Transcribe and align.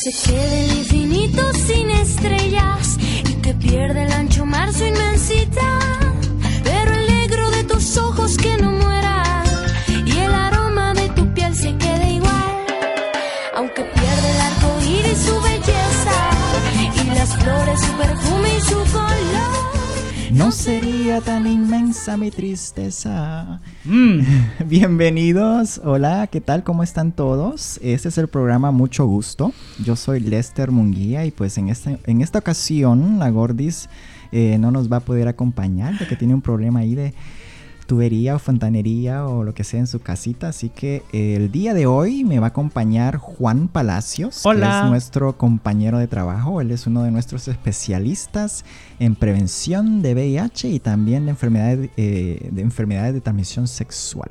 se 0.00 0.12
quede 0.12 0.64
el 0.64 0.78
infinito 0.78 1.42
sin 1.52 1.90
estrellas 1.90 2.96
y 3.28 3.34
que 3.42 3.52
pierde 3.52 4.04
el 4.04 4.12
ancho 4.12 4.46
mar 4.46 4.72
su 4.72 4.86
inmensidad. 4.86 6.14
Pero 6.64 6.94
el 6.94 7.06
negro 7.06 7.50
de 7.50 7.64
tus 7.64 7.98
ojos 7.98 8.38
que 8.38 8.56
no 8.56 8.72
muera 8.72 9.42
y 10.06 10.10
el 10.16 10.32
aroma 10.32 10.94
de 10.94 11.10
tu 11.10 11.30
piel 11.34 11.54
se 11.54 11.76
quede 11.76 12.12
igual. 12.12 12.64
Aunque 13.56 13.82
pierde 13.82 14.30
el 14.30 14.40
arco 14.40 14.68
iris 14.88 15.18
su 15.18 15.38
belleza 15.42 16.18
y 17.02 17.14
las 17.14 17.36
flores 17.36 17.80
su 17.80 17.92
perfume 17.92 18.56
y 18.56 18.60
su 18.62 18.78
color. 18.92 20.30
No 20.30 20.50
sería 20.50 21.20
tan 21.20 21.46
inmensa 21.46 22.16
mi 22.16 22.30
tristeza. 22.30 23.60
Mm. 23.90 24.20
Bienvenidos, 24.68 25.80
hola, 25.82 26.28
¿qué 26.28 26.40
tal? 26.40 26.62
¿Cómo 26.62 26.84
están 26.84 27.10
todos? 27.10 27.80
Este 27.82 28.08
es 28.08 28.18
el 28.18 28.28
programa 28.28 28.70
Mucho 28.70 29.04
Gusto. 29.04 29.52
Yo 29.84 29.96
soy 29.96 30.20
Lester 30.20 30.70
Munguía 30.70 31.26
y 31.26 31.32
pues 31.32 31.58
en 31.58 31.68
esta, 31.68 31.98
en 32.06 32.20
esta 32.20 32.38
ocasión 32.38 33.18
la 33.18 33.30
Gordis 33.30 33.88
eh, 34.30 34.58
no 34.60 34.70
nos 34.70 34.92
va 34.92 34.98
a 34.98 35.00
poder 35.00 35.26
acompañar 35.26 35.98
porque 35.98 36.14
tiene 36.14 36.34
un 36.34 36.40
problema 36.40 36.80
ahí 36.80 36.94
de 36.94 37.14
tubería 37.90 38.36
o 38.36 38.38
fontanería 38.38 39.26
o 39.26 39.42
lo 39.42 39.52
que 39.52 39.64
sea 39.64 39.80
en 39.80 39.88
su 39.88 39.98
casita. 39.98 40.50
Así 40.50 40.68
que 40.68 41.02
eh, 41.12 41.34
el 41.34 41.50
día 41.50 41.74
de 41.74 41.86
hoy 41.86 42.22
me 42.22 42.38
va 42.38 42.46
a 42.46 42.50
acompañar 42.50 43.16
Juan 43.16 43.66
Palacios, 43.66 44.46
Hola. 44.46 44.60
que 44.70 44.78
es 44.84 44.90
nuestro 44.90 45.36
compañero 45.36 45.98
de 45.98 46.06
trabajo. 46.06 46.60
Él 46.60 46.70
es 46.70 46.86
uno 46.86 47.02
de 47.02 47.10
nuestros 47.10 47.48
especialistas 47.48 48.64
en 49.00 49.16
prevención 49.16 50.02
de 50.02 50.14
VIH 50.14 50.68
y 50.68 50.78
también 50.78 51.24
de 51.24 51.32
enfermedades, 51.32 51.90
eh, 51.96 52.48
de 52.52 52.62
enfermedades 52.62 53.12
de 53.12 53.22
transmisión 53.22 53.66
sexual. 53.66 54.30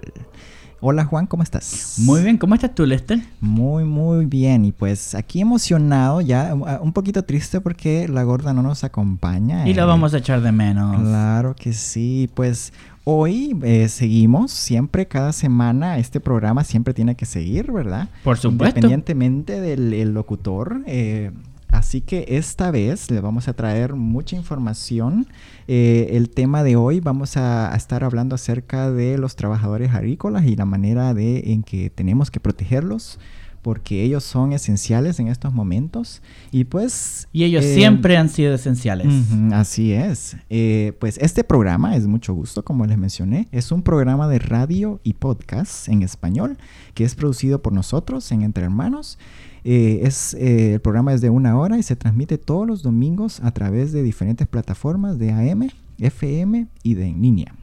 Hola 0.82 1.04
Juan, 1.04 1.28
¿cómo 1.28 1.44
estás? 1.44 1.96
Muy 1.98 2.24
bien, 2.24 2.38
¿cómo 2.38 2.56
estás 2.56 2.74
tú, 2.74 2.86
Lester? 2.86 3.20
Muy, 3.42 3.84
muy 3.84 4.26
bien. 4.26 4.64
Y 4.64 4.72
pues 4.72 5.14
aquí 5.14 5.42
emocionado, 5.42 6.22
ya 6.22 6.54
un 6.54 6.94
poquito 6.94 7.24
triste 7.24 7.60
porque 7.60 8.08
la 8.08 8.24
gorda 8.24 8.54
no 8.54 8.64
nos 8.64 8.86
acompaña. 8.86 9.68
Y 9.68 9.74
lo 9.74 9.84
eh, 9.84 9.86
vamos 9.86 10.14
a 10.14 10.20
echar 10.20 10.40
de 10.40 10.54
menos. 10.54 11.02
Claro 11.02 11.54
que 11.54 11.74
sí, 11.74 12.30
pues 12.34 12.72
hoy 13.04 13.58
eh, 13.64 13.88
seguimos, 13.90 14.52
siempre 14.52 15.08
cada 15.08 15.34
semana 15.34 15.98
este 15.98 16.20
programa 16.20 16.64
siempre 16.64 16.94
tiene 16.94 17.16
que 17.16 17.26
seguir, 17.26 17.72
¿verdad? 17.72 18.10
Por 18.24 18.38
supuesto. 18.38 18.78
Independientemente 18.78 19.60
del 19.62 19.94
el 19.94 20.14
locutor. 20.14 20.82
eh, 20.86 21.32
así 21.72 22.02
que 22.02 22.26
esta 22.30 22.72
vez 22.72 23.10
le 23.12 23.22
vamos 23.22 23.48
a 23.48 23.54
traer 23.54 23.94
mucha 23.94 24.36
información. 24.36 25.28
Eh, 25.68 26.10
el 26.12 26.30
tema 26.30 26.64
de 26.64 26.76
hoy 26.76 27.00
vamos 27.00 27.38
a, 27.38 27.74
a 27.74 27.76
estar 27.78 28.04
hablando 28.04 28.36
acerca 28.36 28.92
de 28.92 29.18
los 29.18 29.36
trabajadores 29.36 29.94
agrícolas 29.94 30.46
y 30.46 30.56
la 30.56 30.66
manera 30.66 31.14
de, 31.14 31.54
en 31.54 31.64
que 31.64 31.90
tenemos 31.90 32.32
que 32.32 32.40
protegerlos 32.40 33.20
porque 33.62 34.04
ellos 34.04 34.24
son 34.24 34.54
esenciales 34.54 35.20
en 35.20 35.28
estos 35.28 35.54
momentos 35.54 36.22
y 36.52 36.64
pues 36.64 37.28
Y 37.32 37.44
ellos 37.44 37.64
eh, 37.66 37.76
siempre 37.76 38.18
han 38.18 38.30
sido 38.30 38.54
esenciales. 38.54 39.08
Así 39.52 39.94
es. 39.94 40.38
Eh, 40.50 40.94
pues 41.00 41.18
este 41.20 41.44
programa 41.44 41.96
es 41.96 42.08
mucho 42.08 42.34
gusto, 42.34 42.64
como 42.64 42.86
les 42.86 42.98
mencioné. 42.98 43.48
Es 43.52 43.72
un 43.72 43.84
programa 43.84 44.28
de 44.28 44.40
radio 44.40 45.00
y 45.04 45.14
podcast 45.14 45.88
en 45.88 46.04
español 46.04 46.58
que 46.94 47.04
es 47.04 47.16
producido 47.16 47.62
por 47.62 47.74
nosotros 47.74 48.32
en 48.32 48.44
Entre 48.44 48.64
Hermanos. 48.64 49.18
Eh, 49.64 50.02
es, 50.04 50.34
eh, 50.36 50.74
el 50.74 50.80
programa 50.82 51.14
es 51.14 51.22
de 51.22 51.30
una 51.30 51.58
hora 51.58 51.78
y 51.78 51.84
se 51.84 51.96
transmite 51.96 52.38
todos 52.38 52.66
los 52.66 52.82
domingos 52.82 53.42
a 53.42 53.52
través 53.52 53.92
de 53.92 54.04
diferentes 54.04 54.48
plataformas 54.48 55.20
de 55.20 55.32
AM, 55.32 55.70
FM 56.00 56.68
y 56.84 56.94
de 56.94 57.08
en 57.08 57.22
línea 57.22 57.54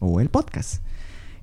o 0.00 0.20
el 0.20 0.28
podcast. 0.28 0.82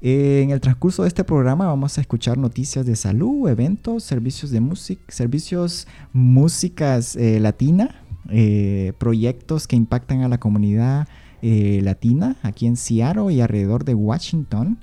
Eh, 0.02 0.42
en 0.44 0.52
el 0.52 0.62
transcurso 0.62 1.02
de 1.02 1.10
este 1.10 1.26
programa 1.26 1.66
vamos 1.68 1.98
a 1.98 2.02
escuchar 2.02 2.38
noticias 2.38 2.86
de 2.86 2.96
salud, 2.96 3.50
eventos, 3.50 4.04
servicios 4.04 4.50
de 4.52 4.62
música, 4.62 5.04
servicios 5.10 5.88
músicas 6.14 7.18
eh, 7.18 7.40
latina, 7.42 8.02
eh, 8.30 8.94
proyectos 8.98 9.68
que 9.68 9.76
impactan 9.76 10.22
a 10.22 10.30
la 10.30 10.40
comunidad 10.40 11.10
eh, 11.42 11.82
latina 11.84 12.38
aquí 12.44 12.66
en 12.66 12.78
Seattle 12.78 13.34
y 13.34 13.42
alrededor 13.42 13.84
de 13.84 13.94
Washington. 13.94 14.80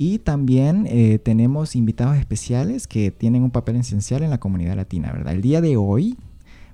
Y 0.00 0.20
también 0.20 0.86
tenemos 1.24 1.74
invitados 1.74 2.18
especiales 2.18 2.86
que 2.86 3.10
tienen 3.10 3.42
un 3.42 3.50
papel 3.50 3.74
esencial 3.74 4.22
en 4.22 4.30
la 4.30 4.38
comunidad 4.38 4.76
latina, 4.76 5.10
¿verdad? 5.10 5.34
El 5.34 5.42
día 5.42 5.60
de 5.60 5.76
hoy 5.76 6.16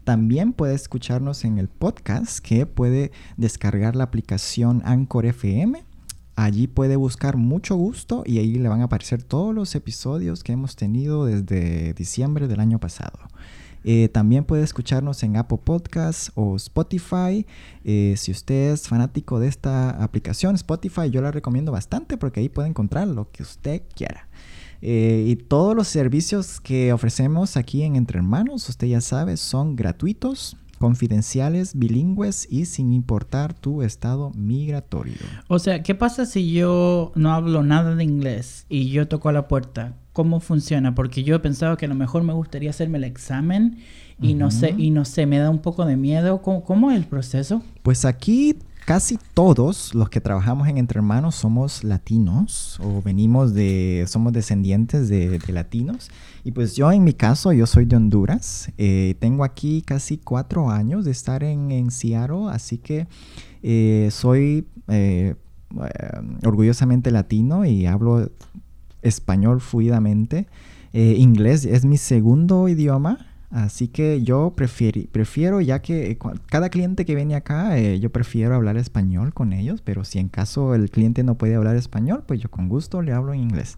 También 0.05 0.53
puede 0.53 0.75
escucharnos 0.75 1.45
en 1.45 1.59
el 1.59 1.69
podcast, 1.69 2.41
que 2.41 2.67
puede 2.67 3.13
descargar 3.37 3.95
la 3.95 4.03
aplicación 4.05 4.83
Anchor 4.85 5.27
FM. 5.27 5.85
Allí 6.43 6.67
puede 6.67 6.97
buscar 6.97 7.37
mucho 7.37 7.77
gusto 7.77 8.25
y 8.27 8.39
ahí 8.39 8.55
le 8.55 8.69
van 8.69 8.81
a 8.81 8.85
aparecer 8.87 9.23
todos 9.23 9.55
los 9.55 9.77
episodios 9.77 10.43
que 10.43 10.51
hemos 10.51 10.75
tenido 10.75 11.25
desde 11.25 11.95
diciembre 11.95 12.49
del 12.49 12.59
año 12.59 12.81
pasado. 12.81 13.17
Eh, 13.85 14.09
también 14.09 14.43
puede 14.43 14.65
escucharnos 14.65 15.23
en 15.23 15.37
Apple 15.37 15.61
Podcasts 15.63 16.33
o 16.35 16.57
Spotify. 16.57 17.47
Eh, 17.85 18.15
si 18.17 18.33
usted 18.33 18.73
es 18.73 18.89
fanático 18.89 19.39
de 19.39 19.47
esta 19.47 19.91
aplicación, 20.03 20.57
Spotify, 20.57 21.11
yo 21.11 21.23
la 21.23 21.31
recomiendo 21.31 21.71
bastante 21.71 22.17
porque 22.17 22.41
ahí 22.41 22.49
puede 22.49 22.71
encontrar 22.71 23.07
lo 23.07 23.31
que 23.31 23.45
usted 23.45 23.83
quiera. 23.95 24.27
Eh, 24.81 25.25
y 25.29 25.37
todos 25.37 25.77
los 25.77 25.87
servicios 25.87 26.61
que 26.61 26.93
ofrecemos 26.93 27.57
aquí 27.57 27.85
en 27.85 27.95
Entre 27.95 28.19
Hermanos, 28.19 28.69
usted 28.69 28.89
ya 28.89 29.01
sabe, 29.01 29.37
son 29.37 29.77
gratuitos, 29.77 30.57
confidenciales, 30.83 31.79
bilingües 31.79 32.49
y 32.51 32.65
sin 32.65 32.93
importar 32.93 33.55
tu 33.55 33.83
estado 33.83 34.33
migratorio. 34.35 35.15
O 35.47 35.61
sea, 35.61 35.85
¿qué 35.85 35.95
pasa 35.95 36.27
si 36.27 36.51
yo 36.53 37.13
no 37.15 37.33
hablo 37.33 37.63
nada 37.63 37.95
de 37.95 38.03
inglés 38.03 38.67
y 38.69 38.91
yo 38.91 39.07
toco 39.07 39.29
a 39.29 39.33
la 39.33 39.47
puerta? 39.47 39.95
¿Cómo 40.13 40.41
funciona? 40.41 40.97
Porque 40.97 41.23
yo 41.23 41.37
he 41.37 41.39
pensado 41.39 41.77
que 41.77 41.85
a 41.85 41.89
lo 41.89 41.95
mejor 41.95 42.25
me 42.25 42.33
gustaría 42.33 42.71
hacerme 42.71 42.99
el 42.99 43.05
examen 43.05 43.79
y 44.21 44.35
no 44.35 44.51
sé, 44.51 44.75
y 44.77 44.91
no 44.91 45.05
sé, 45.05 45.25
me 45.27 45.39
da 45.39 45.51
un 45.51 45.61
poco 45.61 45.85
de 45.85 45.97
miedo. 45.97 46.43
¿Cómo, 46.43 46.65
cómo 46.65 46.91
es 46.91 46.97
el 46.97 47.05
proceso? 47.05 47.63
Pues 47.85 48.05
aquí 48.05 48.57
casi 48.93 49.19
todos 49.33 49.95
los 49.95 50.11
que 50.11 50.21
trabajamos 50.21 50.69
en 50.69 50.77
Entre 50.77 50.99
Hermanos 50.99 51.35
somos 51.35 51.83
latinos 51.83 52.79
o 52.85 53.01
venimos 53.01 53.55
de, 53.55 54.05
somos 54.07 54.35
descendientes 54.35 55.09
de, 55.09 55.41
latinos. 55.49 56.11
Y 56.45 56.53
pues 56.53 56.77
yo 56.77 56.93
en 56.93 57.03
mi 57.03 57.15
caso, 57.15 57.55
yo 57.55 57.65
soy 57.65 57.87
de 57.87 57.97
Honduras. 57.97 58.71
Eh, 58.77 59.15
tengo 59.19 59.45
aquí 59.45 59.81
casi 59.81 60.19
cuatro 60.19 60.69
años 60.69 61.07
de 61.07 61.11
estar 61.11 61.43
en, 61.43 61.71
en 61.71 61.91
Seattle, 61.91 62.51
así 62.51 62.77
que 62.77 63.07
eh, 63.63 64.11
soy 64.13 64.69
eh, 64.89 65.37
eh, 65.37 66.11
orgullosamente 66.45 67.11
latino 67.11 67.65
y 67.65 67.87
hablo 67.87 68.31
español 69.01 69.63
fluidamente. 69.63 70.49
Inglés 70.93 71.65
es 71.65 71.87
mi 71.87 71.97
segundo 71.97 72.69
idioma. 72.69 73.32
Así 73.53 73.87
que 73.89 74.23
yo 74.23 74.55
prefieri- 74.57 75.07
prefiero, 75.13 75.61
ya 75.61 75.83
que 75.83 76.13
eh, 76.13 76.19
cada 76.47 76.71
cliente 76.71 77.05
que 77.05 77.15
viene 77.15 77.35
acá, 77.35 77.79
eh, 77.79 78.01
yo 78.01 78.11
prefiero 78.11 78.55
hablar 78.55 78.79
español 78.79 79.35
con 79.35 79.53
ellos, 79.53 79.83
pero 79.83 80.05
si 80.05 80.19
en 80.19 80.29
caso 80.29 80.75
el 80.75 80.91
cliente 80.91 81.23
no 81.23 81.37
puede 81.37 81.55
hablar 81.55 81.77
español, 81.77 82.25
pues 82.27 82.41
yo 82.41 82.51
con 82.51 82.71
gusto 82.71 83.03
le 83.03 83.13
hablo 83.13 83.35
en 83.35 83.41
inglés. 83.41 83.77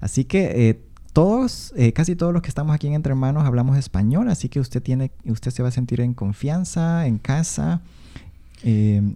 Así 0.00 0.24
que 0.24 0.68
eh, 0.68 0.80
todos, 1.14 1.72
eh, 1.76 1.92
casi 1.94 2.16
todos 2.16 2.34
los 2.34 2.42
que 2.42 2.48
estamos 2.48 2.74
aquí 2.74 2.86
en 2.86 2.92
Entre 2.92 3.12
Hermanos 3.12 3.44
hablamos 3.44 3.78
español, 3.78 4.28
así 4.28 4.50
que 4.50 4.60
usted 4.60 4.82
tiene, 4.82 5.10
usted 5.24 5.50
se 5.52 5.62
va 5.62 5.68
a 5.70 5.72
sentir 5.72 6.02
en 6.02 6.12
confianza, 6.12 7.06
en 7.06 7.16
casa. 7.18 7.80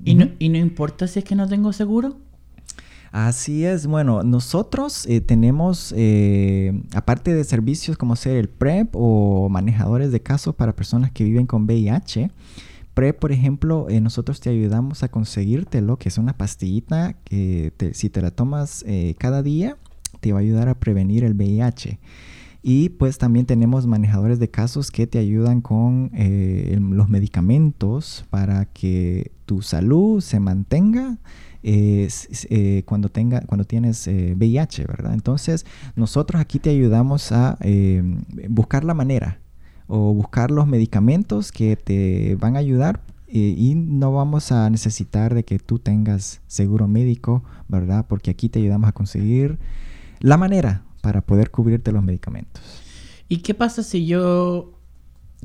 ¿Y 0.05 0.15
no. 0.15 0.29
¿Y 0.39 0.49
no 0.49 0.57
importa 0.59 1.07
si 1.07 1.19
es 1.19 1.25
que 1.25 1.35
no 1.35 1.47
tengo 1.49 1.73
seguro? 1.75 2.17
Así 3.11 3.65
es, 3.65 3.87
bueno, 3.87 4.23
nosotros 4.23 5.07
eh, 5.07 5.21
tenemos, 5.21 5.95
eh, 5.97 6.79
aparte 6.95 7.33
de 7.35 7.43
servicios 7.45 7.97
como 7.97 8.17
ser 8.17 8.37
el 8.37 8.49
PrEP 8.49 8.91
o 8.93 9.49
manejadores 9.49 10.13
de 10.13 10.21
casos 10.21 10.55
para 10.55 10.77
personas 10.77 11.11
que 11.11 11.25
viven 11.25 11.47
con 11.47 11.63
VIH, 11.65 12.31
PrEP, 12.93 13.19
por 13.19 13.33
ejemplo, 13.33 13.87
eh, 13.89 14.01
nosotros 14.01 14.41
te 14.41 14.51
ayudamos 14.51 15.03
a 15.03 15.09
conseguirte 15.09 15.81
lo 15.81 15.97
que 15.99 16.11
es 16.11 16.19
una 16.19 16.37
pastillita 16.37 17.15
que 17.25 17.73
te- 17.77 17.95
si 17.95 18.11
te 18.11 18.21
la 18.21 18.31
tomas 18.31 18.85
cada 19.19 19.43
día, 19.43 19.77
te 20.21 20.33
va 20.33 20.41
a 20.41 20.43
ayudar 20.43 20.69
a 20.69 20.75
prevenir 20.79 21.25
el 21.25 21.35
VIH. 21.35 21.99
Y 22.61 22.89
pues 22.91 23.19
también 23.19 23.47
tenemos 23.47 23.87
manejadores 23.87 24.41
de 24.41 24.51
casos 24.51 24.91
que 24.91 25.07
te 25.07 25.19
ayudan 25.19 25.61
con 25.61 26.11
los 26.97 27.09
medicamentos 27.09 28.27
para 28.31 28.65
que 28.67 29.31
tu 29.47 29.63
salud 29.63 30.21
se 30.21 30.41
mantenga 30.41 31.19
eh, 31.63 32.83
cuando, 32.87 33.09
tenga, 33.09 33.41
cuando 33.43 33.65
tienes 33.65 34.07
VIH, 34.07 34.85
¿verdad? 34.87 35.15
Entonces, 35.15 35.67
nosotros 35.97 36.41
aquí 36.41 36.59
te 36.59 36.71
ayudamos 36.71 37.33
a 37.33 37.59
buscar 38.49 38.85
la 38.85 38.95
manera 38.95 39.41
o 39.87 40.13
buscar 40.13 40.51
los 40.51 40.67
medicamentos 40.67 41.51
que 41.53 41.77
te 41.77 42.37
van 42.37 42.57
a 42.57 42.59
ayudar 42.59 43.01
y 43.27 43.75
no 43.75 44.13
vamos 44.13 44.53
a 44.53 44.71
necesitar 44.71 45.35
de 45.35 45.45
que 45.45 45.59
tú 45.59 45.79
tengas 45.79 46.41
seguro 46.47 46.89
médico, 46.89 47.43
¿verdad? 47.69 48.07
Porque 48.09 48.31
aquí 48.31 48.49
te 48.49 48.59
ayudamos 48.59 48.89
a 48.89 48.93
conseguir 48.93 49.59
la 50.21 50.37
manera 50.37 50.83
para 51.03 51.21
poder 51.21 51.51
cubrirte 51.51 51.93
los 51.93 52.03
medicamentos. 52.03 52.63
¿Y 53.29 53.39
qué 53.39 53.55
pasa 53.55 53.83
si 53.83 54.07
yo 54.07 54.78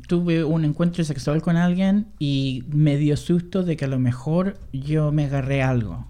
tuve 0.06 0.44
un 0.44 0.64
encuentro 0.64 1.04
sexual 1.04 1.42
con 1.42 1.56
alguien 1.56 2.06
y 2.18 2.64
me 2.68 2.96
dio 2.96 3.16
susto 3.16 3.62
de 3.62 3.76
que 3.76 3.84
a 3.84 3.88
lo 3.88 3.98
mejor 3.98 4.58
yo 4.72 5.12
me 5.12 5.24
agarré 5.24 5.62
algo? 5.62 6.06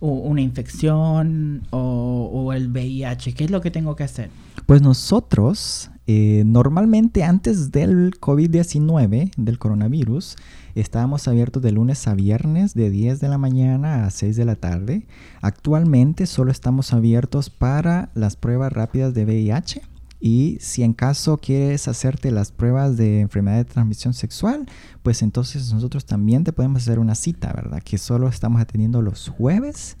O 0.00 0.10
una 0.10 0.42
infección 0.42 1.62
o, 1.70 2.52
el 2.52 2.68
VIH. 2.68 3.32
¿Qué 3.34 3.44
es 3.44 3.50
lo 3.50 3.60
que 3.60 3.70
tengo 3.70 3.96
que 3.96 4.04
hacer? 4.04 4.30
Pues 4.66 4.82
nosotros, 4.82 5.90
eh, 6.06 6.42
normalmente 6.44 7.24
antes 7.24 7.72
del 7.72 8.12
COVID-19, 8.20 9.30
del 9.36 9.58
coronavirus, 9.58 10.36
estábamos 10.74 11.28
abiertos 11.28 11.62
de 11.62 11.72
lunes 11.72 12.06
a 12.08 12.14
viernes 12.14 12.74
de 12.74 12.90
10 12.90 13.20
de 13.20 13.28
la 13.28 13.38
mañana 13.38 14.04
a 14.04 14.10
6 14.10 14.36
de 14.36 14.44
la 14.44 14.56
tarde. 14.56 15.06
Actualmente 15.40 16.26
solo 16.26 16.50
estamos 16.50 16.92
abiertos 16.92 17.48
para 17.48 18.10
las 18.14 18.36
pruebas 18.36 18.72
rápidas 18.74 19.14
de 19.14 19.24
VIH 19.24 19.82
y 20.26 20.58
si 20.60 20.82
en 20.82 20.92
caso 20.92 21.38
quieres 21.38 21.86
hacerte 21.86 22.32
las 22.32 22.50
pruebas 22.50 22.96
de 22.96 23.20
enfermedad 23.20 23.58
de 23.58 23.64
transmisión 23.64 24.12
sexual, 24.12 24.66
pues 25.04 25.22
entonces 25.22 25.72
nosotros 25.72 26.04
también 26.04 26.42
te 26.42 26.52
podemos 26.52 26.82
hacer 26.82 26.98
una 26.98 27.14
cita, 27.14 27.52
¿verdad? 27.52 27.80
Que 27.80 27.96
solo 27.96 28.26
estamos 28.26 28.60
atendiendo 28.60 29.02
los 29.02 29.28
jueves 29.28 29.96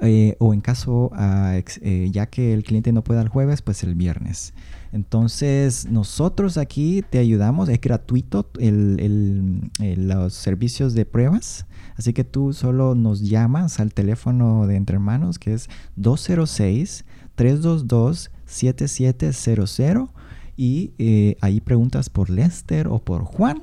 eh, 0.00 0.34
o 0.40 0.54
en 0.54 0.60
caso 0.60 1.12
ah, 1.14 1.56
eh, 1.82 2.08
ya 2.10 2.26
que 2.26 2.52
el 2.52 2.64
cliente 2.64 2.90
no 2.90 3.04
pueda 3.04 3.22
el 3.22 3.28
jueves, 3.28 3.62
pues 3.62 3.84
el 3.84 3.94
viernes. 3.94 4.54
Entonces 4.90 5.86
nosotros 5.88 6.58
aquí 6.58 7.04
te 7.08 7.20
ayudamos, 7.20 7.68
es 7.68 7.80
gratuito 7.80 8.50
los 8.58 10.34
servicios 10.34 10.94
de 10.94 11.04
pruebas. 11.04 11.66
Así 11.96 12.12
que 12.12 12.24
tú 12.24 12.54
solo 12.54 12.96
nos 12.96 13.20
llamas 13.20 13.78
al 13.78 13.94
teléfono 13.94 14.66
de 14.66 14.74
Entre 14.74 14.96
Hermanos 14.96 15.38
que 15.38 15.54
es 15.54 15.68
206 15.94 17.04
322 17.36 18.32
7700 18.50 20.10
y 20.56 20.92
eh, 20.98 21.36
ahí 21.40 21.60
preguntas 21.60 22.10
por 22.10 22.28
Lester 22.28 22.88
o 22.88 22.98
por 22.98 23.24
Juan 23.24 23.62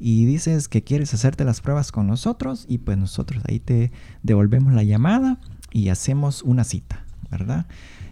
y 0.00 0.24
dices 0.24 0.66
que 0.66 0.82
quieres 0.82 1.14
hacerte 1.14 1.44
las 1.44 1.60
pruebas 1.60 1.92
con 1.92 2.08
nosotros 2.08 2.66
y 2.68 2.78
pues 2.78 2.98
nosotros 2.98 3.44
ahí 3.48 3.60
te 3.60 3.92
devolvemos 4.24 4.72
la 4.72 4.82
llamada 4.82 5.38
y 5.70 5.90
hacemos 5.90 6.42
una 6.42 6.64
cita, 6.64 7.04
¿verdad? 7.30 7.66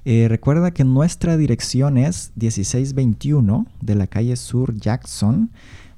Eh, 0.04 0.26
recuerda 0.28 0.70
que 0.70 0.84
nuestra 0.84 1.36
dirección 1.36 1.98
es 1.98 2.32
1621 2.36 3.66
de 3.80 3.94
la 3.96 4.06
calle 4.06 4.36
Sur 4.36 4.76
Jackson. 4.76 5.50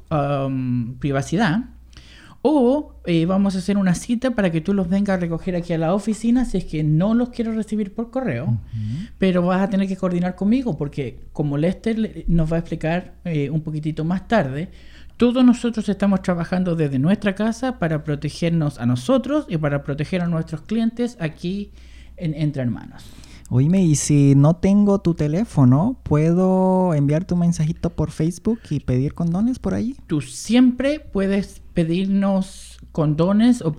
privacidad. 0.99 1.74
O 2.47 2.93
eh, 3.07 3.25
vamos 3.25 3.55
a 3.55 3.59
hacer 3.61 3.79
una 3.79 3.95
cita 3.95 4.33
para 4.33 4.51
que 4.51 4.61
tú 4.61 4.75
los 4.75 4.91
vengas 4.91 5.17
a 5.17 5.21
recoger 5.21 5.57
aquí 5.57 5.73
a 5.73 5.79
la 5.79 5.95
oficina 5.95 6.45
si 6.45 6.59
es 6.59 6.67
que 6.67 6.85
no 6.85 7.15
los 7.15 7.31
quiero 7.31 7.53
recibir 7.53 7.95
por 7.95 8.11
correo. 8.11 8.59
Pero 9.17 9.41
vas 9.41 9.63
a 9.63 9.71
tener 9.71 9.89
que 9.89 9.97
coordinar 9.97 10.35
conmigo 10.35 10.77
porque 10.77 11.21
como 11.33 11.57
Lester 11.57 12.27
nos 12.29 12.53
va 12.53 12.57
a 12.57 12.59
explicar 12.59 13.15
eh, 13.25 13.49
un 13.49 13.63
poquitito 13.63 14.05
más 14.05 14.29
tarde, 14.29 14.69
todos 15.17 15.43
nosotros 15.43 15.89
estamos 15.89 16.21
trabajando 16.21 16.77
desde 16.77 16.99
nuestra 16.99 17.35
casa 17.35 17.79
para 17.79 18.05
protegernos 18.05 18.79
a 18.79 18.85
nosotros 18.85 19.47
y 19.49 19.57
para 19.57 19.83
proteger 19.83 20.21
a 20.21 20.27
nuestros 20.27 20.61
clientes 20.61 21.17
aquí 21.21 21.71
en 22.19 22.35
Entre 22.35 22.61
Hermanos. 22.61 23.07
Oíme, 23.51 23.83
y 23.83 23.95
si 23.95 24.35
no 24.35 24.57
tengo 24.57 25.01
tu 25.01 25.15
teléfono, 25.15 26.01
¿puedo 26.03 26.95
enviarte 26.95 27.35
un 27.35 27.41
mensajito 27.41 27.91
por 27.91 28.11
Facebook 28.11 28.61
y 28.71 28.81
pedir 28.81 29.15
condones 29.15 29.59
por 29.59 29.75
ahí? 29.75 29.97
Tú 30.07 30.23
siempre 30.23 30.99
puedes 30.99 31.63
pedirnos 31.75 32.79
condones 32.91 33.61
o 33.61 33.75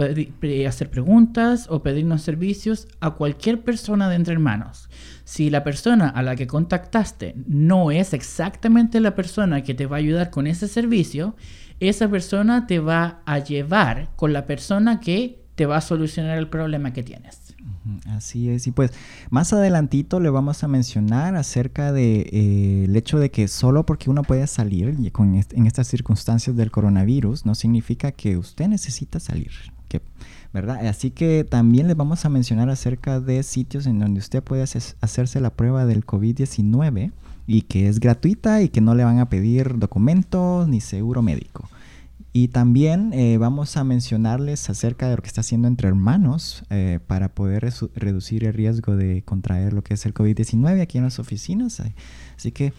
hacer 0.67 0.89
preguntas 0.89 1.67
o 1.69 1.81
pedirnos 1.81 2.21
servicios 2.21 2.87
a 2.99 3.11
cualquier 3.11 3.63
persona 3.63 4.09
de 4.09 4.15
entre 4.15 4.33
hermanos. 4.33 4.89
Si 5.23 5.49
la 5.49 5.63
persona 5.63 6.09
a 6.09 6.21
la 6.21 6.35
que 6.35 6.47
contactaste 6.47 7.33
no 7.47 7.91
es 7.91 8.13
exactamente 8.13 8.99
la 8.99 9.15
persona 9.15 9.63
que 9.63 9.73
te 9.73 9.87
va 9.87 9.95
a 9.95 9.99
ayudar 9.99 10.29
con 10.29 10.47
ese 10.47 10.67
servicio, 10.67 11.35
esa 11.79 12.07
persona 12.07 12.67
te 12.67 12.79
va 12.79 13.21
a 13.25 13.39
llevar 13.39 14.09
con 14.15 14.33
la 14.33 14.45
persona 14.45 14.99
que 14.99 15.43
te 15.55 15.65
va 15.65 15.77
a 15.77 15.81
solucionar 15.81 16.37
el 16.37 16.49
problema 16.49 16.93
que 16.93 17.03
tienes. 17.03 17.44
Así 18.07 18.49
es, 18.49 18.65
y 18.65 18.71
pues 18.71 18.91
más 19.29 19.53
adelantito 19.53 20.19
le 20.19 20.31
vamos 20.31 20.63
a 20.63 20.67
mencionar 20.67 21.35
acerca 21.35 21.91
de 21.91 22.21
eh, 22.31 22.85
el 22.85 22.95
hecho 22.95 23.19
de 23.19 23.29
que 23.29 23.47
solo 23.47 23.85
porque 23.85 24.09
uno 24.09 24.23
puede 24.23 24.47
salir 24.47 25.11
con 25.11 25.35
en 25.35 25.67
estas 25.67 25.87
circunstancias 25.87 26.55
del 26.55 26.71
coronavirus 26.71 27.45
no 27.45 27.53
significa 27.53 28.11
que 28.11 28.37
usted 28.37 28.67
necesita 28.69 29.19
salir, 29.19 29.51
que, 29.87 30.01
¿verdad? 30.51 30.87
Así 30.87 31.11
que 31.11 31.43
también 31.43 31.87
le 31.87 31.93
vamos 31.93 32.25
a 32.25 32.29
mencionar 32.29 32.69
acerca 32.69 33.19
de 33.19 33.43
sitios 33.43 33.85
en 33.85 33.99
donde 33.99 34.19
usted 34.19 34.41
puede 34.41 34.63
hacerse 34.63 35.39
la 35.39 35.51
prueba 35.51 35.85
del 35.85 36.05
COVID-19 36.05 37.11
y 37.45 37.61
que 37.63 37.87
es 37.87 37.99
gratuita 37.99 38.63
y 38.63 38.69
que 38.69 38.81
no 38.81 38.95
le 38.95 39.03
van 39.03 39.19
a 39.19 39.29
pedir 39.29 39.77
documentos 39.77 40.67
ni 40.67 40.81
seguro 40.81 41.21
médico. 41.21 41.69
Y 42.37 42.49
también 42.49 43.13
eh, 43.13 43.37
vamos 43.37 43.77
a 43.77 43.85
mencionarles 43.85 44.69
acerca 44.69 45.07
de 45.07 45.15
lo 45.15 45.21
que 45.21 45.29
está 45.29 45.39
haciendo 45.39 45.69
entre 45.69 45.87
hermanos 45.87 46.65
eh, 46.69 46.99
para 47.07 47.29
poder 47.29 47.71
reducir 47.95 48.43
el 48.43 48.53
riesgo 48.53 48.97
de 48.97 49.21
contraer 49.21 49.71
lo 49.71 49.83
que 49.83 49.93
es 49.93 50.05
el 50.05 50.13
COVID-19 50.13 50.81
aquí 50.81 50.97
en 50.97 51.05
las 51.05 51.17
oficinas. 51.17 51.81
Así 52.35 52.51
que... 52.51 52.73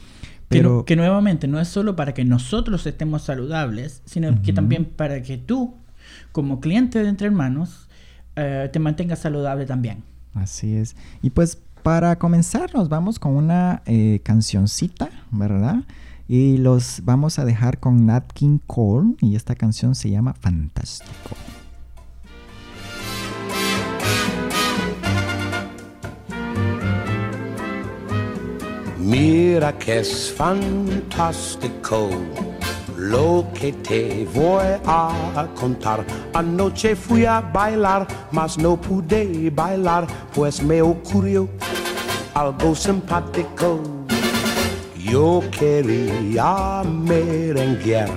Pero... 0.48 0.84
Que, 0.84 0.94
nuevamente 0.94 1.48
no 1.48 1.58
es 1.58 1.68
solo 1.68 1.96
para 1.96 2.12
que 2.12 2.22
nosotros 2.26 2.86
estemos 2.86 3.22
saludables, 3.22 4.02
sino 4.04 4.42
que 4.42 4.52
también 4.52 4.84
para 4.84 5.22
que 5.22 5.38
tú, 5.38 5.72
como 6.32 6.60
cliente 6.60 7.02
de 7.02 7.08
entre 7.08 7.28
hermanos, 7.28 7.88
eh, 8.36 8.68
te 8.70 8.78
mantengas 8.78 9.20
saludable 9.20 9.64
también. 9.64 10.04
Así 10.34 10.74
es. 10.74 10.96
Y 11.22 11.30
pues 11.30 11.62
para 11.82 12.18
comenzar 12.18 12.74
nos 12.74 12.90
vamos 12.90 13.18
con 13.18 13.32
una 13.32 13.82
cancioncita, 14.22 15.08
¿verdad? 15.30 15.76
Y 16.28 16.56
los 16.58 17.02
vamos 17.04 17.38
a 17.38 17.44
dejar 17.44 17.78
con 17.78 18.06
Nat 18.06 18.32
King 18.32 18.58
Cole 18.66 19.14
y 19.20 19.36
esta 19.36 19.54
canción 19.54 19.94
se 19.94 20.10
llama 20.10 20.34
Fantástico. 20.34 21.36
Mira 28.98 29.78
que 29.78 30.00
es 30.00 30.32
fantástico 30.32 32.10
lo 32.96 33.46
que 33.54 33.72
te 33.72 34.26
voy 34.34 34.64
a 34.84 35.48
contar. 35.54 36.04
Anoche 36.34 36.96
fui 36.96 37.24
a 37.24 37.40
bailar, 37.40 38.08
mas 38.32 38.58
no 38.58 38.76
pude 38.80 39.48
bailar, 39.50 40.08
pues 40.34 40.60
me 40.60 40.82
ocurrió 40.82 41.48
algo 42.34 42.74
simpático. 42.74 43.95
Yo 45.10 45.40
quería 45.50 46.82
merenguear 46.84 48.10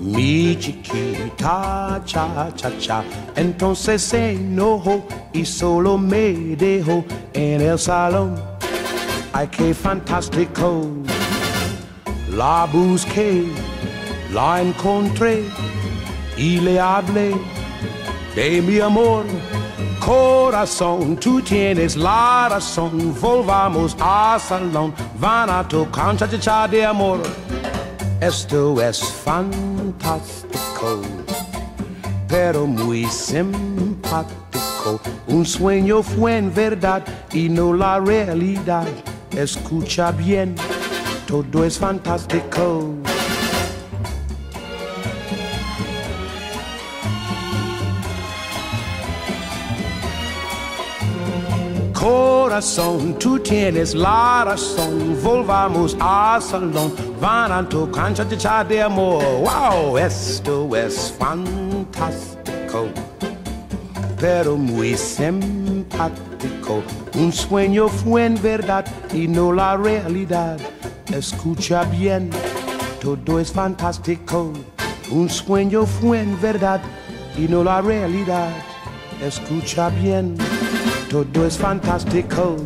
Mi 0.00 0.56
chiquita, 0.58 2.02
cha, 2.04 2.50
cha, 2.54 2.70
cha. 2.78 3.04
Entonces 3.36 4.02
se 4.02 4.32
enojó 4.32 5.06
y 5.32 5.44
solo 5.44 5.96
me 5.96 6.56
dejó 6.56 7.04
en 7.32 7.60
el 7.60 7.78
salón. 7.78 8.34
Ay, 9.32 9.48
qué 9.48 9.72
fantástico. 9.72 10.86
La 12.36 12.66
busqué, 12.70 13.44
la 14.32 14.60
encontré 14.60 15.44
y 16.36 16.58
le 16.60 16.80
hablé 16.80 17.34
de 18.34 18.60
mi 18.60 18.80
amor. 18.80 19.24
Corazón, 20.04 21.16
tú 21.16 21.40
tienes 21.40 21.96
la 21.96 22.48
razón. 22.50 23.14
Volvamos 23.20 23.96
al 24.00 24.40
salón. 24.40 24.92
Van 25.20 25.48
a 25.48 25.66
tocar 25.66 26.16
cha 26.16 26.28
cha 26.28 26.40
cha 26.40 26.68
de 26.68 26.84
amor. 26.84 27.20
Esto 28.20 28.82
es 28.82 29.00
fantástico, 29.00 31.02
pero 32.26 32.66
muy 32.66 33.04
simpático. 33.04 35.00
Un 35.28 35.46
sueño 35.46 36.02
fue 36.02 36.38
en 36.38 36.52
verdad 36.52 37.04
y 37.32 37.48
no 37.48 37.72
la 37.72 38.00
realidad. 38.00 38.88
Escucha 39.36 40.10
bien, 40.10 40.56
todo 41.28 41.64
es 41.64 41.78
fantástico. 41.78 43.01
Corazón, 52.52 53.18
tú 53.18 53.38
tienes 53.38 53.94
la 53.94 54.44
razón. 54.44 55.18
Volvamos 55.22 55.96
al 55.98 56.42
salón. 56.42 56.92
Van 57.18 57.50
a 57.50 57.66
tu 57.66 57.90
cancha 57.90 58.26
de 58.26 58.36
cha 58.36 58.62
de 58.62 58.82
amor. 58.82 59.24
Wow, 59.40 59.96
esto 59.96 60.76
es 60.76 61.14
fantástico, 61.18 62.88
pero 64.20 64.58
muy 64.58 64.98
simpático. 64.98 66.82
Un 67.14 67.32
sueño 67.32 67.88
fue 67.88 68.26
en 68.26 68.42
verdad 68.42 68.84
y 69.14 69.26
no 69.26 69.50
la 69.50 69.78
realidad. 69.78 70.58
Escucha 71.10 71.84
bien, 71.84 72.28
todo 73.00 73.40
es 73.40 73.50
fantástico. 73.50 74.52
Un 75.10 75.30
sueño 75.30 75.86
fue 75.86 76.20
en 76.20 76.38
verdad 76.38 76.82
y 77.34 77.48
no 77.48 77.64
la 77.64 77.80
realidad. 77.80 78.50
Escucha 79.22 79.88
bien, 79.88 80.36
todo 81.12 81.46
es 81.46 81.58
fantástico. 81.58 82.56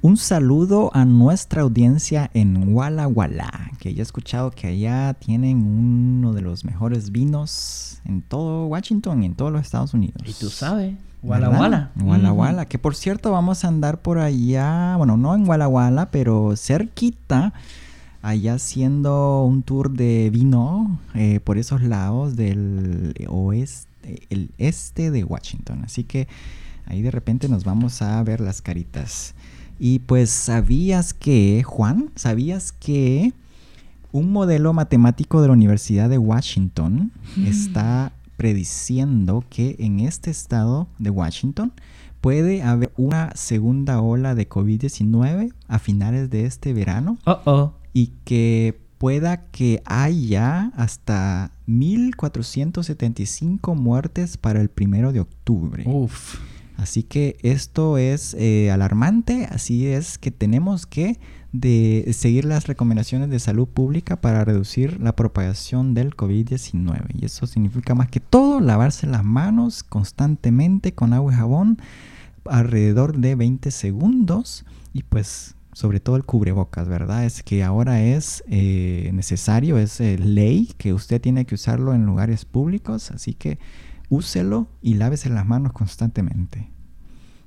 Un 0.00 0.16
saludo 0.16 0.92
a 0.94 1.04
nuestra 1.04 1.62
audiencia 1.62 2.30
en 2.34 2.72
Walla 2.72 3.08
Walla, 3.08 3.50
que 3.80 3.92
ya 3.94 4.02
he 4.02 4.02
escuchado 4.02 4.52
que 4.52 4.68
allá 4.68 5.14
tienen 5.14 5.66
uno 5.66 6.32
de 6.32 6.42
los 6.42 6.64
mejores 6.64 7.10
vinos 7.10 8.00
en 8.04 8.22
todo 8.22 8.66
Washington 8.66 9.24
y 9.24 9.26
en 9.26 9.34
todos 9.34 9.52
los 9.52 9.62
Estados 9.62 9.92
Unidos. 9.92 10.22
Y 10.24 10.34
tú 10.34 10.48
sabes, 10.48 10.94
Walla. 11.20 11.48
Walla. 11.48 11.90
Walla. 12.00 12.32
Walla, 12.32 12.64
que 12.66 12.78
por 12.78 12.94
cierto 12.94 13.32
vamos 13.32 13.64
a 13.64 13.68
andar 13.68 14.00
por 14.00 14.20
allá, 14.20 14.94
bueno, 14.98 15.16
no 15.16 15.34
en 15.34 15.48
Walla 15.48 15.66
Walla, 15.66 16.12
pero 16.12 16.54
cerquita, 16.54 17.54
allá 18.22 18.54
haciendo 18.54 19.42
un 19.42 19.64
tour 19.64 19.90
de 19.90 20.30
vino 20.30 21.00
eh, 21.14 21.40
por 21.40 21.58
esos 21.58 21.82
lados 21.82 22.36
del 22.36 23.14
oeste, 23.28 23.85
el 24.30 24.50
este 24.58 25.10
de 25.10 25.24
Washington. 25.24 25.82
Así 25.84 26.04
que 26.04 26.28
ahí 26.86 27.02
de 27.02 27.10
repente 27.10 27.48
nos 27.48 27.64
vamos 27.64 28.02
a 28.02 28.22
ver 28.22 28.40
las 28.40 28.62
caritas. 28.62 29.34
Y 29.78 29.98
pues 30.00 30.30
sabías 30.30 31.12
que, 31.12 31.62
Juan, 31.62 32.10
sabías 32.14 32.72
que 32.72 33.32
un 34.12 34.32
modelo 34.32 34.72
matemático 34.72 35.42
de 35.42 35.48
la 35.48 35.52
Universidad 35.52 36.08
de 36.08 36.18
Washington 36.18 37.12
está 37.44 38.12
prediciendo 38.36 39.44
que 39.50 39.76
en 39.78 40.00
este 40.00 40.30
estado 40.30 40.88
de 40.98 41.10
Washington 41.10 41.72
puede 42.20 42.62
haber 42.62 42.92
una 42.96 43.32
segunda 43.34 44.00
ola 44.00 44.34
de 44.34 44.48
COVID-19 44.48 45.52
a 45.68 45.78
finales 45.78 46.30
de 46.30 46.46
este 46.46 46.72
verano 46.72 47.18
Oh, 47.24 47.40
oh. 47.44 47.74
y 47.92 48.12
que 48.24 48.80
pueda 48.98 49.48
que 49.50 49.82
haya 49.84 50.72
hasta 50.76 51.50
1475 51.66 53.74
muertes 53.74 54.36
para 54.36 54.60
el 54.60 54.68
primero 54.68 55.12
de 55.12 55.20
octubre. 55.20 55.84
Uf. 55.86 56.38
Así 56.76 57.02
que 57.02 57.38
esto 57.42 57.96
es 57.96 58.34
eh, 58.38 58.70
alarmante, 58.70 59.48
así 59.50 59.86
es 59.86 60.18
que 60.18 60.30
tenemos 60.30 60.86
que 60.86 61.18
de 61.52 62.10
seguir 62.12 62.44
las 62.44 62.66
recomendaciones 62.66 63.30
de 63.30 63.38
salud 63.38 63.66
pública 63.66 64.20
para 64.20 64.44
reducir 64.44 65.00
la 65.00 65.16
propagación 65.16 65.94
del 65.94 66.14
COVID-19. 66.14 67.06
Y 67.14 67.24
eso 67.24 67.46
significa 67.46 67.94
más 67.94 68.08
que 68.08 68.20
todo 68.20 68.60
lavarse 68.60 69.06
las 69.06 69.24
manos 69.24 69.82
constantemente 69.82 70.92
con 70.92 71.14
agua 71.14 71.32
y 71.32 71.36
jabón 71.36 71.78
alrededor 72.44 73.16
de 73.16 73.34
20 73.34 73.70
segundos 73.70 74.66
y 74.92 75.02
pues 75.02 75.55
sobre 75.76 76.00
todo 76.00 76.16
el 76.16 76.24
cubrebocas, 76.24 76.88
¿verdad? 76.88 77.26
Es 77.26 77.42
que 77.42 77.62
ahora 77.62 78.00
es 78.00 78.42
eh, 78.48 79.10
necesario, 79.12 79.76
es 79.76 80.00
eh, 80.00 80.16
ley 80.16 80.70
que 80.78 80.94
usted 80.94 81.20
tiene 81.20 81.44
que 81.44 81.54
usarlo 81.54 81.92
en 81.92 82.06
lugares 82.06 82.46
públicos, 82.46 83.10
así 83.10 83.34
que 83.34 83.58
úselo 84.08 84.68
y 84.80 84.94
lávese 84.94 85.28
las 85.28 85.44
manos 85.44 85.74
constantemente. 85.74 86.70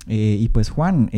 Eh, 0.05 0.37
y 0.39 0.47
pues 0.49 0.69
Juan, 0.69 1.09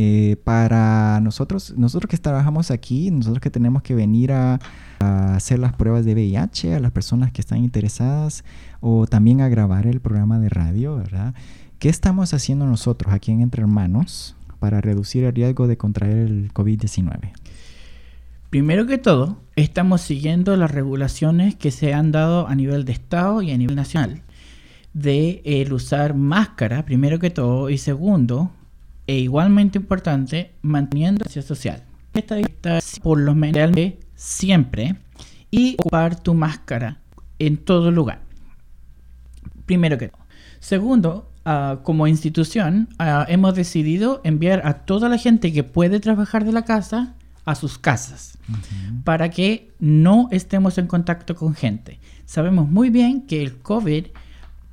para 0.42 1.20
nosotros, 1.20 1.74
nosotros 1.76 2.08
que 2.08 2.16
trabajamos 2.16 2.70
aquí, 2.70 3.10
nosotros 3.10 3.42
que 3.42 3.50
tenemos 3.50 3.82
que 3.82 3.94
venir 3.94 4.32
a, 4.32 4.58
a 4.98 5.34
hacer 5.34 5.58
las 5.58 5.74
pruebas 5.74 6.06
de 6.06 6.14
VIH 6.14 6.76
a 6.76 6.80
las 6.80 6.92
personas 6.92 7.30
que 7.30 7.42
están 7.42 7.62
interesadas 7.62 8.42
o 8.80 9.06
también 9.06 9.42
a 9.42 9.50
grabar 9.50 9.86
el 9.86 10.00
programa 10.00 10.38
de 10.38 10.48
radio, 10.48 10.96
¿verdad? 10.96 11.34
¿Qué 11.78 11.90
estamos 11.90 12.32
haciendo 12.32 12.64
nosotros 12.64 13.12
aquí 13.12 13.32
en 13.32 13.42
Entre 13.42 13.60
Hermanos 13.60 14.34
para 14.62 14.80
reducir 14.80 15.24
el 15.24 15.34
riesgo 15.34 15.66
de 15.66 15.76
contraer 15.76 16.18
el 16.18 16.54
COVID-19? 16.54 17.32
Primero 18.48 18.86
que 18.86 18.96
todo, 18.96 19.40
estamos 19.56 20.02
siguiendo 20.02 20.54
las 20.56 20.70
regulaciones 20.70 21.56
que 21.56 21.72
se 21.72 21.94
han 21.94 22.12
dado 22.12 22.46
a 22.46 22.54
nivel 22.54 22.84
de 22.84 22.92
Estado 22.92 23.42
y 23.42 23.50
a 23.50 23.58
nivel 23.58 23.74
nacional 23.74 24.22
de 24.92 25.42
el 25.44 25.72
usar 25.72 26.14
máscara, 26.14 26.84
primero 26.84 27.18
que 27.18 27.30
todo, 27.30 27.70
y 27.70 27.78
segundo, 27.78 28.52
e 29.08 29.18
igualmente 29.18 29.78
importante, 29.78 30.52
manteniendo 30.62 31.24
la 31.24 31.42
social. 31.42 31.82
Esta 32.14 32.36
distancia, 32.36 33.02
por 33.02 33.18
lo 33.18 33.34
menos 33.34 33.76
siempre, 34.14 34.94
y 35.50 35.74
ocupar 35.80 36.20
tu 36.20 36.34
máscara 36.34 37.00
en 37.40 37.56
todo 37.56 37.90
lugar. 37.90 38.22
Primero 39.66 39.98
que 39.98 40.08
todo. 40.08 40.22
Segundo, 40.60 41.31
ah, 41.44 41.78
como 41.82 42.06
institución, 42.06 42.88
ah, 42.98 43.26
hemos 43.28 43.54
decidido 43.54 44.20
enviar 44.24 44.66
a 44.66 44.84
toda 44.84 45.08
la 45.08 45.18
gente 45.18 45.52
que 45.52 45.64
puede 45.64 46.00
trabajar 46.00 46.44
de 46.44 46.52
la 46.52 46.64
casa 46.64 47.14
a 47.44 47.54
sus 47.54 47.78
casas 47.78 48.38
para 49.04 49.30
que 49.30 49.70
no 49.80 50.28
estemos 50.30 50.78
en 50.78 50.86
contacto 50.86 51.34
con 51.34 51.54
gente. 51.54 51.98
Sabemos 52.24 52.68
muy 52.68 52.90
bien 52.90 53.22
que 53.22 53.42
el 53.42 53.58
COVID 53.58 54.06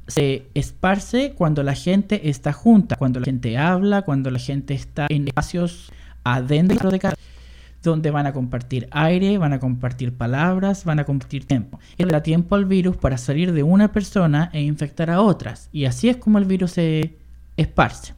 se 0.08 0.48
esparce 0.54 1.34
cuando 1.36 1.64
la 1.64 1.76
gente 1.76 2.30
está 2.30 2.52
junta, 2.54 2.96
cuando 2.96 3.20
la 3.20 3.26
gente 3.26 3.58
habla, 3.58 4.02
cuando 4.02 4.32
la 4.32 4.40
gente 4.40 4.74
está 4.74 5.08
en 5.10 5.28
espacios 5.28 5.92
adentro 6.24 6.90
de 6.92 7.00
casa, 7.00 7.16
donde 7.84 8.12
van 8.12 8.28
a 8.28 8.34
compartir 8.34 8.88
aire, 8.92 9.38
van 9.38 9.54
a 9.54 9.60
compartir 9.60 10.14
palabras, 10.14 10.86
van 10.86 11.00
a 11.00 11.06
compartir 11.06 11.46
tiempo. 11.46 11.80
Y 11.98 12.04
le 12.04 12.12
da 12.12 12.24
tiempo 12.24 12.56
al 12.56 12.66
virus 12.66 12.98
para 12.98 13.18
salir 13.18 13.54
de 13.54 13.64
una 13.64 13.92
persona 13.92 14.50
e 14.54 14.62
infectar 14.62 15.10
a 15.10 15.22
otras. 15.22 15.70
Y 15.72 15.86
así 15.86 16.10
es 16.10 16.18
como 16.18 16.38
el 16.38 16.46
virus 16.46 16.72
se 16.72 17.16
esparce. 17.58 18.14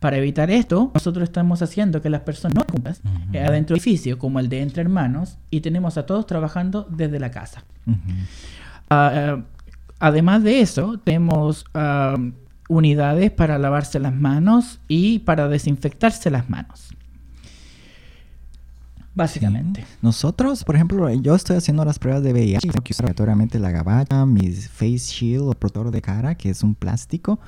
Para 0.00 0.18
evitar 0.18 0.50
esto, 0.50 0.90
nosotros 0.92 1.24
estamos 1.24 1.62
haciendo 1.62 2.02
que 2.02 2.10
las 2.10 2.20
personas 2.22 2.56
no 2.56 2.64
juntas 2.70 3.00
eh, 3.32 3.40
adentro 3.40 3.74
del 3.74 3.80
edificio, 3.80 4.18
como 4.18 4.38
el 4.38 4.48
de 4.50 4.60
Entre 4.60 4.82
Hermanos, 4.82 5.38
y 5.50 5.60
tenemos 5.60 5.96
a 5.96 6.04
todos 6.04 6.26
trabajando 6.26 6.86
desde 6.90 7.18
la 7.18 7.30
casa. 7.30 7.64
Ah, 8.90 9.12
ah, 9.14 9.42
además 9.98 10.42
de 10.42 10.60
eso, 10.60 10.98
tenemos 11.02 11.64
ah, 11.72 12.16
unidades 12.68 13.30
para 13.30 13.58
lavarse 13.58 13.98
las 13.98 14.14
manos 14.14 14.78
y 14.88 15.20
para 15.20 15.48
desinfectarse 15.48 16.30
las 16.30 16.50
manos. 16.50 16.93
Básicamente. 19.14 19.84
Nosotros, 20.02 20.64
por 20.64 20.74
ejemplo, 20.74 21.08
yo 21.08 21.36
estoy 21.36 21.56
haciendo 21.56 21.84
las 21.84 22.00
pruebas 22.00 22.22
de 22.24 22.32
VIH. 22.32 22.68
Tengo 22.68 22.82
que 22.82 22.92
usar 22.92 23.06
obligatoriamente 23.06 23.60
la 23.60 23.70
gabacha, 23.70 24.26
mi 24.26 24.50
face 24.50 24.98
shield 24.98 25.42
o 25.42 25.52
protector 25.52 25.92
de 25.92 26.02
cara, 26.02 26.34
que 26.34 26.50
es 26.50 26.64
un 26.64 26.74
plástico. 26.74 27.38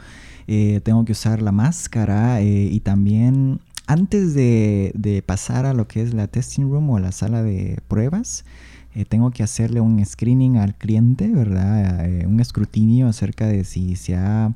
Eh, 0.46 0.80
tengo 0.84 1.04
que 1.04 1.12
usar 1.12 1.42
la 1.42 1.50
máscara 1.50 2.40
eh, 2.40 2.68
y 2.70 2.80
también 2.80 3.60
antes 3.88 4.34
de, 4.34 4.92
de, 4.94 5.22
pasar 5.22 5.66
a 5.66 5.72
lo 5.72 5.88
que 5.88 6.02
es 6.02 6.14
la 6.14 6.28
testing 6.28 6.70
room 6.70 6.88
o 6.90 7.00
la 7.00 7.10
sala 7.10 7.42
de 7.42 7.80
pruebas, 7.88 8.44
eh, 8.94 9.04
tengo 9.04 9.32
que 9.32 9.42
hacerle 9.42 9.80
un 9.80 10.04
screening 10.04 10.56
al 10.56 10.74
cliente, 10.74 11.28
¿verdad? 11.28 12.08
Un 12.26 12.38
escrutinio 12.40 13.08
acerca 13.08 13.46
de 13.46 13.64
si 13.64 13.96
se 13.96 14.14
ha 14.14 14.52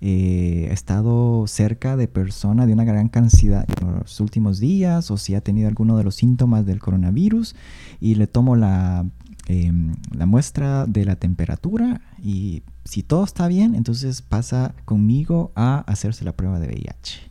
eh, 0.00 0.68
estado 0.70 1.46
cerca 1.46 1.96
de 1.96 2.08
persona 2.08 2.66
de 2.66 2.72
una 2.72 2.84
gran 2.84 3.08
cantidad 3.08 3.66
en 3.80 3.98
los 3.98 4.20
últimos 4.20 4.58
días 4.58 5.10
o 5.10 5.16
si 5.16 5.34
ha 5.34 5.40
tenido 5.40 5.68
alguno 5.68 5.96
de 5.96 6.04
los 6.04 6.14
síntomas 6.14 6.64
del 6.64 6.80
coronavirus 6.80 7.54
y 8.00 8.14
le 8.14 8.26
tomo 8.26 8.56
la 8.56 9.04
em, 9.46 9.94
la 10.16 10.26
muestra 10.26 10.86
de 10.86 11.04
la 11.04 11.16
temperatura 11.16 12.00
y 12.22 12.62
si 12.84 13.02
todo 13.02 13.24
está 13.24 13.46
bien, 13.46 13.74
entonces 13.74 14.22
pasa 14.22 14.74
conmigo 14.84 15.52
a 15.54 15.78
hacerse 15.80 16.24
la 16.24 16.32
prueba 16.32 16.58
de 16.58 16.68
VIH. 16.68 17.29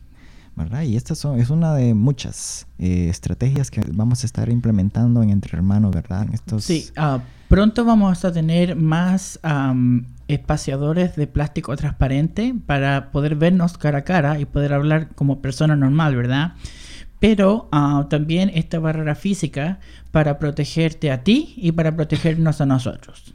Y 0.84 0.96
esta 0.96 1.14
son, 1.14 1.40
es 1.40 1.50
una 1.50 1.74
de 1.74 1.94
muchas 1.94 2.66
eh, 2.78 3.08
estrategias 3.08 3.70
que 3.70 3.82
vamos 3.92 4.22
a 4.22 4.26
estar 4.26 4.48
implementando 4.48 5.22
en 5.22 5.30
Entre 5.30 5.56
Hermanos, 5.56 5.92
¿verdad? 5.92 6.26
Estos... 6.32 6.64
Sí, 6.64 6.90
ah, 6.96 7.20
pronto 7.48 7.84
vamos 7.84 8.24
a 8.24 8.32
tener 8.32 8.76
más 8.76 9.40
am, 9.42 10.06
espaciadores 10.28 11.16
de 11.16 11.26
plástico 11.26 11.74
transparente 11.76 12.54
para 12.66 13.10
poder 13.10 13.36
vernos 13.36 13.78
cara 13.78 13.98
a 13.98 14.04
cara 14.04 14.38
y 14.38 14.44
poder 14.44 14.72
hablar 14.72 15.08
como 15.14 15.40
persona 15.40 15.76
normal, 15.76 16.14
¿verdad? 16.14 16.52
Pero 17.20 17.68
ah, 17.72 18.06
también 18.08 18.50
esta 18.54 18.78
barrera 18.78 19.14
física 19.14 19.80
para 20.10 20.38
protegerte 20.38 21.10
a 21.10 21.24
ti 21.24 21.54
y 21.56 21.72
para 21.72 21.96
protegernos 21.96 22.60
a 22.60 22.66
nosotros. 22.66 23.34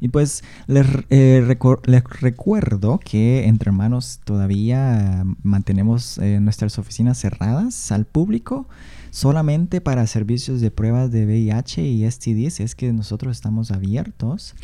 Y 0.00 0.08
pues 0.08 0.44
les, 0.66 0.86
eh, 1.10 1.56
les 1.86 2.04
recuerdo 2.04 2.98
que 2.98 3.46
entre 3.46 3.70
hermanos 3.70 4.20
todavía 4.24 5.24
mantenemos 5.42 6.18
eh, 6.18 6.40
nuestras 6.40 6.78
oficinas 6.78 7.18
cerradas 7.18 7.90
al 7.90 8.04
público 8.04 8.68
solamente 9.10 9.80
para 9.80 10.06
servicios 10.06 10.60
de 10.60 10.70
pruebas 10.70 11.10
de 11.10 11.26
VIH 11.26 11.82
y 11.82 12.10
STDs. 12.10 12.60
Es 12.60 12.74
que 12.74 12.92
nosotros 12.92 13.36
estamos 13.36 13.70
abiertos. 13.70 14.54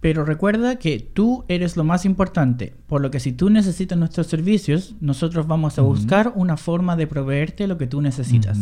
Pero 0.00 0.26
recuerda 0.26 0.76
que 0.76 0.98
tú 0.98 1.46
eres 1.48 1.78
lo 1.78 1.84
más 1.84 2.04
importante, 2.04 2.74
por 2.88 3.00
lo 3.00 3.10
que 3.10 3.20
si 3.20 3.32
tú 3.32 3.48
necesitas 3.48 3.96
nuestros 3.96 4.26
servicios, 4.26 4.94
nosotros 5.00 5.46
vamos 5.46 5.78
a 5.78 5.82
buscar 5.82 6.30
una 6.34 6.58
forma 6.58 6.94
de 6.94 7.06
proveerte 7.06 7.66
lo 7.66 7.78
que 7.78 7.86
tú 7.86 8.02
necesitas. 8.02 8.58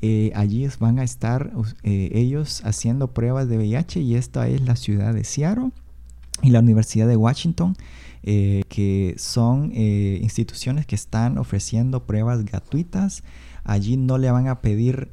eh, 0.03 0.31
allí 0.33 0.67
van 0.79 0.97
a 0.97 1.03
estar 1.03 1.51
eh, 1.83 2.09
ellos 2.13 2.63
haciendo 2.65 3.13
pruebas 3.13 3.47
de 3.47 3.57
VIH 3.57 3.99
y 4.01 4.15
esta 4.15 4.47
es 4.47 4.61
la 4.61 4.75
ciudad 4.75 5.13
de 5.13 5.23
Seattle 5.23 5.69
y 6.41 6.49
la 6.49 6.59
Universidad 6.59 7.07
de 7.07 7.15
Washington, 7.15 7.75
eh, 8.23 8.63
que 8.67 9.13
son 9.17 9.71
instituciones 9.75 10.87
que 10.87 10.95
están 10.95 11.37
ofreciendo 11.37 12.05
pruebas 12.05 12.43
gratuitas. 12.45 13.23
Allí 13.63 13.95
no 13.95 14.17
le 14.17 14.31
van 14.31 14.47
a 14.47 14.61
pedir, 14.61 15.11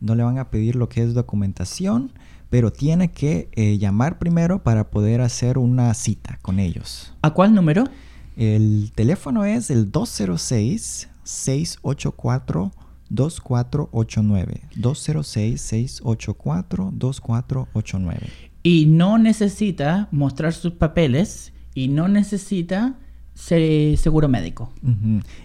no 0.00 0.14
le 0.14 0.22
van 0.22 0.38
a 0.38 0.50
pedir 0.50 0.76
lo 0.76 0.88
que 0.88 1.02
es 1.02 1.12
documentación, 1.12 2.12
pero 2.50 2.72
tiene 2.72 3.10
que 3.10 3.48
llamar 3.80 4.20
primero 4.20 4.62
para 4.62 4.90
poder 4.90 5.22
hacer 5.22 5.58
una 5.58 5.92
cita 5.94 6.38
con 6.40 6.60
ellos. 6.60 7.14
¿A 7.22 7.30
cuál 7.30 7.52
número? 7.52 7.82
El 8.36 8.92
teléfono 8.94 9.44
es 9.44 9.70
el 9.70 9.90
206 9.90 11.08
684 11.24 12.72
2489 13.08 14.60
206 14.76 15.60
684 15.60 16.90
2489 16.92 18.26
Y 18.62 18.86
no 18.86 19.16
necesita 19.16 20.08
mostrar 20.10 20.52
sus 20.52 20.72
papeles 20.72 21.52
y 21.74 21.88
no 21.88 22.08
necesita 22.08 22.96
ser 23.32 23.96
seguro 23.98 24.28
médico. 24.28 24.72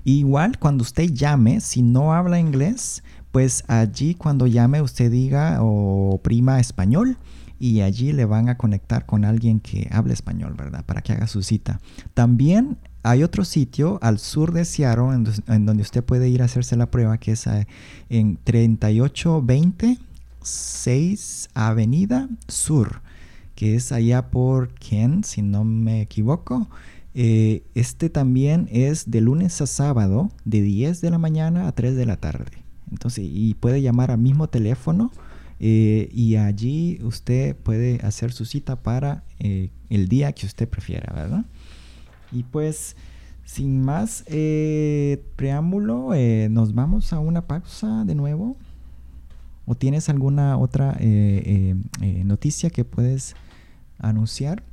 Igual 0.04 0.58
cuando 0.58 0.82
usted 0.82 1.12
llame, 1.12 1.60
si 1.60 1.82
no 1.82 2.13
habla 2.13 2.39
inglés, 2.39 3.04
pues 3.32 3.63
allí 3.67 4.15
cuando 4.15 4.47
llame 4.47 4.82
usted 4.82 5.12
diga 5.12 5.60
o 5.62 6.19
prima 6.23 6.60
español 6.60 7.17
y 7.62 7.82
allí 7.82 8.12
le 8.12 8.26
van 8.26 8.50
a 8.50 8.58
conectar 8.58 9.06
con 9.06 9.24
alguien 9.24 9.60
que 9.60 9.88
hable 9.91 10.13
español, 10.13 10.56
¿verdad? 10.58 10.84
Para 10.84 11.02
que 11.02 11.13
haga 11.13 11.28
su 11.28 11.43
cita. 11.43 11.80
También 12.15 12.78
hay 13.04 13.24
otro 13.24 13.45
sitio 13.45 14.00
al 14.02 14.17
sur 14.17 14.52
de 14.52 14.65
Seattle 14.65 15.13
en, 15.13 15.28
en 15.47 15.65
donde 15.67 15.84
usted 15.84 16.04
puede 16.04 16.28
ir 16.28 16.41
a 16.41 16.45
hacerse 16.45 16.76
la 16.76 16.89
prueba, 16.89 17.19
que 17.19 17.34
es 17.34 17.45
eh, 17.45 17.67
en 18.10 18.38
3820 18.43 20.00
6 20.41 21.50
Avenida 21.54 22.28
Sur, 22.47 23.02
que 23.56 23.76
es 23.76 23.91
allá 23.91 24.30
por 24.30 24.74
Ken, 24.74 25.24
si 25.24 25.41
no 25.41 25.63
me 25.63 26.02
equivoco. 26.02 26.67
Eh, 27.13 27.63
este 27.76 28.10
también 28.10 28.67
es 28.71 29.12
de 29.12 29.21
lunes 29.21 29.62
a 29.62 29.67
sábado, 29.67 30.32
de 30.45 30.62
10 30.62 31.02
de 31.02 31.12
la 31.12 31.17
mañana 31.17 31.67
a 31.67 31.74
3 31.74 31.95
de 31.95 32.06
la 32.06 32.17
tarde. 32.17 32.52
Entonces, 32.89 33.26
y 33.28 33.54
puede 33.54 33.82
llamar 33.82 34.12
al 34.12 34.17
mismo 34.17 34.47
teléfono 34.47 35.12
eh, 35.63 36.10
y 36.12 36.38
allí 36.38 36.97
usted 37.04 37.56
puede 37.56 38.00
hacer 38.02 38.32
su 38.32 38.45
cita 38.45 38.82
para 38.82 39.24
eh, 39.38 39.69
el 39.91 40.08
día 40.08 40.32
que 40.32 40.47
usted 40.47 40.67
prefiera, 40.67 41.13
¿verdad? 41.13 41.45
Y 42.32 42.41
pues, 42.41 42.95
sin 43.43 43.86
más 43.86 44.24
eh, 44.26 45.24
preámbulo, 45.36 46.15
eh, 46.15 46.47
nos 46.50 46.74
vamos 46.74 47.13
a 47.13 47.19
una 47.19 47.45
pausa 47.45 48.06
de 48.06 48.15
nuevo. 48.15 48.58
¿O 49.67 49.76
tienes 49.76 50.10
alguna 50.10 50.58
otra 50.58 50.97
eh, 51.00 51.76
eh, 52.02 52.24
noticia 52.26 52.71
que 52.71 52.84
puedes 52.84 53.36
anunciar? 54.00 54.63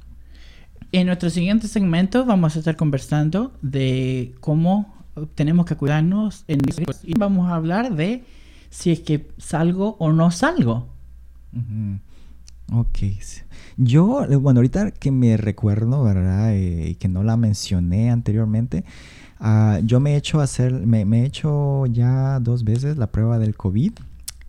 En 0.90 1.08
nuestro 1.08 1.28
siguiente 1.28 1.68
segmento 1.68 2.24
vamos 2.24 2.56
a 2.56 2.60
estar 2.60 2.76
conversando 2.76 3.52
de 3.60 4.34
cómo 4.40 4.94
tenemos 5.34 5.66
que 5.66 5.76
cuidarnos 5.76 6.44
en 6.48 6.60
y 7.02 7.18
vamos 7.18 7.50
a 7.50 7.56
hablar 7.56 7.94
de 7.94 8.24
si 8.70 8.90
es 8.90 9.00
que 9.00 9.30
salgo 9.38 9.96
o 9.98 10.12
no 10.12 10.30
salgo. 10.30 10.88
Ujú. 11.52 11.98
Ok. 12.80 12.98
sí. 13.20 13.42
Yo, 13.76 14.26
bueno, 14.40 14.58
ahorita 14.58 14.90
que 14.90 15.10
me 15.10 15.36
recuerdo, 15.36 16.02
¿verdad? 16.02 16.52
Eh, 16.52 16.90
y 16.90 16.94
que 16.96 17.08
no 17.08 17.22
la 17.22 17.36
mencioné 17.36 18.10
anteriormente, 18.10 18.84
ah, 19.38 19.80
yo 19.84 20.00
me 20.00 20.14
he 20.14 20.16
hecho 20.16 20.40
hacer, 20.40 20.72
me, 20.72 21.04
me 21.04 21.22
he 21.22 21.26
hecho 21.26 21.86
ya 21.86 22.40
dos 22.40 22.64
veces 22.64 22.96
la 22.98 23.06
prueba 23.06 23.38
del 23.38 23.56
COVID 23.56 23.92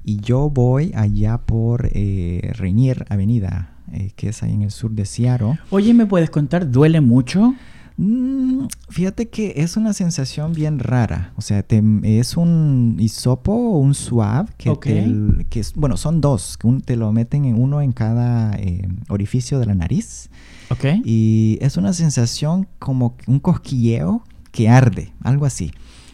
y 0.04 0.20
yo 0.22 0.50
voy 0.50 0.92
allá 0.96 1.38
por 1.38 1.90
eh, 1.94 2.52
Rainier 2.58 3.06
Avenida, 3.10 3.76
eh, 3.94 4.12
que 4.16 4.30
es 4.30 4.42
ahí 4.44 4.54
en 4.54 4.64
el 4.64 4.72
sur 4.72 4.92
de 4.92 5.06
Seattle. 5.06 5.60
Oye, 5.70 5.94
¿me 5.94 6.06
puedes 6.06 6.30
contar? 6.30 6.70
¿Duele 6.72 7.02
mucho? 7.02 7.54
Mm, 8.02 8.68
fíjate 8.88 9.28
que 9.28 9.56
es 9.58 9.76
una 9.76 9.92
sensación 9.92 10.54
bien 10.54 10.80
rara. 10.80 11.34
O 11.36 11.42
sea, 11.42 11.64
te- 11.64 11.84
es 12.04 12.38
un 12.38 12.96
hisopo 12.98 13.52
o 13.52 13.80
un 13.80 13.94
swab 13.94 14.56
que, 14.56 14.70
Ok. 14.70 14.86
te- 14.86 15.46
que 15.50 15.60
es- 15.60 15.74
bueno, 15.74 15.98
son 15.98 16.22
dos. 16.22 16.58
que 16.58 16.66
un- 16.68 16.80
te 16.80 16.96
lo 16.96 17.12
meten 17.12 17.44
en 17.44 17.62
uno 17.62 17.82
en 17.82 17.92
cada 17.92 18.54
eh, 18.58 18.88
orificio 19.10 19.60
de 19.60 19.66
la 19.66 19.76
nariz. 19.76 20.30
Ok. 20.70 20.86
Y 21.04 21.58
es 21.62 21.76
una 21.76 21.92
sensación 21.92 22.68
como 22.80 23.18
un 23.28 23.40
cosquilleo 23.40 24.24
que 24.54 24.70
arde, 24.70 25.12
algo 25.22 25.46
así. 25.46 25.72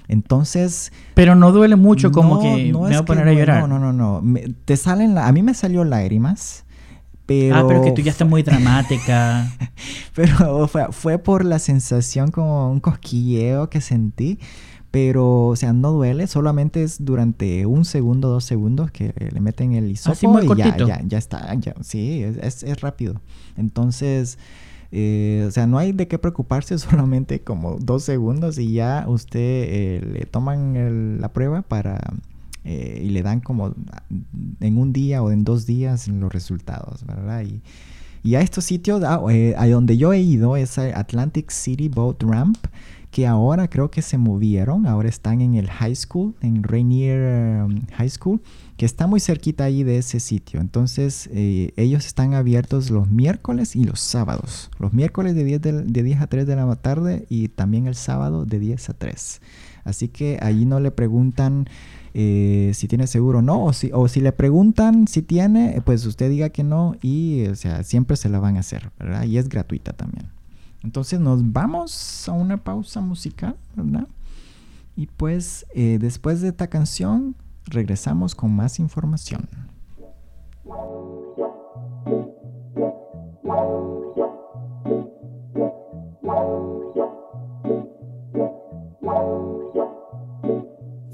Entonces, 0.07 0.91
Pero 1.13 1.35
no 1.35 1.51
duele 1.51 1.75
mucho 1.75 2.11
como 2.11 2.35
no, 2.35 2.41
que 2.41 2.71
no 2.71 2.79
me 2.81 2.87
voy 2.87 2.93
a 2.95 2.97
que 2.99 3.03
poner 3.03 3.27
a 3.27 3.33
llorar. 3.33 3.61
No, 3.61 3.67
no, 3.67 3.79
no, 3.79 3.93
no. 3.93 4.21
Me- 4.21 4.41
te 4.65 4.75
salen, 4.77 5.13
la- 5.15 5.27
a 5.27 5.31
mí 5.31 5.43
me 5.43 5.53
salió 5.53 5.83
lágrimas, 5.83 6.64
Pero, 7.25 7.55
Ah, 7.55 7.65
pero 7.67 7.81
que 7.81 7.91
tú 7.91 8.01
ya 8.01 8.11
estás 8.11 8.27
muy 8.27 8.43
dramática. 8.43 9.51
pero 10.15 10.67
fue, 10.67 10.88
fue 10.91 11.17
por 11.17 11.43
la 11.43 11.59
sensación 11.59 12.29
como 12.31 12.69
un 12.71 12.79
cosquilleo 12.79 13.69
que 13.69 13.81
sentí. 13.81 14.39
Pero, 14.91 15.47
o 15.47 15.55
sea, 15.57 15.73
no 15.73 15.91
duele, 15.91 16.25
solamente 16.27 16.81
es 16.81 17.03
durante 17.03 17.65
un 17.65 17.83
segundo, 17.83 18.29
dos 18.29 18.45
segundos 18.45 18.91
que 18.91 19.13
le 19.33 19.41
meten 19.41 19.73
el 19.73 19.91
hisopo 19.91 20.13
Así 20.13 20.25
muy 20.27 20.43
y 20.45 20.55
ya, 20.55 20.65
cortito. 20.69 20.88
ya, 20.88 21.01
ya 21.05 21.17
está, 21.17 21.53
ya, 21.55 21.75
sí, 21.81 22.23
es, 22.23 22.38
es- 22.38 22.63
es 22.63 22.79
rápido. 22.79 23.19
Entonces, 23.57 24.38
eh, 24.93 25.43
o 25.47 25.51
sea, 25.51 25.67
no 25.67 25.79
hay 25.79 25.91
de 25.91 26.07
qué 26.07 26.17
preocuparse, 26.17 26.77
solamente 26.77 27.41
como 27.41 27.75
dos 27.77 28.03
segundos 28.03 28.57
y 28.57 28.71
ya 28.71 29.03
usted 29.09 29.39
eh, 29.41 30.09
le 30.13 30.25
toman 30.27 30.77
el- 30.77 31.19
la 31.19 31.33
prueba 31.33 31.61
para 31.61 31.99
eh, 32.65 33.01
y 33.06 33.10
le 33.10 33.21
dan 33.23 33.39
como 33.39 33.73
en 34.60 34.78
un 34.78 34.91
día 34.91 35.23
o 35.23 35.32
en 35.32 35.43
dos 35.43 35.65
días 35.65 36.08
los 36.08 36.34
resultados, 36.34 37.06
¿verdad? 37.06 37.43
Y, 38.23 38.36
a 38.36 38.41
estos 38.41 38.65
sitios, 38.65 39.04
ah, 39.04 39.21
eh, 39.30 39.54
a 39.58 39.67
donde 39.67 39.97
yo 39.97 40.12
he 40.12 40.19
ido 40.19 40.58
es 40.58 40.80
Atlantic 40.80 41.51
City 41.51 41.89
Boat 41.89 42.23
Ramp, 42.23 42.58
que 43.12 43.28
ahora 43.28 43.69
creo 43.69 43.91
que 43.91 44.01
se 44.01 44.17
movieron, 44.17 44.88
ahora 44.88 45.08
están 45.08 45.39
en 45.41 45.56
el 45.56 45.69
high 45.69 45.95
school, 45.95 46.36
en 46.41 46.63
Rainier 46.63 47.63
um, 47.63 47.86
High 47.93 48.10
School, 48.10 48.41
que 48.75 48.86
está 48.86 49.08
muy 49.08 49.21
cerquita 49.21 49.63
ahí 49.63 49.84
de 49.84 49.99
ese 49.99 50.19
sitio. 50.19 50.60
Entonces, 50.60 51.30
eh, 51.32 51.71
ellos 51.78 52.06
están 52.08 52.34
abiertos 52.34 52.89
los 52.89 53.10
miércoles 53.10 53.75
y 53.78 53.86
los 53.86 54.01
sábados. 54.01 54.69
Los 54.80 54.91
miércoles 54.91 55.34
de 55.34 55.45
10, 55.45 55.62
del- 55.62 55.93
de 55.93 56.04
10 56.04 56.19
a 56.19 56.28
3 56.28 56.45
de 56.45 56.56
la 56.58 56.75
tarde 56.75 57.25
y 57.30 57.47
también 57.47 57.88
el 57.88 57.95
sábado 57.95 58.45
de 58.45 58.60
10 58.60 58.89
a 58.89 58.93
3. 58.93 59.39
Así 59.86 60.10
que 60.10 60.39
allí 60.41 60.65
no 60.65 60.80
le 60.82 60.91
preguntan 60.91 61.67
eh, 62.17 62.71
si 62.73 62.88
tiene 62.88 63.08
seguro 63.08 63.39
o 63.39 63.41
no, 63.41 63.65
o 63.65 63.73
si, 63.73 64.21
le 64.21 64.32
preguntan 64.32 65.06
si 65.06 65.21
tiene, 65.21 65.75
eh, 65.75 65.82
pues 65.82 66.06
usted 66.06 66.30
diga 66.30 66.47
que 66.49 66.63
no 66.63 66.95
y, 67.01 67.45
o 67.47 67.56
sea, 67.56 67.84
siempre 67.84 68.15
se 68.15 68.30
la 68.30 68.39
van 68.39 68.56
a 68.56 68.62
hacer, 68.62 68.89
¿verdad? 68.97 69.25
Y 69.25 69.38
es 69.38 69.49
gratuita 69.49 69.91
también. 69.91 70.30
Entonces 70.82 71.19
nos 71.19 71.51
vamos 71.51 72.30
a 72.30 72.32
una 72.32 72.56
pausa 72.56 73.01
musical, 73.01 73.58
¿verdad? 73.75 74.08
Y 74.95 75.08
pues 75.08 75.65
eh, 75.75 75.97
después 75.99 76.39
de 76.39 76.47
esta 76.47 76.67
canción 76.67 77.36
regresamos 77.65 78.34
con 78.34 78.56
más 78.56 78.80
información. 78.80 79.49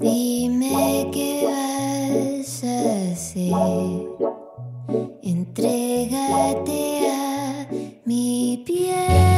Dime 0.02 1.10
qué 1.12 1.46
vas 1.46 2.64
a 2.64 3.12
hacer. 3.12 3.52
Entrégate 5.22 6.82
a 7.08 7.68
mi 8.04 8.62
piel. 8.66 9.31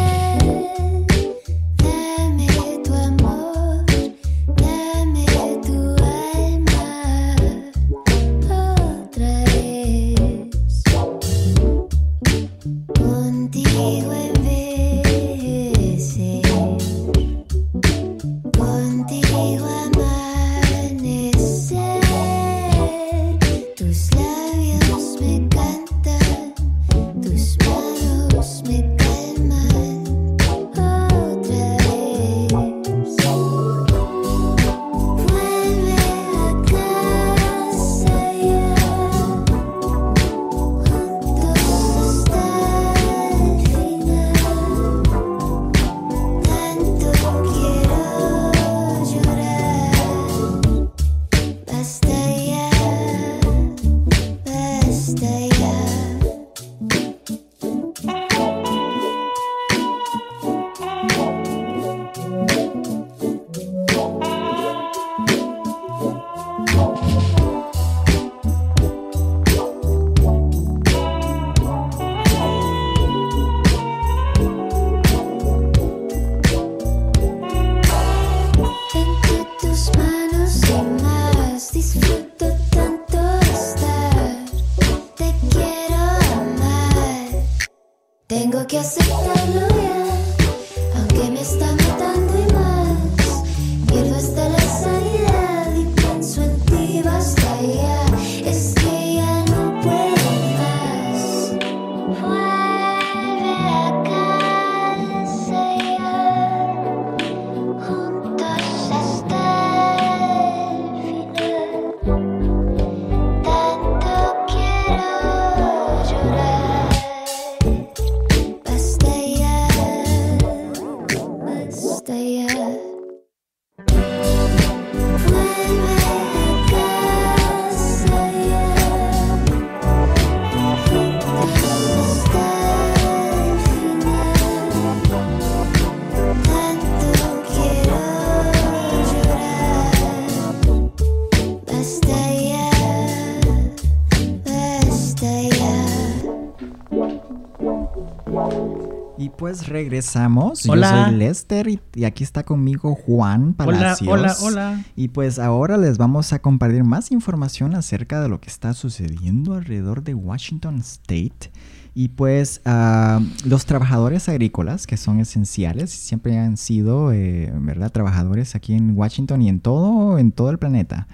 Pues 149.44 149.68
regresamos. 149.68 150.66
Hola. 150.66 150.90
Yo 150.90 151.04
soy 151.04 151.16
Lester 151.18 151.68
y, 151.68 151.78
y 151.94 152.04
aquí 152.04 152.24
está 152.24 152.44
conmigo 152.44 152.94
Juan 152.94 153.54
Hola, 153.59 153.78
Palacios. 153.78 154.11
hola, 154.11 154.35
hola. 154.40 154.85
Y 154.96 155.09
pues 155.09 155.38
ahora 155.38 155.76
les 155.76 155.98
vamos 155.98 156.33
a 156.33 156.38
compartir 156.38 156.83
más 156.83 157.12
información 157.12 157.74
acerca 157.74 158.22
de 158.22 158.30
lo 158.30 158.40
que 158.40 158.48
está 158.48 158.72
sucediendo 158.72 159.52
alrededor 159.52 160.02
de 160.02 160.14
Washington 160.14 160.76
State. 160.78 161.50
Y 161.94 162.09
pues 162.09 162.62
ah, 162.64 163.20
los 163.44 163.66
trabajadores 163.66 164.30
agrícolas, 164.30 164.87
que 164.87 164.96
son 164.96 165.20
esenciales, 165.20 165.90
siempre 165.90 166.38
han 166.38 166.57
sido, 166.57 167.12
eh, 167.12 167.52
¿verdad? 167.54 167.92
Trabajadores 167.92 168.54
aquí 168.54 168.72
en 168.72 168.96
Washington 168.96 169.42
y 169.42 169.50
en 169.50 169.61
todo, 169.61 170.18
en 170.18 170.33
todo 170.33 170.48
el 170.48 170.59
planeta. 170.59 171.07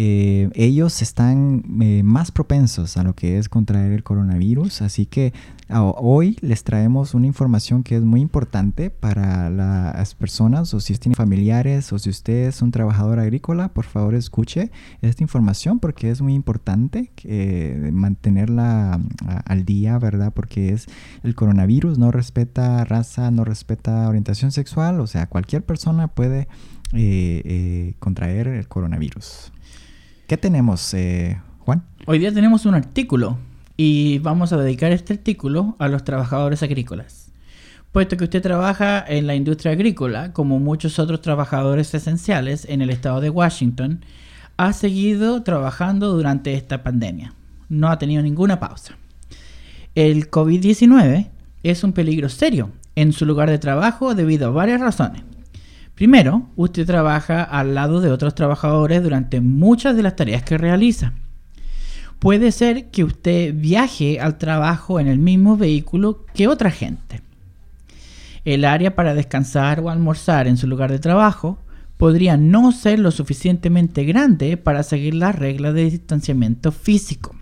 Eh, 0.00 0.48
ellos 0.54 1.02
están 1.02 1.64
eh, 1.82 2.04
más 2.04 2.30
propensos 2.30 2.96
a 2.96 3.02
lo 3.02 3.16
que 3.16 3.36
es 3.36 3.48
contraer 3.48 3.90
el 3.90 4.04
coronavirus. 4.04 4.82
Así 4.82 5.06
que 5.06 5.32
hoy 5.68 6.38
les 6.40 6.62
traemos 6.62 7.14
una 7.14 7.26
información 7.26 7.82
que 7.82 7.96
es 7.96 8.02
muy 8.04 8.20
importante 8.20 8.90
para 8.90 9.50
las 9.50 10.14
personas 10.14 10.72
o 10.72 10.78
si 10.78 10.94
tienen 10.94 11.16
familiares 11.16 11.92
o 11.92 11.98
si 11.98 12.10
usted 12.10 12.46
es 12.46 12.62
un 12.62 12.70
trabajador 12.70 13.18
agrícola, 13.18 13.74
por 13.74 13.86
favor 13.86 14.14
escuche 14.14 14.70
esta 15.02 15.24
información 15.24 15.80
porque 15.80 16.12
es 16.12 16.22
muy 16.22 16.34
importante 16.34 17.10
eh, 17.24 17.90
mantenerla 17.92 19.00
al 19.46 19.64
día, 19.64 19.98
¿verdad? 19.98 20.32
Porque 20.32 20.72
es 20.74 20.86
el 21.24 21.34
coronavirus, 21.34 21.98
no 21.98 22.12
respeta 22.12 22.84
raza, 22.84 23.32
no 23.32 23.42
respeta 23.42 24.08
orientación 24.08 24.52
sexual, 24.52 25.00
o 25.00 25.08
sea, 25.08 25.26
cualquier 25.26 25.64
persona 25.64 26.06
puede 26.06 26.46
eh, 26.94 27.42
eh, 27.44 27.94
contraer 27.98 28.48
el 28.48 28.66
coronavirus. 28.66 29.52
¿Qué 30.28 30.36
tenemos, 30.36 30.92
eh, 30.92 31.40
Juan? 31.60 31.84
Hoy 32.04 32.18
día 32.18 32.30
tenemos 32.30 32.66
un 32.66 32.74
artículo 32.74 33.38
y 33.78 34.18
vamos 34.18 34.52
a 34.52 34.58
dedicar 34.58 34.92
este 34.92 35.14
artículo 35.14 35.74
a 35.78 35.88
los 35.88 36.04
trabajadores 36.04 36.62
agrícolas. 36.62 37.32
Puesto 37.92 38.18
que 38.18 38.24
usted 38.24 38.42
trabaja 38.42 39.02
en 39.08 39.26
la 39.26 39.34
industria 39.34 39.72
agrícola, 39.72 40.34
como 40.34 40.58
muchos 40.58 40.98
otros 40.98 41.22
trabajadores 41.22 41.94
esenciales 41.94 42.66
en 42.68 42.82
el 42.82 42.90
estado 42.90 43.22
de 43.22 43.30
Washington, 43.30 44.04
ha 44.58 44.74
seguido 44.74 45.44
trabajando 45.44 46.12
durante 46.12 46.52
esta 46.52 46.82
pandemia. 46.82 47.32
No 47.70 47.88
ha 47.88 47.98
tenido 47.98 48.22
ninguna 48.22 48.60
pausa. 48.60 48.98
El 49.94 50.30
COVID-19 50.30 51.30
es 51.62 51.84
un 51.84 51.94
peligro 51.94 52.28
serio 52.28 52.70
en 52.96 53.14
su 53.14 53.24
lugar 53.24 53.48
de 53.48 53.58
trabajo 53.58 54.14
debido 54.14 54.48
a 54.48 54.50
varias 54.50 54.82
razones. 54.82 55.22
Primero, 55.98 56.46
usted 56.54 56.86
trabaja 56.86 57.42
al 57.42 57.74
lado 57.74 58.00
de 58.00 58.12
otros 58.12 58.36
trabajadores 58.36 59.02
durante 59.02 59.40
muchas 59.40 59.96
de 59.96 60.04
las 60.04 60.14
tareas 60.14 60.44
que 60.44 60.56
realiza. 60.56 61.12
Puede 62.20 62.52
ser 62.52 62.92
que 62.92 63.02
usted 63.02 63.52
viaje 63.52 64.20
al 64.20 64.38
trabajo 64.38 65.00
en 65.00 65.08
el 65.08 65.18
mismo 65.18 65.56
vehículo 65.56 66.24
que 66.34 66.46
otra 66.46 66.70
gente. 66.70 67.20
El 68.44 68.64
área 68.64 68.94
para 68.94 69.12
descansar 69.12 69.80
o 69.80 69.90
almorzar 69.90 70.46
en 70.46 70.56
su 70.56 70.68
lugar 70.68 70.92
de 70.92 71.00
trabajo 71.00 71.58
podría 71.96 72.36
no 72.36 72.70
ser 72.70 73.00
lo 73.00 73.10
suficientemente 73.10 74.04
grande 74.04 74.56
para 74.56 74.84
seguir 74.84 75.16
las 75.16 75.34
reglas 75.34 75.74
de 75.74 75.90
distanciamiento 75.90 76.70
físico. 76.70 77.34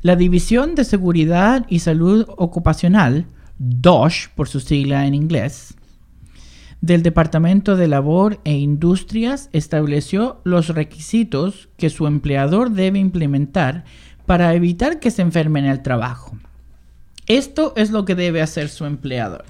La 0.00 0.16
División 0.16 0.74
de 0.74 0.84
Seguridad 0.84 1.66
y 1.68 1.80
Salud 1.80 2.24
Ocupacional, 2.38 3.26
DOSH 3.58 4.28
por 4.34 4.48
su 4.48 4.58
sigla 4.58 5.06
en 5.06 5.12
inglés, 5.12 5.74
del 6.82 7.04
Departamento 7.04 7.76
de 7.76 7.86
Labor 7.86 8.40
e 8.44 8.54
Industrias 8.54 9.48
estableció 9.52 10.40
los 10.42 10.68
requisitos 10.68 11.68
que 11.76 11.90
su 11.90 12.08
empleador 12.08 12.72
debe 12.72 12.98
implementar 12.98 13.84
para 14.26 14.52
evitar 14.52 14.98
que 14.98 15.12
se 15.12 15.22
enferme 15.22 15.60
en 15.60 15.66
el 15.66 15.82
trabajo. 15.82 16.36
Esto 17.28 17.72
es 17.76 17.92
lo 17.92 18.04
que 18.04 18.16
debe 18.16 18.42
hacer 18.42 18.68
su 18.68 18.84
empleador. 18.84 19.44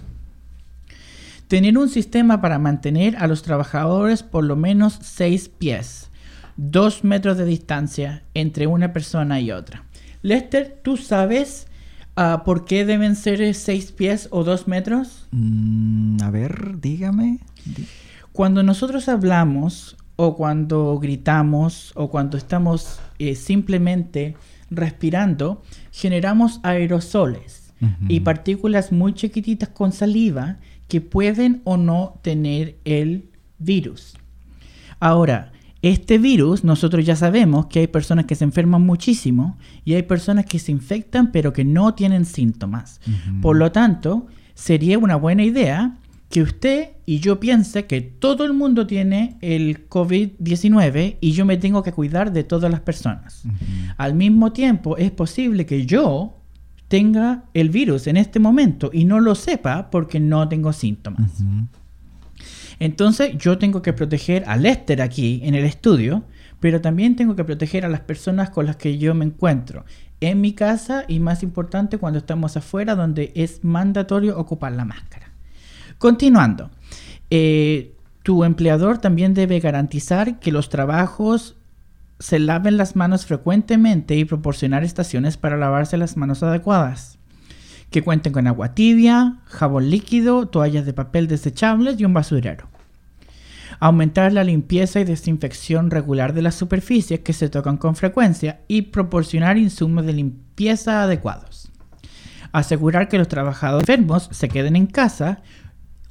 Tener 1.49 1.79
un 1.79 1.89
sistema 1.89 2.43
para 2.43 2.59
mantener 2.59 3.17
a 3.17 3.27
los 3.27 3.43
trabajadores 3.43 4.23
por 4.23 4.45
lo 4.45 4.55
menos 4.55 4.99
6 5.01 5.49
pies, 5.49 6.11
2 6.59 7.03
metros 7.03 7.39
de 7.39 7.47
distancia 7.47 8.25
entre 8.35 8.67
una 8.67 8.93
persona 8.93 9.41
y 9.41 9.53
otra. 9.53 9.87
Lester, 10.21 10.81
¿tú 10.85 10.99
sabes 10.99 11.67
Ah, 12.15 12.43
¿Por 12.45 12.65
qué 12.65 12.85
deben 12.85 13.17
ser 13.17 13.55
seis 13.55 13.93
pies 13.93 14.29
o 14.31 14.45
dos 14.45 14.69
metros? 14.69 15.27
Mm, 15.31 16.23
a 16.23 16.31
ver, 16.31 16.81
dígame. 16.81 17.39
Cuando 18.33 18.63
nosotros 18.63 19.09
hablamos 19.09 19.97
o 20.17 20.37
cuando 20.37 20.99
gritamos 20.99 21.93
o 21.95 22.11
cuando 22.11 22.37
estamos 22.37 23.01
eh, 23.19 23.35
simplemente 23.35 24.37
respirando, 24.71 25.63
generamos 25.91 26.61
aerosoles 26.63 27.61
y 28.09 28.21
partículas 28.21 28.93
muy 28.93 29.13
chiquititas 29.13 29.69
con 29.69 29.91
saliva 29.91 30.59
que 30.87 31.01
pueden 31.01 31.63
o 31.65 31.77
no 31.77 32.21
tener 32.23 32.77
el 32.85 33.29
virus. 33.59 34.15
Ahora, 35.01 35.51
este 35.83 36.19
virus, 36.19 36.63
nosotros 36.63 37.05
ya 37.05 37.17
sabemos 37.17 37.67
que 37.67 37.81
hay 37.81 37.87
personas 37.89 38.27
que 38.27 38.37
se 38.37 38.45
enferman 38.45 38.83
muchísimo 38.83 39.59
y 39.85 39.95
hay 39.95 40.05
personas 40.05 40.47
que 40.47 40.61
se 40.61 40.71
infectan 40.71 41.33
pero 41.33 41.53
que 41.53 41.65
no 41.65 41.95
tienen 41.95 42.25
síntomas. 42.25 43.01
Por 43.41 43.57
lo 43.57 43.73
tanto, 43.73 44.29
sería 44.55 44.99
una 44.99 45.17
buena 45.17 45.43
idea 45.43 45.99
que 46.31 46.41
usted 46.41 46.91
y 47.05 47.19
yo 47.19 47.41
piense 47.41 47.87
que 47.87 48.01
todo 48.01 48.45
el 48.45 48.55
mundo 48.55 48.87
tiene 48.87 49.37
el 49.43 49.89
COVID-19 49.89 51.17
y 51.21 51.33
yo 51.33 51.45
me 51.45 51.59
tengo 51.59 51.83
que 51.83 51.93
cuidar 51.93 52.33
de 52.33 52.45
todas 52.45 52.71
las 52.71 52.81
personas. 52.81 53.43
Al 53.99 54.15
mismo 54.15 54.53
tiempo, 54.53 54.97
es 54.97 55.11
posible 55.11 55.67
que 55.67 55.85
yo 55.85 56.39
tenga 56.87 57.45
el 57.55 57.71
virus 57.71 58.07
en 58.07 58.17
este 58.17 58.39
momento 58.39 58.91
y 58.93 59.05
no 59.05 59.19
lo 59.19 59.35
sepa 59.35 59.91
porque 59.91 60.21
no 60.21 60.49
tengo 60.49 60.73
síntomas. 60.73 61.43
Entonces 62.83 63.39
yo 63.39 63.59
tengo 63.59 63.81
que 63.81 63.93
proteger 63.93 64.43
a 64.49 64.57
Lester 64.57 65.03
aquí 65.03 65.41
en 65.45 65.55
el 65.55 65.65
estudio, 65.65 66.25
pero 66.59 66.81
también 66.81 67.15
tengo 67.15 67.37
que 67.37 67.45
proteger 67.45 67.85
a 67.85 67.89
las 67.89 68.01
personas 68.01 68.51
con 68.51 68.67
las 68.67 68.75
que 68.75 68.99
yo 68.99 69.15
me 69.15 69.25
encuentro 69.25 69.85
en 70.21 70.41
mi 70.41 70.53
casa 70.53 71.05
y 71.07 71.21
más 71.21 71.45
importante 71.45 71.99
cuando 71.99 72.19
estamos 72.19 72.57
afuera 72.57 72.97
donde 72.97 73.31
es 73.37 73.63
mandatorio 73.63 74.37
ocupar 74.37 74.73
la 74.73 74.85
máscara. 74.85 75.31
Continuando, 75.99 76.73
eh, 77.31 77.95
tu 78.25 78.43
empleador 78.43 78.99
también 78.99 79.33
debe 79.33 79.61
garantizar 79.61 80.41
que 80.41 80.51
los 80.51 80.69
trabajos 80.69 81.55
se 82.19 82.41
laven 82.41 82.79
las 82.79 82.97
manos 82.97 83.27
frecuentemente 83.27 84.17
y 84.17 84.25
proporcionar 84.25 84.83
estaciones 84.83 85.37
para 85.37 85.57
lavarse 85.57 85.97
las 85.99 86.17
manos 86.17 86.43
adecuadas 86.43 87.21
que 87.91 88.03
cuenten 88.03 88.33
con 88.33 88.49
agua 88.49 88.75
tibia, 88.75 89.37
jabón 89.45 89.89
líquido, 89.89 90.49
toallas 90.49 90.85
de 90.85 90.95
papel 90.95 91.29
desechables 91.29 92.01
y 92.01 92.05
un 92.05 92.15
basurero 92.15 92.72
aumentar 93.83 94.33
la 94.33 94.45
limpieza 94.45 95.01
y 95.01 95.05
desinfección 95.05 95.91
regular 95.91 96.35
de 96.35 96.43
las 96.43 96.55
superficies 96.55 97.19
que 97.19 97.33
se 97.33 97.49
tocan 97.49 97.79
con 97.79 97.97
frecuencia 97.97 98.61
y 98.69 98.83
proporcionar 98.83 99.59
insumos 99.59 100.07
de 100.07 100.13
limpieza 100.13 101.03
adecuados. 101.03 101.69
Asegurar 102.53 103.09
que 103.09 103.19
los 103.19 103.27
trabajadores 103.27 103.89
enfermos 103.89 104.29
se 104.31 104.49
queden 104.49 104.77
en 104.77 104.87
casa 104.87 105.43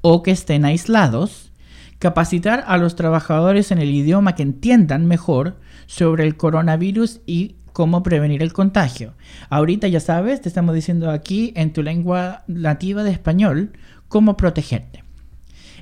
o 0.02 0.22
que 0.22 0.32
estén 0.32 0.66
aislados. 0.66 1.54
Capacitar 1.98 2.66
a 2.68 2.76
los 2.76 2.98
trabajadores 2.98 3.72
en 3.72 3.78
el 3.78 3.92
idioma 3.92 4.36
que 4.36 4.44
entiendan 4.44 5.06
mejor 5.06 5.58
sobre 5.86 6.26
el 6.26 6.36
coronavirus 6.36 7.22
y 7.26 7.56
cómo 7.72 8.04
prevenir 8.04 8.44
el 8.44 8.52
contagio. 8.52 9.14
Ahorita 9.50 9.88
ya 9.88 10.02
sabes, 10.02 10.42
te 10.42 10.50
estamos 10.50 10.76
diciendo 10.76 11.10
aquí 11.10 11.54
en 11.56 11.72
tu 11.72 11.84
lengua 11.84 12.44
nativa 12.48 13.04
de 13.04 13.12
español 13.12 13.72
cómo 14.10 14.36
protegerte. 14.36 15.06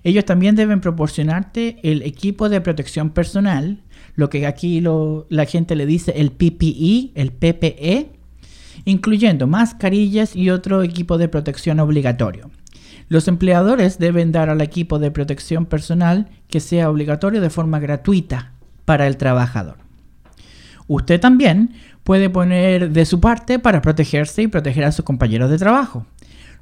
Ellos 0.03 0.25
también 0.25 0.55
deben 0.55 0.81
proporcionarte 0.81 1.77
el 1.83 2.01
equipo 2.03 2.49
de 2.49 2.62
protección 2.62 3.09
personal, 3.09 3.81
lo 4.15 4.29
que 4.29 4.47
aquí 4.47 4.81
la 4.81 5.45
gente 5.45 5.75
le 5.75 5.85
dice 5.85 6.13
el 6.15 6.31
PPE, 6.31 7.12
el 7.15 7.31
PPE, 7.31 8.12
incluyendo 8.85 9.47
mascarillas 9.47 10.35
y 10.35 10.49
otro 10.49 10.83
equipo 10.83 11.17
de 11.17 11.27
protección 11.27 11.79
obligatorio. 11.79 12.49
Los 13.07 13.27
empleadores 13.27 13.97
deben 13.97 14.31
dar 14.31 14.49
al 14.49 14.62
equipo 14.62 14.99
de 14.99 15.12
protección 15.12 15.65
personal 15.65 16.29
que 16.47 16.59
sea 16.59 16.89
obligatorio 16.89 17.41
de 17.41 17.49
forma 17.49 17.79
gratuita 17.79 18.53
para 18.85 19.07
el 19.07 19.17
trabajador. 19.17 19.77
Usted 20.88 21.19
también 21.19 21.73
puede 22.03 22.29
poner 22.29 22.91
de 22.91 23.05
su 23.05 23.19
parte 23.19 23.59
para 23.59 23.81
protegerse 23.81 24.43
y 24.43 24.47
proteger 24.47 24.83
a 24.83 24.91
sus 24.91 25.05
compañeros 25.05 25.49
de 25.49 25.57
trabajo. 25.57 26.05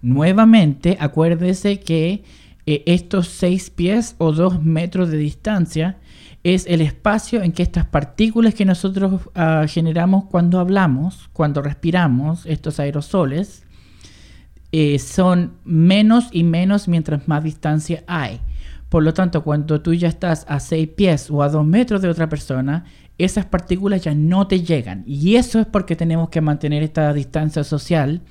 Nuevamente, 0.02 0.97
acuérdese 1.00 1.80
que 1.80 2.23
eh, 2.67 2.84
estos 2.86 3.30
seis 3.30 3.69
pies 3.69 4.15
o 4.17 4.34
dos 4.34 4.62
metros 4.62 5.10
de 5.10 5.17
distancia 5.17 5.97
es 6.43 6.67
el 6.67 6.82
espacio 6.82 7.41
en 7.41 7.53
que 7.53 7.63
estas 7.63 7.86
partículas 7.86 8.53
que 8.53 8.65
nosotros 8.65 9.21
ah, 9.36 9.65
generamos 9.69 10.25
cuando 10.25 10.60
hablamos, 10.60 11.30
cuando 11.32 11.62
respiramos, 11.62 12.45
estos 12.45 12.80
aerosoles, 12.82 13.65
eh, 14.73 14.99
son 14.99 15.53
menos 15.63 16.27
y 16.32 16.43
menos 16.43 16.89
mientras 16.89 17.27
más 17.30 17.41
distancia 17.41 18.03
hay. 18.06 18.41
Por 18.89 19.03
lo 19.03 19.13
tanto, 19.13 19.43
cuando 19.43 19.82
tú 19.82 19.93
ya 19.93 20.10
estás 20.10 20.45
a 20.49 20.60
seis 20.60 20.89
pies 20.89 21.32
o 21.32 21.43
a 21.43 21.49
dos 21.49 21.65
metros 21.65 22.01
de 22.01 22.10
otra 22.10 22.27
persona, 22.27 22.84
esas 23.17 23.45
partículas 23.45 24.03
ya 24.03 24.13
no 24.13 24.47
te 24.47 24.62
llegan. 24.62 25.03
Y 25.08 25.36
eso 25.36 25.60
es 25.62 25.67
porque 25.67 25.95
tenemos 25.95 26.30
que 26.30 26.41
mantener 26.41 26.84
esta 26.84 27.13
distancia 27.13 27.63
social 27.63 28.21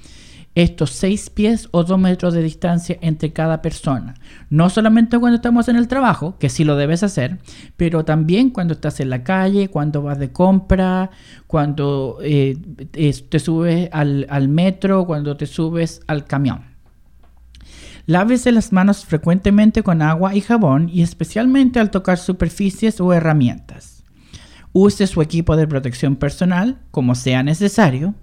estos 0.57 0.91
seis 0.91 1.29
pies 1.29 1.69
o 1.71 1.85
dos 1.85 1.99
metros 1.99 2.33
de 2.33 2.43
distancia 2.43 2.97
entre 3.03 3.31
cada 3.31 3.61
persona. 3.61 4.15
No 4.49 4.71
solamente 4.71 5.19
cuando 5.19 5.37
estamos 5.37 5.69
en 5.69 5.77
el 5.77 5.87
trabajo, 5.87 6.39
que 6.39 6.49
sí 6.49 6.65
lo 6.65 6.77
debes 6.77 7.03
hacer, 7.03 7.39
pero 7.77 8.07
también 8.07 8.49
cuando 8.49 8.73
estás 8.73 8.99
en 9.01 9.11
la 9.11 9.23
calle, 9.23 9.69
cuando 9.69 10.01
vas 10.01 10.19
de 10.19 10.33
compra, 10.33 11.11
cuando 11.47 12.19
eh, 12.23 12.57
te 13.29 13.39
subes 13.39 13.91
al, 13.93 14.27
al 14.31 14.49
metro, 14.49 15.05
cuando 15.05 15.37
te 15.37 15.45
subes 15.45 16.01
al 16.07 16.25
camión. 16.25 16.63
Lávese 18.07 18.51
las 18.51 18.73
manos 18.73 19.05
frecuentemente 19.05 19.83
con 19.83 20.01
agua 20.01 20.35
y 20.35 20.41
jabón 20.41 20.89
y 20.91 21.03
especialmente 21.03 21.81
al 21.81 21.91
tocar 21.91 22.17
superficies 22.17 22.99
o 22.99 23.13
herramientas. 23.13 24.05
Use 24.73 25.07
su 25.07 25.21
equipo 25.21 25.55
de 25.57 25.67
protección 25.67 26.17
personal 26.17 26.79
como 26.91 27.15
sea 27.15 27.43
necesario 27.43 28.15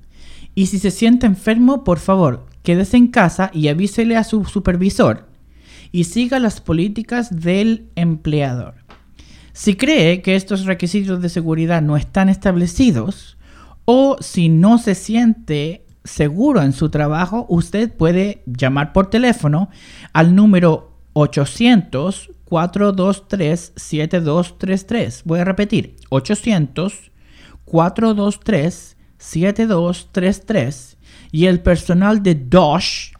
y 0.55 0.67
si 0.67 0.79
se 0.79 0.91
siente 0.91 1.25
enfermo, 1.25 1.83
por 1.83 1.99
favor, 1.99 2.45
quédese 2.63 2.97
en 2.97 3.07
casa 3.07 3.49
y 3.53 3.67
avísele 3.67 4.15
a 4.17 4.23
su 4.23 4.45
supervisor 4.45 5.27
y 5.91 6.05
siga 6.05 6.39
las 6.39 6.61
políticas 6.61 7.41
del 7.41 7.89
empleador. 7.95 8.75
Si 9.53 9.75
cree 9.75 10.21
que 10.21 10.35
estos 10.35 10.65
requisitos 10.65 11.21
de 11.21 11.29
seguridad 11.29 11.81
no 11.81 11.95
están 11.95 12.29
establecidos 12.29 13.37
o 13.85 14.17
si 14.19 14.49
no 14.49 14.79
se 14.79 14.95
siente 14.95 15.85
seguro 16.03 16.61
en 16.61 16.73
su 16.73 16.89
trabajo, 16.89 17.45
usted 17.49 17.93
puede 17.93 18.41
llamar 18.45 18.93
por 18.93 19.09
teléfono 19.09 19.69
al 20.11 20.35
número 20.35 20.97
800 21.13 22.31
423 22.45 23.73
7233. 23.75 25.21
Voy 25.25 25.39
a 25.39 25.45
repetir, 25.45 25.95
800 26.09 27.11
423 27.65 28.97
7233 29.23 30.97
y 31.31 31.45
el 31.45 31.61
personal 31.61 32.21
de 32.21 32.35
DOSH 32.35 33.13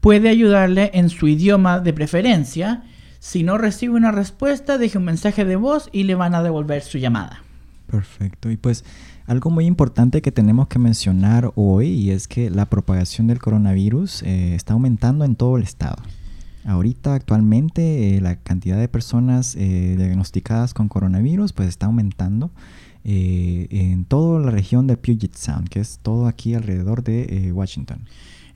puede 0.00 0.28
ayudarle 0.28 0.90
en 0.94 1.10
su 1.10 1.26
idioma 1.28 1.80
de 1.80 1.92
preferencia. 1.92 2.84
Si 3.18 3.42
no 3.42 3.58
recibe 3.58 3.94
una 3.94 4.12
respuesta, 4.12 4.78
deje 4.78 4.96
un 4.98 5.04
mensaje 5.04 5.44
de 5.44 5.56
voz 5.56 5.88
y 5.92 6.04
le 6.04 6.14
van 6.14 6.34
a 6.34 6.42
devolver 6.42 6.82
su 6.82 6.98
llamada. 6.98 7.42
Perfecto. 7.86 8.50
Y 8.50 8.56
pues 8.56 8.84
algo 9.26 9.50
muy 9.50 9.66
importante 9.66 10.22
que 10.22 10.32
tenemos 10.32 10.68
que 10.68 10.78
mencionar 10.78 11.52
hoy 11.56 11.88
y 11.88 12.10
es 12.12 12.28
que 12.28 12.48
la 12.48 12.66
propagación 12.66 13.26
del 13.26 13.40
coronavirus 13.40 14.22
eh, 14.22 14.54
está 14.54 14.74
aumentando 14.74 15.24
en 15.24 15.34
todo 15.34 15.56
el 15.56 15.64
estado. 15.64 16.00
Ahorita 16.64 17.14
actualmente 17.14 18.16
eh, 18.16 18.20
la 18.20 18.36
cantidad 18.36 18.78
de 18.78 18.88
personas 18.88 19.56
eh, 19.56 19.96
diagnosticadas 19.98 20.74
con 20.74 20.88
coronavirus 20.88 21.52
pues 21.52 21.68
está 21.68 21.86
aumentando 21.86 22.50
en 23.04 24.04
toda 24.04 24.40
la 24.40 24.50
región 24.50 24.86
de 24.86 24.96
Puget 24.96 25.34
Sound, 25.34 25.68
que 25.68 25.80
es 25.80 25.98
todo 26.02 26.26
aquí 26.26 26.54
alrededor 26.54 27.02
de 27.02 27.50
Washington. 27.52 28.00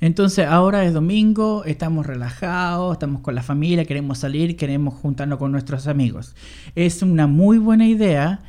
Entonces 0.01 0.47
ahora 0.47 0.85
es 0.85 0.93
domingo, 0.93 1.65
estamos 1.65 2.05
relajados, 2.05 2.93
estamos 2.93 3.23
con 3.23 3.35
la 3.35 3.43
familia, 3.43 3.87
queremos 3.87 4.19
salir, 4.19 4.57
queremos 4.57 4.95
juntarnos 4.95 5.39
con 5.39 5.51
nuestros 5.51 5.87
amigos. 5.87 6.35
Es 6.75 7.01
una 7.01 7.27
muy 7.27 7.57
buena 7.59 7.87
idea 7.87 8.41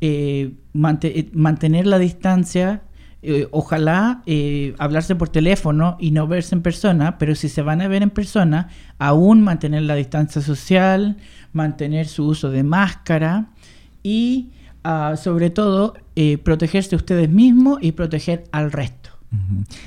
eh, 0.00 0.52
eh, 1.02 1.30
mantener 1.34 1.86
la 1.86 1.98
distancia, 1.98 2.82
eh, 3.22 3.48
ojalá 3.50 4.22
hablarse 4.78 5.14
por 5.14 5.28
teléfono 5.28 5.96
y 6.00 6.10
no 6.10 6.26
verse 6.26 6.54
en 6.54 6.62
persona, 6.62 7.18
pero 7.18 7.34
si 7.34 7.48
se 7.48 7.60
van 7.60 7.82
a 7.82 7.88
ver 7.88 8.02
en 8.02 8.10
persona, 8.10 8.68
aún 8.98 9.42
mantener 9.42 9.82
la 9.82 9.94
distancia 9.94 10.40
social, 10.40 11.16
mantener 11.52 12.06
su 12.06 12.24
uso 12.24 12.50
de 12.50 12.62
máscara 12.62 13.50
y 14.02 14.50
sobre 15.16 15.50
todo 15.50 15.94
protegerse 16.42 16.96
ustedes 16.96 17.28
mismos 17.30 17.78
y 17.80 17.92
proteger 17.92 18.44
al 18.52 18.72
resto. 18.72 19.10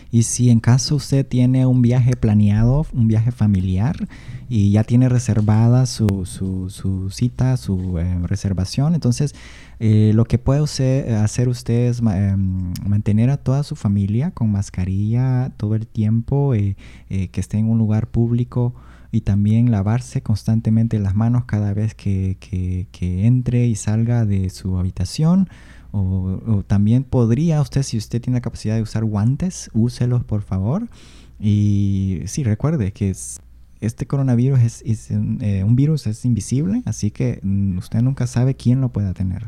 Y 0.09 0.23
si 0.23 0.49
en 0.49 0.59
caso 0.61 0.95
usted 0.95 1.27
tiene 1.27 1.65
un 1.65 1.81
viaje 1.81 2.15
planeado, 2.15 2.85
un 2.93 3.07
viaje 3.07 3.31
familiar, 3.31 4.07
y 4.47 4.71
ya 4.71 4.83
tiene 4.83 5.09
reservada 5.09 5.85
su, 5.85 6.25
su, 6.25 7.09
cita, 7.11 7.57
su 7.57 7.99
eh, 7.99 8.19
reservación, 8.23 8.95
entonces 8.95 9.35
eh, 9.79 10.11
lo 10.13 10.25
que 10.25 10.37
puede 10.37 10.61
hacer 11.15 11.49
usted 11.49 11.89
es 11.89 11.99
em, 11.99 12.73
mantener 12.85 13.29
a 13.31 13.37
toda 13.37 13.63
su 13.63 13.75
familia 13.75 14.31
con 14.31 14.51
mascarilla 14.51 15.51
todo 15.57 15.75
el 15.75 15.87
tiempo, 15.87 16.53
eh, 16.53 16.75
que 17.09 17.41
esté 17.41 17.57
en 17.57 17.69
un 17.69 17.77
lugar 17.77 18.07
público 18.07 18.73
y 19.13 19.21
también 19.21 19.69
lavarse 19.69 20.23
constantemente 20.23 20.97
las 20.97 21.13
manos 21.13 21.45
cada 21.45 21.71
vez 21.75 21.93
que, 21.93 22.87
entre 22.99 23.67
y 23.67 23.75
salga 23.75 24.25
de 24.25 24.49
su 24.49 24.79
habitación. 24.79 25.49
O, 25.91 26.63
también 26.65 27.03
podría 27.03 27.61
usted, 27.61 27.83
si 27.83 27.95
usted 27.95 28.19
tiene 28.19 28.37
la 28.37 28.41
capacidad 28.41 28.75
de 28.75 28.81
usar 28.81 29.05
guantes, 29.05 29.69
úselos 29.71 30.23
por 30.23 30.41
favor. 30.41 30.87
Y 31.39 32.21
sí, 32.25 32.43
recuerde 32.43 32.91
que 32.91 33.13
este 33.81 34.07
coronavirus 34.07 34.81
es, 34.83 35.11
eh, 35.11 35.63
un 35.63 35.75
virus, 35.75 36.07
es 36.07 36.25
invisible, 36.25 36.81
así 36.85 37.11
que 37.11 37.39
mm, 37.43 37.77
usted 37.77 38.01
nunca 38.01 38.25
sabe 38.25 38.55
quién 38.55 38.81
lo 38.81 38.89
pueda 38.89 39.13
tener. 39.13 39.45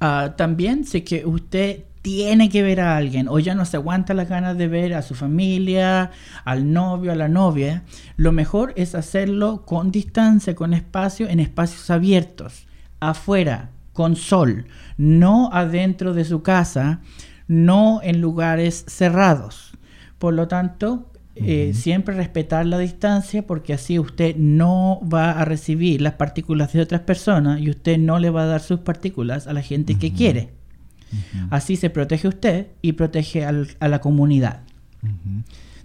Ah, 0.00 0.34
también 0.36 0.84
sé 0.84 1.04
que 1.04 1.24
usted 1.26 1.84
tiene 2.02 2.48
que 2.48 2.62
ver 2.62 2.80
a 2.80 2.96
alguien 2.96 3.28
o 3.28 3.38
ya 3.38 3.54
no 3.54 3.64
se 3.64 3.76
aguanta 3.76 4.14
las 4.14 4.28
ganas 4.28 4.56
de 4.56 4.68
ver 4.68 4.94
a 4.94 5.02
su 5.02 5.14
familia, 5.14 6.10
al 6.44 6.72
novio, 6.72 7.12
a 7.12 7.16
la 7.16 7.28
novia, 7.28 7.84
lo 8.16 8.32
mejor 8.32 8.72
es 8.76 8.94
hacerlo 8.94 9.64
con 9.66 9.90
distancia, 9.90 10.54
con 10.54 10.72
espacio, 10.72 11.28
en 11.28 11.40
espacios 11.40 11.90
abiertos, 11.90 12.66
afuera, 13.00 13.70
con 13.92 14.16
sol, 14.16 14.66
no 14.96 15.50
adentro 15.52 16.14
de 16.14 16.24
su 16.24 16.42
casa, 16.42 17.00
no 17.48 18.00
en 18.02 18.20
lugares 18.20 18.84
cerrados. 18.88 19.76
Por 20.18 20.34
lo 20.34 20.48
tanto, 20.48 21.10
eh, 21.34 21.72
siempre 21.74 22.14
respetar 22.14 22.66
la 22.66 22.78
distancia 22.78 23.46
porque 23.46 23.72
así 23.72 23.98
usted 23.98 24.36
no 24.36 25.00
va 25.02 25.32
a 25.32 25.44
recibir 25.44 26.00
las 26.00 26.14
partículas 26.14 26.72
de 26.72 26.80
otras 26.80 27.02
personas 27.02 27.60
y 27.60 27.70
usted 27.70 27.98
no 27.98 28.18
le 28.18 28.30
va 28.30 28.42
a 28.42 28.46
dar 28.46 28.60
sus 28.60 28.80
partículas 28.80 29.46
a 29.46 29.52
la 29.52 29.62
gente 29.62 29.98
que 29.98 30.12
quiere. 30.12 30.59
Así 31.50 31.76
se 31.76 31.90
protege 31.90 32.28
usted 32.28 32.66
y 32.82 32.92
protege 32.92 33.44
a 33.44 33.88
la 33.88 34.00
comunidad. 34.00 34.60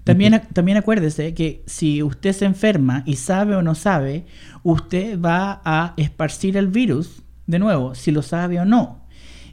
También, 0.03 0.41
también 0.53 0.77
acuérdese 0.77 1.33
que 1.33 1.63
si 1.65 2.03
usted 2.03 2.31
se 2.31 2.45
enferma 2.45 3.01
y 3.05 3.15
sabe 3.15 3.55
o 3.55 3.63
no 3.63 3.73
sabe, 3.73 4.25
usted 4.61 5.19
va 5.19 5.61
a 5.65 5.93
esparcir 5.97 6.57
el 6.57 6.67
virus 6.67 7.23
de 7.47 7.59
nuevo, 7.59 7.95
si 7.95 8.11
lo 8.11 8.21
sabe 8.21 8.59
o 8.59 8.65
no. 8.65 9.05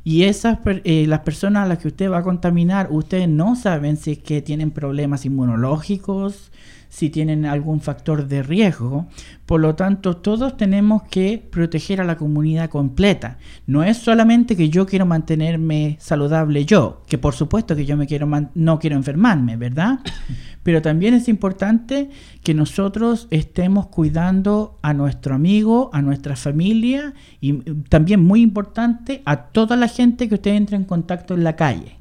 Y 0.04 0.24
esas 0.24 0.58
eh, 0.66 1.06
las 1.06 1.20
personas 1.20 1.64
a 1.64 1.68
las 1.68 1.78
que 1.78 1.88
usted 1.88 2.10
va 2.10 2.18
a 2.18 2.22
contaminar, 2.22 2.88
ustedes 2.90 3.28
no 3.28 3.54
saben 3.54 3.96
si 3.96 4.12
es 4.12 4.18
que 4.18 4.42
tienen 4.42 4.72
problemas 4.72 5.24
inmunológicos, 5.24 6.50
si 6.92 7.08
tienen 7.08 7.46
algún 7.46 7.80
factor 7.80 8.28
de 8.28 8.42
riesgo. 8.42 9.06
Por 9.46 9.62
lo 9.62 9.74
tanto, 9.74 10.18
todos 10.18 10.58
tenemos 10.58 11.04
que 11.04 11.42
proteger 11.50 12.02
a 12.02 12.04
la 12.04 12.18
comunidad 12.18 12.68
completa. 12.68 13.38
No 13.66 13.82
es 13.82 13.96
solamente 13.96 14.56
que 14.56 14.68
yo 14.68 14.84
quiero 14.84 15.06
mantenerme 15.06 15.96
saludable 16.00 16.66
yo, 16.66 17.02
que 17.08 17.16
por 17.16 17.32
supuesto 17.32 17.74
que 17.74 17.86
yo 17.86 17.96
me 17.96 18.06
quiero 18.06 18.28
no 18.54 18.78
quiero 18.78 18.96
enfermarme, 18.96 19.56
¿verdad? 19.56 20.00
Pero 20.62 20.82
también 20.82 21.14
es 21.14 21.28
importante 21.28 22.10
que 22.44 22.52
nosotros 22.52 23.26
estemos 23.30 23.86
cuidando 23.86 24.78
a 24.82 24.92
nuestro 24.92 25.34
amigo, 25.34 25.88
a 25.94 26.02
nuestra 26.02 26.36
familia 26.36 27.14
y 27.40 27.54
también 27.88 28.22
muy 28.22 28.42
importante 28.42 29.22
a 29.24 29.44
toda 29.44 29.76
la 29.76 29.88
gente 29.88 30.28
que 30.28 30.34
usted 30.34 30.50
entre 30.50 30.76
en 30.76 30.84
contacto 30.84 31.32
en 31.32 31.44
la 31.44 31.56
calle. 31.56 31.96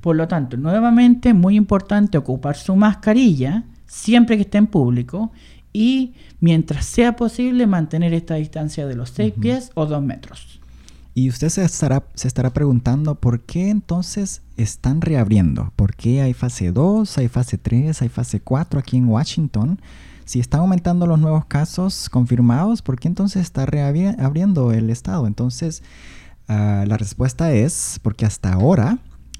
Por 0.00 0.16
lo 0.16 0.26
tanto, 0.26 0.56
nuevamente 0.56 1.32
muy 1.32 1.54
importante 1.54 2.18
ocupar 2.18 2.56
su 2.56 2.74
mascarilla 2.74 3.66
siempre 3.90 4.36
que 4.36 4.42
esté 4.42 4.58
en 4.58 4.68
público 4.68 5.32
y 5.72 6.14
mientras 6.38 6.86
sea 6.86 7.16
posible 7.16 7.66
mantener 7.66 8.14
esta 8.14 8.36
distancia 8.36 8.86
de 8.86 8.94
los 8.94 9.10
6 9.10 9.34
pies 9.40 9.70
o 9.74 9.84
2 9.84 10.02
metros. 10.02 10.60
Y 11.12 11.28
usted 11.28 11.48
se 11.48 11.64
estará, 11.64 12.04
se 12.14 12.28
estará 12.28 12.50
preguntando 12.50 13.16
por 13.16 13.40
qué 13.40 13.68
entonces 13.68 14.42
están 14.56 15.00
reabriendo. 15.00 15.72
¿Por 15.74 15.96
qué 15.96 16.22
hay 16.22 16.34
fase 16.34 16.70
2, 16.70 17.18
hay 17.18 17.28
fase 17.28 17.58
3, 17.58 18.00
hay 18.00 18.08
fase 18.08 18.40
4 18.40 18.78
aquí 18.78 18.96
en 18.96 19.08
Washington? 19.08 19.80
Si 20.24 20.38
están 20.38 20.60
aumentando 20.60 21.08
los 21.08 21.18
nuevos 21.18 21.46
casos 21.46 22.08
confirmados, 22.08 22.82
¿por 22.82 22.98
qué 22.98 23.08
entonces 23.08 23.42
está 23.42 23.66
reabriendo 23.66 24.70
el 24.70 24.88
estado? 24.88 25.26
Entonces, 25.26 25.82
ah, 26.46 26.84
la 26.86 26.96
respuesta 26.96 27.52
es 27.52 27.98
porque 28.02 28.24
hasta 28.24 28.52
ahora 28.52 28.98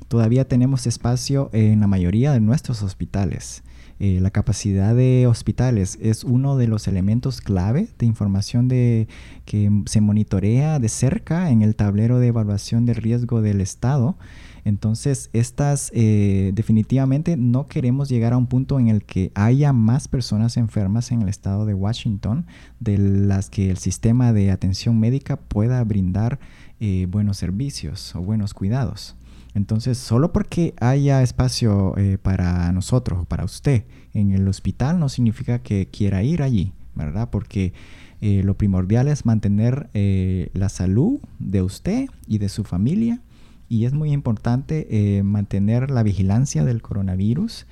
todavía 0.08 0.48
tenemos 0.48 0.88
espacio 0.88 1.50
en 1.52 1.78
la 1.78 1.86
mayoría 1.86 2.32
de 2.32 2.40
nuestros 2.40 2.82
hospitales. 2.82 3.62
Eh, 4.02 4.18
la 4.18 4.30
capacidad 4.30 4.94
de 4.94 5.26
hospitales 5.26 5.98
es 6.00 6.24
uno 6.24 6.56
de 6.56 6.66
los 6.66 6.88
elementos 6.88 7.42
clave 7.42 7.88
de 7.98 8.06
información 8.06 8.66
de, 8.66 9.08
que 9.44 9.70
se 9.84 10.00
monitorea 10.00 10.78
de 10.78 10.88
cerca 10.88 11.50
en 11.50 11.60
el 11.60 11.76
tablero 11.76 12.18
de 12.18 12.28
evaluación 12.28 12.86
del 12.86 12.96
riesgo 12.96 13.42
del 13.42 13.60
Estado. 13.60 14.16
Entonces, 14.64 15.28
estas 15.34 15.90
eh, 15.94 16.52
definitivamente 16.54 17.36
no 17.36 17.66
queremos 17.66 18.08
llegar 18.08 18.32
a 18.32 18.38
un 18.38 18.46
punto 18.46 18.80
en 18.80 18.88
el 18.88 19.04
que 19.04 19.32
haya 19.34 19.74
más 19.74 20.08
personas 20.08 20.56
enfermas 20.56 21.12
en 21.12 21.20
el 21.20 21.28
estado 21.28 21.66
de 21.66 21.74
Washington 21.74 22.46
de 22.78 22.96
las 22.96 23.50
que 23.50 23.70
el 23.70 23.76
sistema 23.76 24.32
de 24.32 24.50
atención 24.50 24.98
médica 24.98 25.36
pueda 25.36 25.84
brindar 25.84 26.38
eh, 26.80 27.06
buenos 27.10 27.36
servicios 27.36 28.14
o 28.16 28.22
buenos 28.22 28.54
cuidados. 28.54 29.14
Entonces, 29.54 29.98
solo 29.98 30.32
porque 30.32 30.74
haya 30.80 31.22
espacio 31.22 31.96
eh, 31.96 32.18
para 32.20 32.70
nosotros 32.72 33.20
o 33.20 33.24
para 33.24 33.44
usted 33.44 33.84
en 34.14 34.32
el 34.32 34.46
hospital 34.48 35.00
no 35.00 35.08
significa 35.08 35.60
que 35.60 35.88
quiera 35.90 36.22
ir 36.22 36.42
allí, 36.42 36.72
¿verdad? 36.94 37.30
Porque 37.30 37.72
eh, 38.20 38.42
lo 38.44 38.54
primordial 38.54 39.08
es 39.08 39.26
mantener 39.26 39.88
eh, 39.94 40.50
la 40.52 40.68
salud 40.68 41.20
de 41.38 41.62
usted 41.62 42.08
y 42.26 42.38
de 42.38 42.48
su 42.48 42.64
familia 42.64 43.20
y 43.68 43.84
es 43.84 43.92
muy 43.92 44.12
importante 44.12 45.22
mantener 45.22 45.92
la 45.92 46.02
vigilancia 46.02 46.64
del 46.64 46.82
coronavirus. 46.82 47.66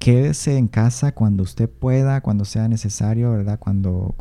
quédese 0.00 0.58
en 0.58 0.66
casa 0.66 1.12
cuando 1.12 1.44
usted 1.44 1.70
pueda, 1.70 2.20
cuando 2.20 2.44
sea 2.44 2.66
necesario, 2.66 3.30
¿verdad? 3.30 3.56
Cuando, 3.60 4.16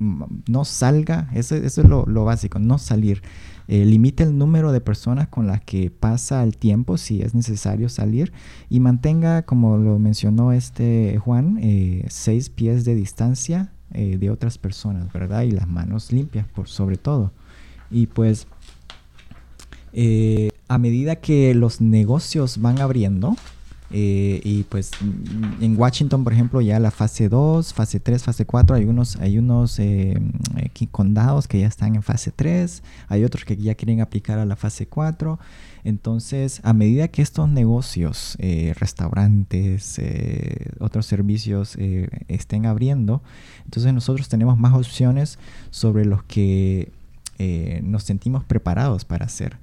no 0.00 0.64
salga, 0.64 1.30
eso, 1.34 1.54
es 1.54 1.78
lo 1.78 2.24
básico, 2.24 2.58
no 2.58 2.78
salir. 2.78 3.22
Eh, 3.70 3.84
limite 3.84 4.22
el 4.22 4.38
número 4.38 4.72
de 4.72 4.80
personas 4.80 5.28
con 5.28 5.46
las 5.46 5.60
que 5.60 5.90
pasa 5.90 6.42
el 6.42 6.56
tiempo 6.56 6.96
si 6.96 7.20
es 7.20 7.34
necesario 7.34 7.90
salir 7.90 8.32
y 8.70 8.80
mantenga, 8.80 9.42
como 9.42 9.76
lo 9.76 9.98
mencionó 9.98 10.52
este 10.52 11.18
Juan, 11.18 11.58
eh, 11.60 12.06
seis 12.08 12.48
pies 12.48 12.86
de 12.86 12.94
distancia 12.94 13.70
eh, 13.92 14.16
de 14.16 14.30
otras 14.30 14.56
personas, 14.56 15.12
¿verdad? 15.12 15.42
Y 15.42 15.50
las 15.50 15.68
manos 15.68 16.12
limpias, 16.12 16.46
por 16.46 16.66
sobre 16.66 16.96
todo. 16.96 17.30
Y 17.90 18.06
pues, 18.06 18.46
a 20.68 20.78
medida 20.78 21.16
que 21.16 21.54
los 21.54 21.82
negocios 21.82 22.60
van 22.60 22.80
abriendo, 22.80 23.36
Eh, 23.90 24.40
y 24.44 24.64
pues 24.64 24.90
mm, 25.00 25.62
en 25.62 25.78
Washington, 25.78 26.22
por 26.22 26.32
ejemplo, 26.32 26.60
ya 26.60 26.78
la 26.78 26.90
fase 26.90 27.28
2, 27.28 27.72
fase 27.72 28.00
3, 28.00 28.22
fase 28.22 28.44
4, 28.44 28.76
hay 28.76 28.84
unos, 28.84 29.16
hay 29.16 29.38
unos 29.38 29.78
eh, 29.78 30.20
condados 30.90 31.48
que 31.48 31.60
ya 31.60 31.66
están 31.66 31.94
en 31.94 32.02
fase 32.02 32.30
3, 32.30 32.82
hay 33.08 33.24
otros 33.24 33.44
que 33.44 33.56
ya 33.56 33.74
quieren 33.74 34.00
aplicar 34.00 34.38
a 34.38 34.44
la 34.44 34.56
fase 34.56 34.86
4. 34.86 35.38
Entonces, 35.84 36.60
a 36.64 36.74
medida 36.74 37.08
que 37.08 37.22
estos 37.22 37.48
negocios, 37.48 38.36
eh, 38.40 38.74
restaurantes, 38.78 39.98
otros 40.80 41.06
servicios 41.06 41.78
estén 42.26 42.66
abriendo, 42.66 43.22
entonces 43.64 43.94
nosotros 43.94 44.28
tenemos 44.28 44.58
más 44.58 44.74
opciones 44.74 45.38
sobre 45.70 46.04
los 46.04 46.22
que 46.24 46.92
nos 47.82 48.02
sentimos 48.02 48.44
preparados 48.44 49.04
para 49.04 49.26
hacer. 49.26 49.56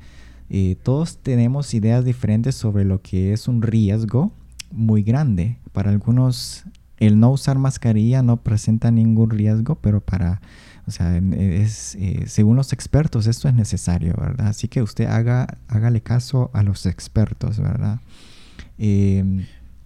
Eh, 0.49 0.75
todos 0.83 1.17
tenemos 1.17 1.73
ideas 1.73 2.05
diferentes 2.05 2.55
sobre 2.55 2.85
lo 2.85 3.01
que 3.01 3.33
es 3.33 3.47
un 3.47 3.61
riesgo 3.61 4.31
muy 4.71 5.03
grande. 5.03 5.57
Para 5.71 5.89
algunos 5.89 6.65
el 6.97 7.19
no 7.19 7.31
usar 7.31 7.57
mascarilla 7.57 8.21
no 8.21 8.37
presenta 8.37 8.91
ningún 8.91 9.29
riesgo, 9.29 9.75
pero 9.75 10.01
para, 10.01 10.41
o 10.87 10.91
sea, 10.91 11.17
es, 11.17 11.95
eh, 11.95 12.23
según 12.27 12.55
los 12.55 12.73
expertos 12.73 13.27
esto 13.27 13.49
es 13.49 13.55
necesario, 13.55 14.13
¿verdad? 14.17 14.47
Así 14.47 14.67
que 14.67 14.81
usted 14.81 15.05
haga, 15.07 15.57
hágale 15.67 16.01
caso 16.01 16.51
a 16.53 16.63
los 16.63 16.85
expertos, 16.85 17.59
¿verdad? 17.59 17.99
Em, 18.77 19.45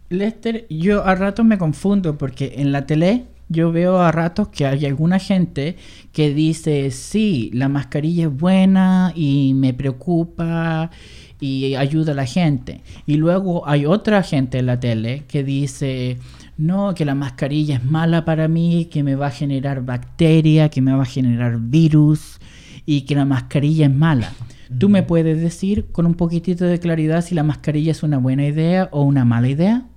Lester, 0.10 0.66
yo 0.70 1.06
a 1.06 1.16
rato 1.16 1.44
me 1.44 1.58
confundo 1.58 2.18
porque 2.18 2.56
en 2.58 2.72
la 2.72 2.86
tele 2.86 3.26
yo 3.50 3.72
veo 3.72 4.00
a 4.00 4.12
ratos 4.12 4.50
que 4.50 4.66
hay 4.66 4.86
alguna 4.86 5.20
gente 5.20 5.76
que 6.14 6.34
dice, 6.34 6.92
sí, 6.92 7.50
la 7.54 7.68
mascarilla 7.68 8.28
es 8.28 8.38
buena 8.38 9.12
y 9.16 9.54
me 9.56 9.74
preocupa 9.74 10.92
y 11.40 11.76
ayuda 11.76 12.12
a 12.12 12.16
la 12.16 12.26
gente. 12.26 12.82
Y 13.08 13.18
luego 13.18 13.68
hay 13.68 13.86
otra 13.86 14.22
gente 14.24 14.60
en 14.60 14.68
la 14.68 14.80
tele 14.80 15.24
que 15.28 15.44
dice, 15.44 16.20
no, 16.58 16.94
que 16.94 17.06
la 17.06 17.16
mascarilla 17.16 17.78
es 17.78 17.84
mala 17.84 18.24
para 18.24 18.48
mí, 18.48 18.86
que 18.86 19.04
me 19.04 19.16
va 19.16 19.28
a 19.28 19.32
generar 19.32 19.84
bacteria, 19.84 20.70
que 20.70 20.82
me 20.82 20.94
va 20.94 21.04
a 21.04 21.08
generar 21.08 21.58
virus 21.60 22.40
y 22.86 23.02
que 23.02 23.16
la 23.16 23.26
mascarilla 23.26 23.88
es 23.88 23.94
mala. 23.94 24.32
¿Tú 24.78 24.90
me 24.90 25.02
puedes 25.02 25.42
decir 25.42 25.88
con 25.92 26.06
un 26.06 26.14
poquitito 26.14 26.66
de 26.66 26.80
claridad 26.80 27.24
si 27.24 27.34
la 27.34 27.44
mascarilla 27.44 27.92
es 27.92 28.04
una 28.04 28.20
buena 28.20 28.46
idea 28.46 28.90
o 28.92 29.02
una 29.02 29.26
mala 29.26 29.50
idea? 29.50 29.89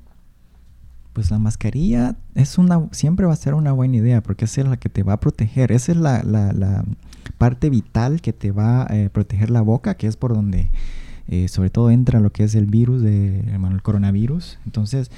Pues 1.12 1.30
la 1.30 1.38
mascarilla 1.38 2.16
es 2.34 2.58
una, 2.58 2.88
siempre 2.92 3.26
va 3.26 3.32
a 3.32 3.36
ser 3.36 3.54
una 3.54 3.72
buena 3.72 3.96
idea 3.96 4.22
porque 4.22 4.46
esa 4.46 4.62
es 4.62 4.68
la 4.68 4.76
que 4.76 4.88
te 4.88 5.02
va 5.02 5.14
a 5.14 5.20
proteger. 5.20 5.72
Esa 5.72 5.92
es 5.92 5.98
la, 5.98 6.22
la, 6.22 6.84
parte 7.38 7.70
vital 7.70 8.20
que 8.20 8.32
te 8.32 8.52
va 8.52 8.82
a 8.82 8.96
eh, 8.96 9.10
proteger 9.10 9.50
la 9.50 9.62
boca, 9.62 9.96
que 9.96 10.06
es 10.06 10.16
por 10.16 10.32
donde 10.32 10.70
eh, 11.28 11.48
sobre 11.48 11.70
todo 11.70 11.90
entra 11.90 12.20
lo 12.20 12.30
que 12.30 12.44
es 12.44 12.54
el 12.54 12.66
virus, 12.66 13.02
de, 13.02 13.40
el 13.40 13.82
coronavirus. 13.82 14.58
Entonces 14.64 15.10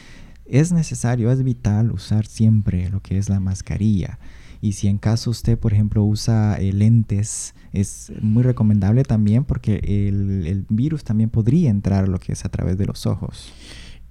es 0.47 0.73
necesario, 0.73 1.31
es 1.31 1.43
vital 1.43 1.91
usar 1.93 2.27
siempre 2.27 2.89
lo 2.89 3.01
que 3.01 3.19
es 3.19 3.29
la 3.29 3.41
mascarilla. 3.41 4.19
Y 4.61 4.73
si 4.73 4.89
en 4.89 4.97
caso 4.97 5.31
usted, 5.31 5.59
por 5.59 5.75
ejemplo, 5.75 6.03
usa 6.03 6.57
eh, 6.57 6.73
lentes, 6.73 7.55
es 7.73 8.13
muy 8.23 8.43
recomendable 8.43 9.03
también 9.03 9.45
porque 9.45 9.81
el, 9.85 10.47
el 10.47 10.67
virus 10.71 11.05
también 11.05 11.29
podría 11.29 11.71
entrar 11.71 12.09
lo 12.09 12.19
que 12.19 12.33
es 12.33 12.45
a 12.45 12.49
través 12.49 12.79
de 12.79 12.87
los 12.87 13.07
ojos. 13.07 13.53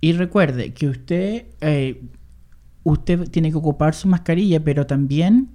Y 0.03 0.11
recuerde 0.11 0.73
que 0.73 0.89
usted, 0.89 1.45
eh, 1.61 2.03
usted 2.83 3.29
tiene 3.29 3.51
que 3.51 3.55
ocupar 3.55 3.95
su 3.95 4.09
mascarilla, 4.09 4.61
pero 4.61 4.85
también 4.85 5.51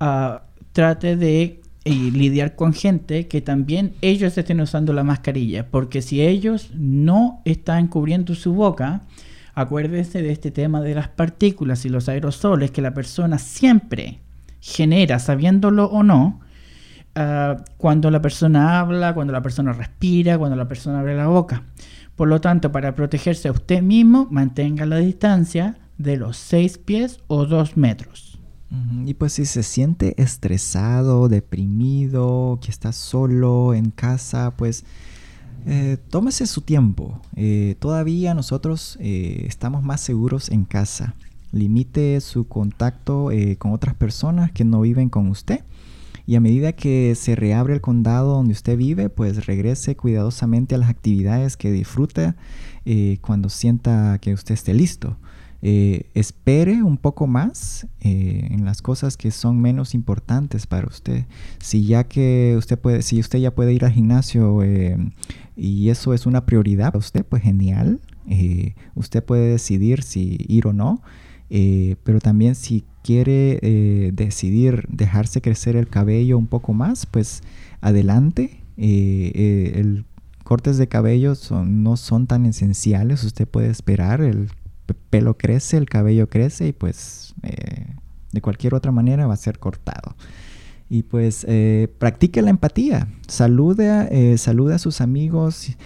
ah, 0.00 0.44
trate 0.72 1.16
de 1.16 1.60
eh, 1.84 1.90
lidiar 1.90 2.56
con 2.56 2.72
gente 2.72 3.28
que 3.28 3.42
también 3.42 3.92
ellos 4.00 4.38
estén 4.38 4.62
usando 4.62 4.94
la 4.94 5.04
mascarilla, 5.04 5.68
porque 5.70 6.00
si 6.00 6.22
ellos 6.22 6.70
no 6.74 7.42
están 7.44 7.88
cubriendo 7.88 8.34
su 8.34 8.54
boca, 8.54 9.02
acuérdese 9.52 10.22
de 10.22 10.32
este 10.32 10.50
tema 10.50 10.80
de 10.80 10.94
las 10.94 11.08
partículas 11.08 11.84
y 11.84 11.90
los 11.90 12.08
aerosoles 12.08 12.70
que 12.70 12.80
la 12.80 12.94
persona 12.94 13.36
siempre 13.36 14.20
genera, 14.62 15.18
sabiéndolo 15.18 15.84
o 15.90 16.02
no, 16.02 16.40
ah, 17.16 17.56
cuando 17.76 18.10
la 18.10 18.22
persona 18.22 18.80
habla, 18.80 19.12
cuando 19.12 19.34
la 19.34 19.42
persona 19.42 19.74
respira, 19.74 20.38
cuando 20.38 20.56
la 20.56 20.68
persona 20.68 21.00
abre 21.00 21.14
la 21.14 21.26
boca. 21.26 21.64
Por 22.20 22.28
lo 22.28 22.38
tanto, 22.42 22.70
para 22.70 22.94
protegerse 22.94 23.48
a 23.48 23.52
usted 23.52 23.80
mismo, 23.80 24.28
mantenga 24.30 24.84
la 24.84 24.98
distancia 24.98 25.78
de 25.96 26.18
los 26.18 26.36
6 26.36 26.76
pies 26.76 27.20
o 27.28 27.46
2 27.46 27.78
metros. 27.78 28.38
Y 29.06 29.14
pues 29.14 29.32
si 29.32 29.46
se 29.46 29.62
siente 29.62 30.20
estresado, 30.22 31.30
deprimido, 31.30 32.58
que 32.60 32.70
está 32.70 32.92
solo 32.92 33.72
en 33.72 33.90
casa, 33.90 34.52
pues 34.58 34.84
eh, 35.64 35.96
tómese 36.10 36.46
su 36.46 36.60
tiempo. 36.60 37.22
Eh, 37.36 37.76
todavía 37.78 38.34
nosotros 38.34 38.98
eh, 39.00 39.46
estamos 39.46 39.82
más 39.82 40.02
seguros 40.02 40.50
en 40.50 40.66
casa. 40.66 41.14
Limite 41.52 42.20
su 42.20 42.46
contacto 42.46 43.30
con 43.56 43.72
otras 43.72 43.94
personas 43.94 44.52
que 44.52 44.66
no 44.66 44.82
viven 44.82 45.08
con 45.08 45.28
usted 45.28 45.60
y 46.30 46.36
a 46.36 46.40
medida 46.40 46.74
que 46.74 47.16
se 47.16 47.34
reabre 47.34 47.74
el 47.74 47.80
condado 47.80 48.34
donde 48.34 48.52
usted 48.52 48.76
vive, 48.76 49.08
pues 49.08 49.46
regrese 49.46 49.96
cuidadosamente 49.96 50.76
a 50.76 50.78
las 50.78 50.88
actividades 50.88 51.56
que 51.56 51.72
disfruta 51.72 52.36
eh, 52.84 53.18
cuando 53.20 53.48
sienta 53.48 54.16
que 54.20 54.32
usted 54.32 54.54
esté 54.54 54.72
listo. 54.72 55.16
Eh, 55.60 56.08
espere 56.14 56.84
un 56.84 56.98
poco 56.98 57.26
más 57.26 57.88
eh, 57.98 58.46
en 58.48 58.64
las 58.64 58.80
cosas 58.80 59.16
que 59.16 59.32
son 59.32 59.60
menos 59.60 59.92
importantes 59.92 60.68
para 60.68 60.86
usted. 60.86 61.24
Si 61.58 61.84
ya 61.84 62.04
que 62.04 62.54
usted 62.56 62.78
puede, 62.78 63.02
si 63.02 63.18
usted 63.18 63.40
ya 63.40 63.52
puede 63.52 63.72
ir 63.72 63.84
al 63.84 63.90
gimnasio 63.90 64.60
y 65.56 65.88
eso 65.88 66.14
es 66.14 66.26
una 66.26 66.46
prioridad 66.46 66.92
para 66.92 66.98
usted, 66.98 67.26
pues 67.26 67.42
genial. 67.42 68.00
usted 68.94 69.24
puede 69.24 69.50
decidir 69.50 70.04
si 70.04 70.36
ir 70.48 70.68
o 70.68 70.72
no. 70.72 71.02
pero 71.48 72.20
también 72.20 72.54
si 72.54 72.84
quiere 73.02 73.58
eh, 73.62 74.10
decidir 74.12 74.84
dejarse 74.88 75.40
crecer 75.40 75.76
el 75.76 75.88
cabello 75.88 76.38
un 76.38 76.46
poco 76.46 76.72
más, 76.72 77.06
pues 77.06 77.42
adelante. 77.80 78.60
Eh, 78.76 79.32
eh, 79.34 79.72
el 79.76 80.04
cortes 80.44 80.78
de 80.78 80.88
cabello 80.88 81.34
no 81.64 81.96
son 81.96 82.26
tan 82.26 82.46
esenciales, 82.46 83.24
usted 83.24 83.46
puede 83.46 83.68
esperar, 83.68 84.20
el 84.20 84.50
pelo 85.10 85.36
crece, 85.36 85.76
el 85.76 85.88
cabello 85.88 86.28
crece 86.28 86.68
y 86.68 86.72
pues 86.72 87.34
de 88.32 88.40
cualquier 88.40 88.74
otra 88.74 88.90
manera 88.90 89.26
va 89.26 89.34
a 89.34 89.36
ser 89.36 89.58
cortado. 89.58 90.16
Y 90.88 91.04
pues 91.04 91.46
practique 91.98 92.42
la 92.42 92.50
empatía, 92.50 93.06
salude, 93.28 94.36
salude 94.38 94.74
a 94.74 94.78
sus 94.80 95.00
amigos 95.00 95.76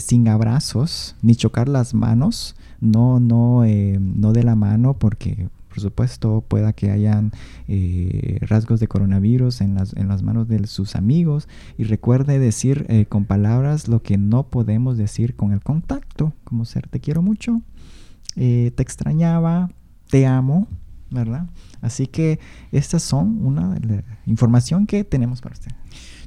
sin 0.00 0.26
abrazos 0.26 1.14
ni 1.22 1.36
chocar 1.36 1.68
las 1.68 1.94
manos, 1.94 2.56
no, 2.80 3.20
no, 3.20 3.64
no 3.64 4.32
de 4.32 4.42
la 4.42 4.56
mano 4.56 4.94
porque 4.94 5.48
por 5.78 5.82
supuesto, 5.90 6.44
pueda 6.48 6.72
que 6.72 6.90
hayan 6.90 7.30
eh, 7.68 8.38
rasgos 8.40 8.80
de 8.80 8.88
coronavirus 8.88 9.60
en 9.60 9.76
las, 9.76 9.94
en 9.94 10.08
las 10.08 10.24
manos 10.24 10.48
de 10.48 10.66
sus 10.66 10.96
amigos 10.96 11.46
y 11.76 11.84
recuerde 11.84 12.40
decir 12.40 12.84
eh, 12.88 13.06
con 13.06 13.26
palabras 13.26 13.86
lo 13.86 14.02
que 14.02 14.18
no 14.18 14.48
podemos 14.48 14.98
decir 14.98 15.36
con 15.36 15.52
el 15.52 15.60
contacto, 15.60 16.32
como 16.42 16.64
ser 16.64 16.88
te 16.88 16.98
quiero 16.98 17.22
mucho, 17.22 17.62
eh, 18.34 18.72
te 18.74 18.82
extrañaba, 18.82 19.70
te 20.10 20.26
amo, 20.26 20.66
¿verdad? 21.10 21.46
Así 21.80 22.08
que 22.08 22.40
estas 22.72 23.04
son 23.04 23.46
una 23.46 23.78
la 23.80 24.02
información 24.26 24.84
que 24.84 25.04
tenemos 25.04 25.40
para 25.40 25.52
usted. 25.52 25.70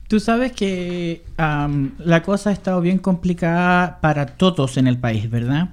Tú 0.08 0.22
sabes 0.22 0.54
que 0.54 1.26
la 1.38 2.24
cosa 2.24 2.52
ha 2.52 2.54
estado 2.54 2.80
bien 2.80 2.99
complicada 2.99 3.99
para 3.99 4.28
todos 4.28 4.78
en 4.78 4.88
el 4.88 4.97
país, 4.97 5.30
¿verdad? 5.30 5.72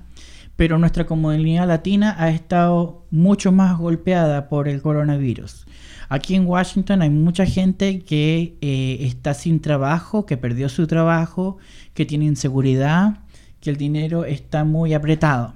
Pero 0.58 0.76
nuestra 0.76 1.06
comunidad 1.06 1.68
latina 1.68 2.16
ha 2.18 2.30
estado 2.30 3.06
mucho 3.12 3.52
más 3.52 3.78
golpeada 3.78 4.48
por 4.48 4.66
el 4.66 4.82
coronavirus. 4.82 5.66
Aquí 6.08 6.34
en 6.34 6.46
Washington 6.46 7.00
hay 7.00 7.10
mucha 7.10 7.46
gente 7.46 8.00
que 8.00 8.56
eh, 8.60 8.98
está 9.02 9.34
sin 9.34 9.60
trabajo, 9.60 10.26
que 10.26 10.36
perdió 10.36 10.68
su 10.68 10.88
trabajo, 10.88 11.58
que 11.94 12.04
tiene 12.06 12.24
inseguridad, 12.24 13.20
que 13.60 13.70
el 13.70 13.76
dinero 13.76 14.24
está 14.24 14.64
muy 14.64 14.94
apretado. 14.94 15.54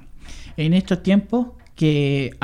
En 0.57 0.72
estos 0.72 1.03
tiempos 1.03 1.48
que 1.74 2.36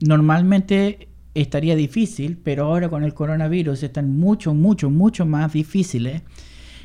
normalmente 0.00 1.10
estaría 1.34 1.76
difícil, 1.76 2.38
pero 2.42 2.64
ahora 2.64 2.88
con 2.88 3.04
el 3.04 3.12
coronavirus 3.12 3.82
están 3.82 4.16
mucho, 4.16 4.54
mucho, 4.54 4.88
mucho 4.88 5.26
más 5.26 5.52
difíciles. 5.52 6.22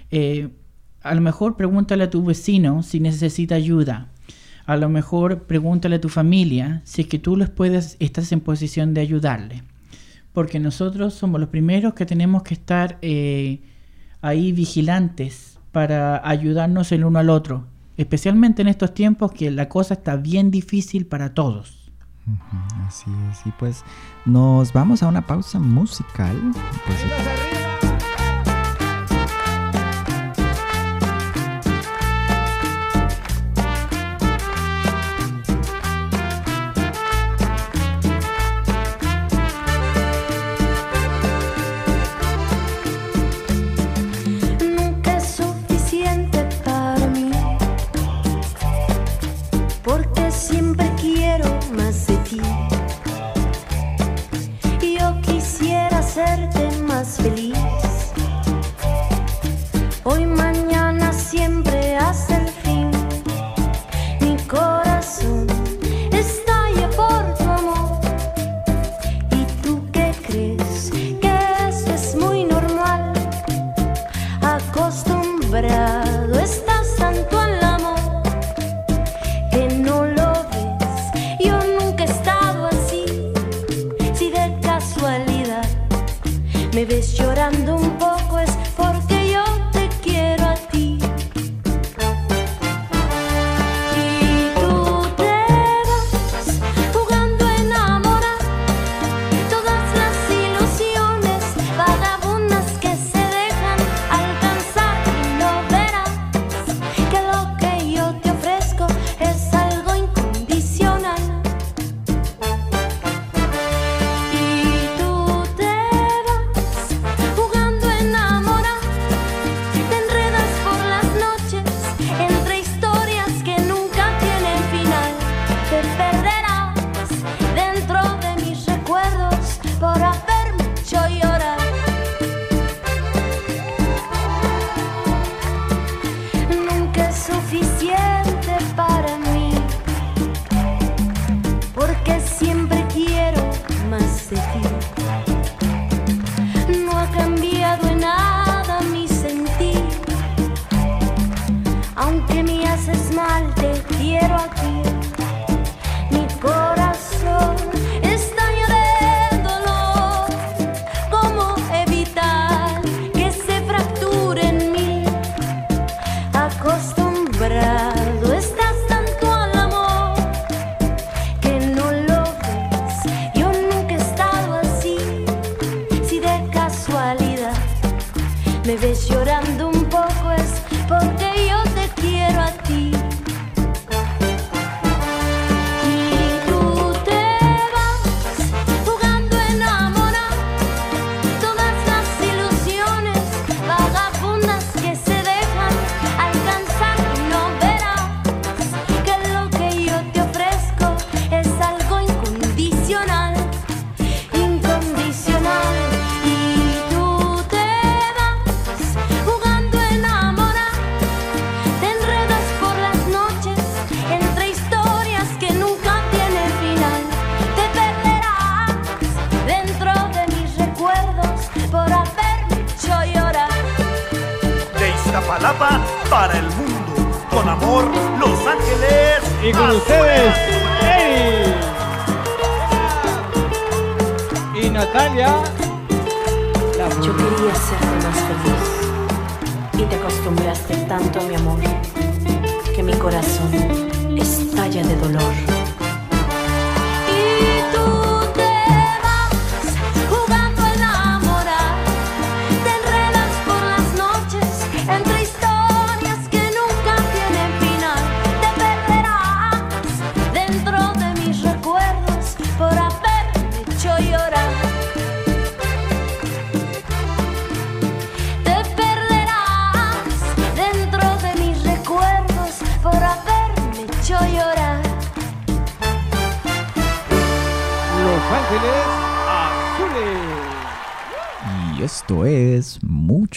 Eh, 0.10 0.50
a 1.02 1.16
lo 1.16 1.22
mejor 1.22 1.56
pregúntale 1.56 2.04
a 2.04 2.10
tu 2.10 2.26
vecino 2.26 2.84
si 2.84 3.00
necesita 3.00 3.56
ayuda 3.56 4.10
a 4.72 4.78
lo 4.78 4.88
mejor 4.88 5.44
pregúntale 5.44 5.98
a 5.98 6.02
tu 6.02 6.08
familia 6.08 6.82
si 6.86 7.02
es 7.02 7.08
que 7.10 7.20
tú 7.20 7.36
les 7.36 7.50
puedes, 7.50 7.98
estás 8.00 8.32
en 8.32 8.40
posición 8.40 8.94
de 8.94 9.02
ayudarle. 9.02 9.64
Porque 10.32 10.62
nosotros 10.62 11.14
somos 11.14 11.42
los 11.42 11.50
primeros 11.50 11.94
que 11.94 12.06
tenemos 12.06 12.44
que 12.44 12.54
estar 12.54 12.98
eh, 13.02 13.60
ahí 14.22 14.54
vigilantes 14.54 15.60
para 15.74 16.26
ayudarnos 16.26 16.94
el 16.94 17.04
uno 17.04 17.20
al 17.20 17.30
otro. 17.30 17.66
Especialmente 17.98 18.62
en 18.62 18.70
estos 18.70 18.94
tiempos 18.94 19.34
que 19.34 19.52
la 19.52 19.68
cosa 19.68 19.96
está 19.96 20.16
bien 20.16 20.52
difícil 20.52 21.06
para 21.06 21.34
todos. 21.34 21.92
Así 22.88 23.12
es. 23.30 23.46
Y 23.46 23.52
pues 23.60 23.84
nos 24.26 24.72
vamos 24.72 25.04
a 25.04 25.08
una 25.08 25.28
pausa 25.28 25.60
musical. 25.60 26.38
Pues, 26.86 27.61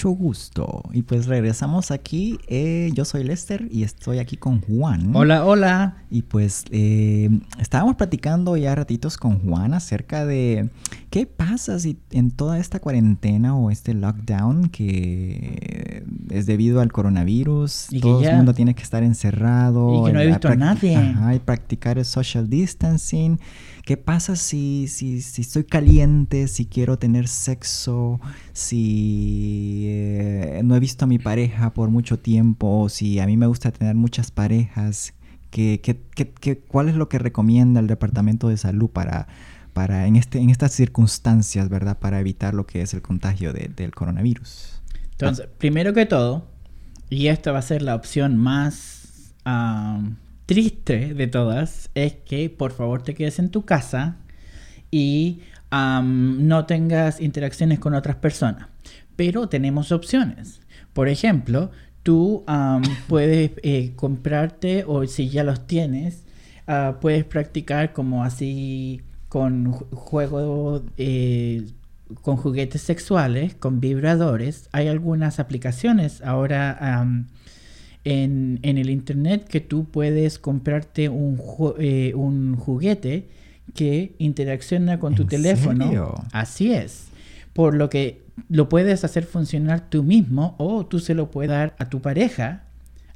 mucho 0.04 0.16
gusto. 0.22 0.82
Y 0.92 1.02
pues 1.02 1.26
regresamos 1.26 1.90
aquí. 1.90 2.38
eh, 2.48 2.90
yo 2.94 3.04
soy 3.04 3.24
Lester 3.24 3.68
y 3.70 3.84
estoy 3.84 4.18
aquí 4.18 4.36
con 4.36 4.60
Juan. 4.60 5.14
Hola, 5.16 5.44
hola. 5.46 5.96
Y 6.10 6.22
pues 6.22 6.64
eh, 6.70 7.30
estábamos 7.58 7.96
platicando 7.96 8.56
ya 8.56 8.74
ratitos 8.74 9.16
con 9.16 9.38
Juan 9.40 9.72
acerca 9.72 10.26
de 10.26 10.68
qué 11.10 11.26
pasa 11.26 11.78
si 11.78 11.96
en 12.10 12.30
toda 12.30 12.58
esta 12.58 12.80
cuarentena 12.80 13.56
o 13.56 13.70
este 13.70 13.94
lockdown 13.94 14.68
que 14.68 16.04
es 16.30 16.46
debido 16.46 16.80
al 16.80 16.92
coronavirus, 16.92 17.86
Y 17.90 17.96
que 17.96 18.00
todo 18.02 18.22
ya- 18.22 18.30
el 18.32 18.36
mundo 18.36 18.52
tiene 18.54 18.74
que 18.74 18.82
estar 18.82 19.02
encerrado. 19.02 20.02
Y 20.02 20.06
que 20.08 20.12
no 20.12 20.20
he 20.20 20.26
visto 20.26 20.48
a 20.48 20.56
nadie. 20.56 20.96
Ajá, 20.96 21.34
y 21.34 21.38
practicar 21.38 21.98
el 21.98 22.04
social 22.04 22.48
distancing. 22.50 23.38
¿Qué 23.84 23.98
pasa 23.98 24.34
si, 24.34 24.88
si, 24.88 25.20
si 25.20 25.42
estoy 25.42 25.64
caliente, 25.64 26.48
si 26.48 26.64
quiero 26.64 26.98
tener 26.98 27.28
sexo, 27.28 28.18
si 28.52 29.84
eh, 29.88 30.62
no 30.64 30.74
he 30.74 30.80
visto 30.80 31.04
a 31.04 31.08
mi 31.08 31.18
pareja 31.18 31.74
por 31.74 31.90
mucho 31.90 32.18
tiempo, 32.18 32.88
si 32.88 33.20
a 33.20 33.26
mí 33.26 33.36
me 33.36 33.46
gusta 33.46 33.72
tener 33.72 33.94
muchas 33.94 34.30
parejas? 34.30 35.12
¿Qué, 35.50 35.80
qué, 35.82 36.00
qué- 36.40 36.58
cuál 36.60 36.88
es 36.88 36.94
lo 36.96 37.08
que 37.10 37.18
recomienda 37.18 37.78
el 37.80 37.86
Departamento 37.86 38.48
de 38.48 38.56
Salud 38.56 38.88
para, 38.88 39.28
para 39.74 40.06
en, 40.06 40.16
este, 40.16 40.38
en 40.38 40.48
estas 40.48 40.72
circunstancias, 40.72 41.68
¿verdad? 41.68 41.98
Para 41.98 42.20
evitar 42.20 42.54
lo 42.54 42.66
que 42.66 42.80
es 42.80 42.94
el 42.94 43.02
contagio 43.02 43.52
de- 43.52 43.70
del 43.76 43.94
coronavirus. 43.94 44.80
Entonces, 45.12 45.46
primero 45.58 45.92
que 45.92 46.06
todo, 46.06 46.46
y 47.10 47.26
esta 47.28 47.52
va 47.52 47.58
a 47.58 47.62
ser 47.62 47.82
la 47.82 47.94
opción 47.94 48.36
más 48.38 49.34
ah, 49.44 50.00
triste 50.46 51.14
de 51.14 51.26
todas, 51.26 51.90
es 51.94 52.14
que 52.14 52.50
por 52.50 52.72
favor 52.72 53.02
te 53.02 53.14
quedes 53.14 53.38
en 53.38 53.50
tu 53.50 53.64
casa 53.64 54.16
y 54.90 55.40
no 55.70 56.66
tengas 56.66 57.20
interacciones 57.20 57.80
con 57.80 57.94
otras 57.94 58.16
personas. 58.16 58.68
Pero 59.16 59.48
tenemos 59.48 59.90
opciones. 59.90 60.60
Por 60.92 61.08
ejemplo, 61.08 61.70
tú 62.02 62.44
puedes 63.08 63.52
eh, 63.62 63.92
comprarte, 63.96 64.84
o 64.86 65.06
si 65.06 65.28
ya 65.30 65.42
los 65.44 65.66
tienes, 65.66 66.24
ah, 66.66 66.98
puedes 67.00 67.24
practicar 67.24 67.92
como 67.92 68.22
así 68.24 69.02
con 69.28 69.72
ju- 69.72 69.86
juegos 69.90 70.82
eh, 70.96 71.66
con 72.22 72.36
juguetes 72.36 72.82
sexuales, 72.82 73.54
con 73.54 73.80
vibradores. 73.80 74.68
Hay 74.72 74.86
algunas 74.88 75.40
aplicaciones 75.40 76.22
ahora 76.22 77.02
en, 78.04 78.58
en 78.62 78.78
el 78.78 78.90
internet 78.90 79.46
que 79.48 79.60
tú 79.60 79.84
puedes 79.86 80.38
comprarte 80.38 81.08
un, 81.08 81.40
eh, 81.78 82.12
un 82.14 82.56
juguete 82.56 83.28
que 83.74 84.14
interacciona 84.18 84.98
con 85.00 85.14
tu 85.14 85.22
¿En 85.22 85.28
teléfono. 85.28 85.84
serio? 85.86 86.14
Así 86.32 86.72
es. 86.72 87.06
Por 87.54 87.74
lo 87.74 87.88
que 87.88 88.22
lo 88.48 88.68
puedes 88.68 89.04
hacer 89.04 89.24
funcionar 89.24 89.88
tú 89.88 90.02
mismo 90.02 90.54
o 90.58 90.84
tú 90.86 90.98
se 91.00 91.14
lo 91.14 91.30
puedes 91.30 91.50
dar 91.50 91.74
a 91.78 91.88
tu 91.88 92.00
pareja 92.02 92.64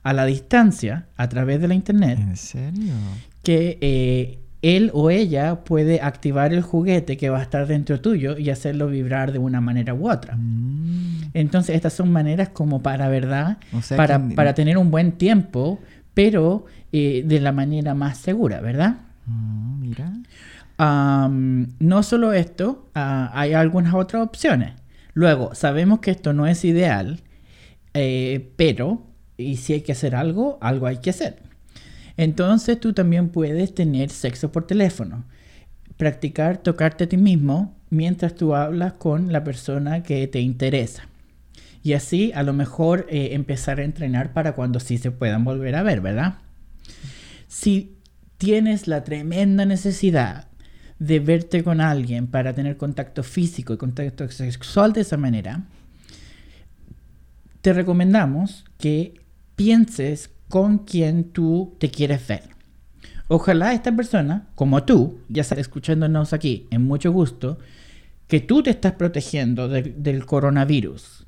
a 0.05 0.13
la 0.13 0.25
distancia 0.25 1.07
a 1.17 1.29
través 1.29 1.61
de 1.61 1.69
la 1.69 1.75
internet 1.75 2.19
¿En 2.21 2.37
serio? 2.37 2.95
que 3.43 3.79
eh, 3.81 4.39
él 4.63 4.91
o 4.95 5.11
ella 5.11 5.61
puede 5.65 6.01
activar 6.01 6.53
el 6.53 6.63
juguete 6.63 7.17
que 7.17 7.31
va 7.31 7.39
a 7.39 7.43
estar 7.43 7.67
dentro 7.67 8.01
tuyo 8.01 8.37
y 8.39 8.51
hacerlo 8.51 8.89
vibrar 8.89 9.31
de 9.33 9.39
una 9.39 9.61
manera 9.61 9.95
u 9.95 10.11
otra. 10.11 10.37
Mm, 10.37 11.31
Entonces, 11.35 11.77
estas 11.77 11.93
son 11.93 12.11
maneras 12.11 12.49
como 12.49 12.83
para, 12.83 13.09
¿verdad? 13.09 13.59
O 13.73 13.83
sea 13.83 13.97
para, 13.97 14.19
que- 14.29 14.35
para 14.35 14.55
tener 14.55 14.77
un 14.79 14.91
buen 14.91 15.13
tiempo, 15.13 15.79
pero 16.15 16.65
eh, 16.93 17.23
de 17.25 17.41
la 17.41 17.53
manera 17.53 17.95
más 17.95 18.19
segura, 18.19 18.61
¿verdad? 18.61 18.97
mm, 19.27 19.81
mira. 19.81 20.13
No 21.81 22.03
solo 22.03 22.33
esto, 22.33 22.89
ah, 22.95 23.31
hay 23.35 23.53
algunas 23.53 23.95
otras 23.95 24.23
opciones. 24.23 24.73
Luego, 25.15 25.55
sabemos 25.55 25.99
que 26.01 26.11
esto 26.13 26.33
no 26.33 26.47
es 26.47 26.65
ideal, 26.65 27.21
eh, 27.95 28.53
pero, 28.57 29.03
y 29.37 29.57
si 29.57 29.73
hay 29.75 29.81
que 29.83 29.93
hacer 29.93 30.15
algo, 30.15 30.59
algo 30.61 30.87
hay 30.87 30.99
que 30.99 31.11
hacer. 31.11 31.43
Entonces 32.19 32.81
tú 32.81 32.93
también 32.93 33.29
puedes 33.29 33.75
tener 33.75 34.11
sexo 34.11 34.51
por 34.51 34.67
teléfono. 34.67 35.25
Practicar 35.97 36.59
tocarte 36.59 37.05
a 37.05 37.09
ti 37.09 37.17
mismo 37.17 37.77
mientras 37.91 38.35
tú 38.35 38.55
hablas 38.57 38.95
con 38.95 39.33
la 39.33 39.45
persona 39.45 40.03
que 40.03 40.27
te 40.27 40.41
interesa. 40.41 41.05
Y 41.85 41.93
así 41.93 42.33
a 42.35 42.43
lo 42.43 42.53
mejor 42.53 43.07
eh, 43.09 43.31
empezar 43.33 43.79
a 43.79 43.85
entrenar 43.85 44.33
para 44.33 44.53
cuando 44.53 44.81
sí 44.81 44.99
se 44.99 45.13
puedan 45.13 45.45
volver 45.45 45.77
a 45.77 45.85
ver, 45.85 46.01
¿verdad? 46.01 46.39
Si 47.47 47.97
tienes 48.37 48.89
la 48.89 49.05
tremenda 49.05 49.65
necesidad 49.65 50.49
de 50.99 51.21
verte 51.21 51.63
con 51.63 51.81
alguien 51.81 52.27
para 52.27 52.53
tener 52.53 52.77
contacto 52.77 53.23
físico 53.23 53.73
y 53.73 53.77
contacto 53.77 54.29
sexual 54.29 54.93
de 54.93 55.03
esa 55.03 55.17
manera, 55.17 55.63
te 57.61 57.73
recomendamos 57.73 58.65
que 58.77 59.21
pienses 59.55 60.31
con 60.49 60.79
quién 60.79 61.25
tú 61.25 61.77
te 61.79 61.91
quieres 61.91 62.27
ver. 62.27 62.43
Ojalá 63.29 63.75
esta 63.75 63.95
persona, 63.95 64.49
como 64.55 64.85
tú, 64.85 65.19
ya 65.29 65.43
estás 65.43 65.59
escuchándonos 65.59 66.33
aquí, 66.33 66.67
en 66.71 66.85
mucho 66.85 67.13
gusto, 67.13 67.59
que 68.27 68.41
tú 68.41 68.63
te 68.63 68.71
estás 68.71 68.93
protegiendo 68.93 69.69
del- 69.69 70.03
del 70.03 70.25
coronavirus. 70.27 71.27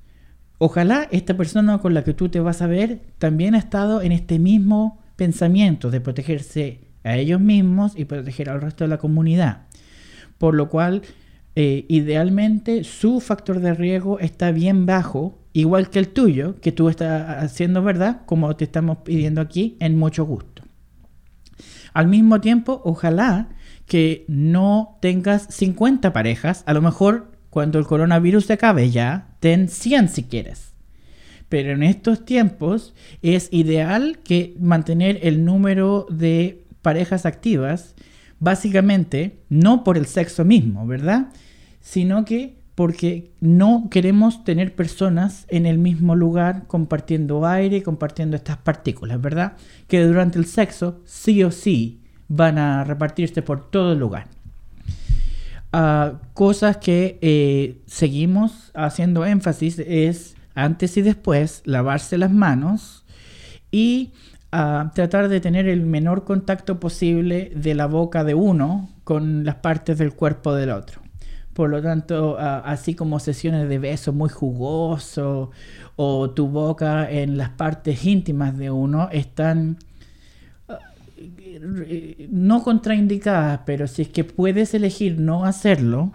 Ojalá 0.59 1.09
esta 1.11 1.37
persona 1.37 1.79
con 1.79 1.95
la 1.95 2.05
que 2.05 2.15
tú 2.15 2.29
te 2.29 2.41
vas 2.41 2.61
a 2.63 2.67
ver 2.67 3.01
también 3.19 3.55
ha 3.55 3.59
estado 3.59 4.03
en 4.03 4.13
este 4.13 4.39
mismo 4.39 5.01
pensamiento 5.17 5.91
de 5.91 6.01
protegerse 6.01 6.81
a 7.05 7.17
ellos 7.17 7.41
mismos 7.41 7.93
y 7.97 8.05
proteger 8.05 8.51
al 8.51 8.61
resto 8.61 8.85
de 8.85 8.89
la 8.89 8.99
comunidad. 8.99 9.63
Por 10.39 10.55
lo 10.55 10.69
cual, 10.69 11.03
eh, 11.57 11.87
idealmente, 11.89 12.85
su 12.85 13.21
factor 13.21 13.61
de 13.61 13.75
riesgo 13.75 14.19
está 14.19 14.53
bien 14.53 14.87
bajo, 14.87 15.39
igual 15.53 15.91
que 15.91 15.99
el 15.99 16.09
tuyo, 16.09 16.57
que 16.61 16.73
tú 16.73 16.89
estás 16.89 17.45
haciendo, 17.45 17.83
¿verdad? 17.83 18.23
Como 18.27 18.55
te 18.57 18.65
estamos 18.65 18.99
pidiendo 18.99 19.41
aquí, 19.41 19.77
en 19.81 19.99
mucho 19.99 20.25
gusto. 20.25 20.63
Al 21.93 22.07
mismo 22.07 22.41
tiempo, 22.41 22.81
ojalá 22.85 23.49
que 23.87 24.25
no 24.29 24.99
tengas 25.01 25.47
50 25.51 26.13
parejas. 26.13 26.63
A 26.67 26.73
lo 26.73 26.81
mejor 26.81 27.33
cuando 27.51 27.79
el 27.79 27.87
coronavirus 27.87 28.47
se 28.47 28.53
acabe 28.53 28.91
ya, 28.91 29.35
ten 29.41 29.69
100 29.69 30.09
si 30.09 30.23
quieres. 30.25 30.73
Pero 31.49 31.73
en 31.73 31.83
estos 31.83 32.25
tiempos 32.25 32.95
es 33.23 33.49
ideal 33.51 34.21
que 34.23 34.55
mantener 34.61 35.19
el 35.23 35.45
número 35.45 36.07
de 36.09 36.65
parejas 36.81 37.27
activas, 37.27 37.97
básicamente 38.39 39.41
no 39.49 39.83
por 39.83 39.99
el 39.99 40.07
sexo 40.07 40.45
mismo, 40.45 40.87
¿verdad? 40.87 41.33
Sino 41.81 42.25
que 42.25 42.60
porque 42.75 43.31
no 43.41 43.89
queremos 43.91 44.45
tener 44.45 44.75
personas 44.75 45.45
en 45.49 45.67
el 45.67 45.79
mismo 45.79 46.15
lugar 46.15 46.67
compartiendo 46.67 47.47
aire, 47.47 47.83
compartiendo 47.83 48.37
estas 48.37 48.57
partículas, 48.57 49.21
¿verdad? 49.21 49.55
Que 49.87 50.05
durante 50.05 50.39
el 50.39 50.47
sexo 50.47 51.01
sí 51.05 51.43
o 51.43 51.51
sí 51.51 52.01
van 52.29 52.59
a 52.59 52.85
repartirse 52.85 53.43
por 53.43 53.71
todo 53.71 53.93
el 53.93 53.99
lugar. 53.99 54.29
Ah, 55.73 56.21
cosas 56.35 56.79
que 56.79 57.19
eh, 57.21 57.81
seguimos 57.87 58.73
haciendo 58.75 59.25
énfasis 59.25 59.79
es 59.79 60.35
antes 60.55 60.97
y 60.97 61.03
después 61.03 61.63
lavarse 61.65 62.19
las 62.19 62.33
manos 62.33 63.05
y 63.71 64.13
ah, 64.51 64.91
tratar 64.95 65.29
de 65.29 65.41
tener 65.41 65.69
el 65.69 65.83
menor 65.83 66.25
contacto 66.25 66.81
posible 66.81 67.53
de 67.55 67.75
la 67.75 67.87
boca 67.87 68.25
de 68.25 68.35
uno 68.35 68.91
con 69.05 69.45
las 69.45 69.57
partes 69.57 69.99
del 69.99 70.13
cuerpo 70.13 70.55
del 70.55 70.71
otro. 70.71 71.03
Por 71.53 71.69
lo 71.69 71.83
tanto, 71.83 72.39
así 72.39 72.95
como 72.95 73.19
sesiones 73.19 73.69
de 73.69 73.79
beso 73.79 74.13
muy 74.13 74.29
jugoso 74.29 75.51
o 75.97 76.31
tu 76.31 76.47
boca 76.47 77.11
en 77.11 77.37
las 77.37 77.51
partes 77.51 78.05
íntimas 78.05 78.57
de 78.57 78.71
uno 78.71 79.09
están 79.11 79.79
eh, 81.23 82.29
no 82.31 82.63
contraindicadas, 82.63 83.61
pero 83.67 83.87
si 83.87 84.03
es 84.03 84.09
que 84.09 84.25
puedes 84.25 84.73
elegir 84.73 85.21
no 85.21 85.45
hacerlo, 85.45 86.13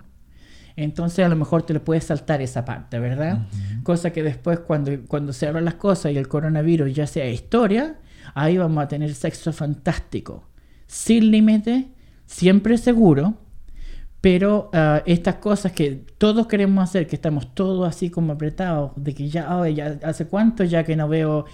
entonces 0.75 1.23
a 1.23 1.29
lo 1.29 1.35
mejor 1.35 1.63
te 1.63 1.73
le 1.73 1.79
puedes 1.79 2.05
saltar 2.05 2.41
esa 2.41 2.65
parte, 2.65 2.97
¿verdad? 2.97 3.47
Cosa 3.83 4.11
que 4.11 4.23
después 4.23 4.59
cuando, 4.61 4.91
cuando 5.07 5.31
se 5.31 5.47
abran 5.47 5.65
las 5.65 5.75
cosas 5.75 6.11
y 6.11 6.17
el 6.17 6.27
coronavirus 6.27 6.93
ya 6.93 7.05
sea 7.05 7.29
historia, 7.29 7.99
ahí 8.33 8.57
vamos 8.57 8.83
a 8.83 8.87
tener 8.87 9.13
sexo 9.13 9.53
fantástico, 9.53 10.43
sin 10.87 11.29
límite, 11.29 11.89
siempre 12.25 12.77
seguro, 12.79 13.35
pero 14.25 14.71
ah, 14.73 15.03
estas 15.05 15.35
cosas 15.35 15.71
que 15.71 16.03
todos 16.17 16.47
queremos 16.47 16.83
hacer, 16.83 17.05
que 17.05 17.15
estamos 17.15 17.53
todos 17.53 17.87
así 17.87 18.09
como 18.09 18.33
apretados, 18.33 18.91
de 18.95 19.13
que 19.13 19.29
ya, 19.29 19.61
ay, 19.61 19.75
ya 19.75 19.99
hace 20.01 20.25
cuánto 20.25 20.63
ya 20.63 20.83
que 20.83 20.95
no 20.95 21.07
veo 21.07 21.45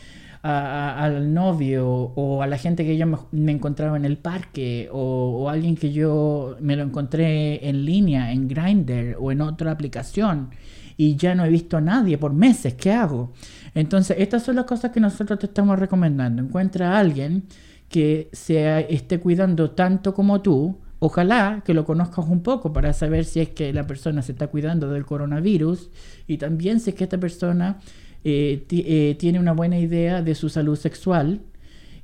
al 0.42 1.34
novio 1.34 1.86
o 1.86 2.42
a 2.42 2.48
la 2.48 2.58
gente 2.58 2.86
que 2.86 2.96
yo 2.96 3.06
me, 3.08 3.18
me 3.32 3.52
encontraba 3.52 3.98
en 3.98 4.06
el 4.06 4.18
parque 4.18 4.88
o, 4.90 5.42
o 5.42 5.50
alguien 5.50 5.76
que 5.76 5.92
yo 5.92 6.56
me 6.62 6.78
lo 6.78 6.84
encontré 6.84 7.68
en 7.68 7.84
línea, 7.84 8.32
en 8.32 8.48
Grindr 8.48 9.18
o 9.20 9.34
en 9.34 9.42
otra 9.42 9.72
aplicación 9.72 10.52
y 10.96 11.18
ya 11.18 11.36
no 11.36 11.44
he 11.44 11.50
visto 11.50 11.76
a 11.76 11.82
nadie 11.82 12.18
por 12.18 12.32
meses, 12.32 12.76
¿qué 12.76 12.94
hago? 12.94 13.34
Entonces, 13.76 14.16
estas 14.18 14.44
son 14.44 14.56
las 14.56 14.64
cosas 14.64 14.92
que 14.92 15.02
nosotros 15.02 15.38
te 15.40 15.48
estamos 15.48 15.78
recomendando. 15.78 16.42
Encuentra 16.42 16.94
a 16.94 17.00
alguien 17.00 17.44
que 17.90 18.30
se 18.32 18.94
esté 18.94 19.20
cuidando 19.20 19.72
tanto 19.72 20.14
como 20.14 20.42
tú. 20.42 20.80
Ojalá 21.04 21.64
que 21.66 21.74
lo 21.74 21.84
conozcas 21.84 22.28
un 22.28 22.44
poco 22.44 22.74
para 22.74 22.94
saber 22.94 23.26
si 23.26 23.40
es 23.40 23.50
que 23.50 23.74
la 23.74 23.88
persona 23.88 24.22
se 24.22 24.34
está 24.34 24.46
cuidando 24.50 24.88
del 24.88 25.04
coronavirus 25.04 25.90
y 26.28 26.38
también 26.38 26.80
si 26.80 26.92
es 26.92 26.96
que 26.96 27.06
esta 27.06 27.20
persona 27.20 27.80
eh, 28.24 28.64
eh, 28.70 29.16
tiene 29.18 29.40
una 29.40 29.54
buena 29.54 29.80
idea 29.80 30.22
de 30.22 30.36
su 30.36 30.48
salud 30.48 30.76
sexual 30.76 31.42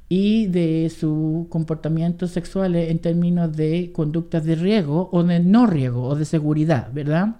y 0.10 0.48
de 0.48 0.90
su 0.90 1.46
comportamiento 1.52 2.26
sexual 2.26 2.76
en 2.76 2.98
términos 2.98 3.56
de 3.56 3.92
conductas 3.94 4.44
de 4.46 4.56
riesgo 4.56 5.10
o 5.12 5.24
de 5.24 5.42
no 5.42 5.68
riesgo 5.68 6.02
o 6.08 6.16
de 6.16 6.26
seguridad, 6.26 6.92
¿verdad? 6.92 7.36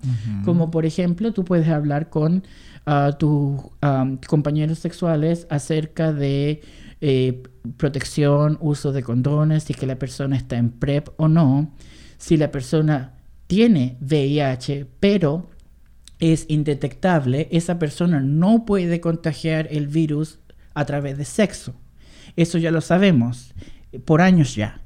Como 0.46 0.70
por 0.70 0.86
ejemplo, 0.86 1.34
tú 1.34 1.44
puedes 1.44 1.70
hablar 1.70 2.12
con 2.12 2.44
ah, 2.86 3.16
tus 3.18 3.62
am, 3.82 4.20
compañeros 4.28 4.78
sexuales 4.78 5.48
acerca 5.50 6.14
de 6.14 6.62
eh, 7.02 7.44
protección, 7.78 8.58
uso 8.62 8.92
de 8.92 9.04
condones, 9.04 9.64
si 9.64 9.74
es 9.74 9.80
que 9.80 9.86
la 9.86 10.00
persona 10.00 10.36
está 10.36 10.58
en 10.58 10.72
PrEP 10.72 11.10
o 11.18 11.28
no, 11.28 11.72
si 12.18 12.38
la 12.38 12.52
persona 12.52 13.14
tiene 13.48 13.98
VIH, 14.02 14.88
pero 15.00 15.50
es 16.20 16.46
indetectable, 16.48 17.48
esa 17.52 17.78
persona 17.78 18.20
no 18.20 18.66
puede 18.66 19.00
contagiar 19.00 19.68
el 19.72 19.88
virus 19.88 20.40
a 20.74 20.86
través 20.86 21.18
de 21.18 21.26
sexo. 21.26 21.76
Eso 22.36 22.58
ya 22.58 22.72
lo 22.72 22.82
sabemos 22.82 23.54
eh, 23.92 24.00
por 24.00 24.22
años 24.22 24.56
ya. 24.56 24.82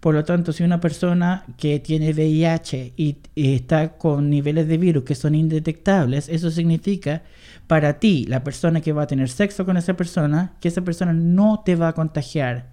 Por 0.00 0.14
lo 0.14 0.24
tanto, 0.24 0.52
si 0.52 0.62
una 0.62 0.80
persona 0.80 1.44
que 1.56 1.80
tiene 1.80 2.12
VIH 2.12 2.92
y, 2.96 3.16
y 3.34 3.54
está 3.54 3.96
con 3.96 4.28
niveles 4.28 4.68
de 4.68 4.76
virus 4.76 5.04
que 5.04 5.14
son 5.14 5.34
indetectables, 5.34 6.28
eso 6.28 6.50
significa 6.50 7.22
para 7.66 7.98
ti, 7.98 8.24
la 8.26 8.44
persona 8.44 8.80
que 8.80 8.92
va 8.92 9.02
a 9.02 9.06
tener 9.06 9.28
sexo 9.28 9.64
con 9.66 9.76
esa 9.76 9.94
persona, 9.94 10.54
que 10.60 10.68
esa 10.68 10.82
persona 10.82 11.12
no 11.12 11.62
te 11.64 11.76
va 11.76 11.88
a 11.88 11.92
contagiar 11.94 12.70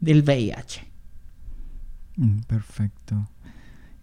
del 0.00 0.22
VIH. 0.22 0.82
Mm, 2.16 2.40
Perfecto. 2.46 3.28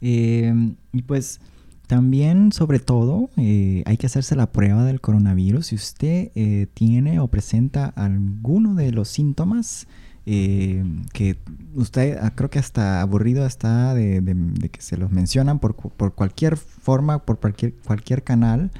Eh, 0.01 0.53
y 0.93 1.01
pues 1.03 1.39
también, 1.87 2.51
sobre 2.53 2.79
todo, 2.79 3.29
eh, 3.37 3.83
hay 3.85 3.97
que 3.97 4.05
hacerse 4.07 4.35
la 4.35 4.51
prueba 4.51 4.85
del 4.85 5.01
coronavirus. 5.01 5.67
Si 5.67 5.75
usted 5.75 6.31
eh, 6.35 6.67
tiene 6.73 7.19
o 7.19 7.27
presenta 7.27 7.85
alguno 7.87 8.73
de 8.75 8.91
los 8.91 9.09
síntomas 9.09 9.87
eh, 10.25 10.83
que 11.13 11.37
usted 11.73 12.17
ah, 12.21 12.31
creo 12.35 12.49
que 12.49 12.59
hasta 12.59 13.01
aburrido 13.01 13.45
está 13.45 13.93
de, 13.95 14.21
de- 14.21 14.69
que 14.69 14.79
se 14.81 14.95
los 14.95 15.11
mencionan 15.11 15.59
por, 15.59 15.75
por 15.75 16.13
cualquier 16.13 16.57
forma, 16.57 17.25
por 17.25 17.39
cualquier, 17.39 17.73
cualquier 17.75 18.23
canal. 18.23 18.71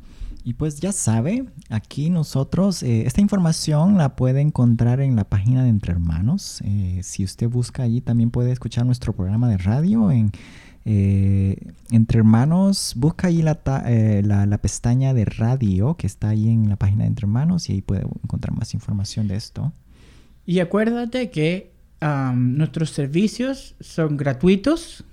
Y 0.44 0.54
pues 0.54 0.80
ya 0.80 0.90
sabe, 0.90 1.46
aquí 1.70 2.10
nosotros, 2.10 2.82
eh, 2.82 3.06
esta 3.06 3.20
información 3.20 3.96
la 3.96 4.16
puede 4.16 4.40
encontrar 4.40 5.00
en 5.00 5.14
la 5.14 5.24
página 5.24 5.62
de 5.62 5.68
Entre 5.68 5.92
Hermanos. 5.92 6.60
Eh, 6.64 7.00
si 7.04 7.22
usted 7.22 7.48
busca 7.48 7.84
allí, 7.84 8.00
también 8.00 8.30
puede 8.30 8.50
escuchar 8.50 8.84
nuestro 8.84 9.12
programa 9.12 9.48
de 9.48 9.58
radio 9.58 10.10
en 10.10 10.32
eh, 10.84 11.56
Entre 11.90 12.18
Hermanos. 12.18 12.94
Busca 12.96 13.28
allí 13.28 13.42
la, 13.42 13.60
la, 13.64 14.46
la 14.46 14.58
pestaña 14.58 15.14
de 15.14 15.26
radio 15.26 15.96
que 15.96 16.08
está 16.08 16.30
ahí 16.30 16.48
en 16.48 16.68
la 16.68 16.76
página 16.76 17.04
de 17.04 17.08
Entre 17.08 17.24
Hermanos 17.24 17.68
y 17.68 17.74
ahí 17.74 17.82
puede 17.82 18.02
encontrar 18.02 18.52
más 18.56 18.74
información 18.74 19.28
de 19.28 19.36
esto. 19.36 19.72
Y 20.44 20.58
acuérdate 20.58 21.30
que 21.30 21.70
am, 22.00 22.56
nuestros 22.56 22.90
servicios 22.90 23.76
son 23.80 24.16
gratuitos. 24.16 25.04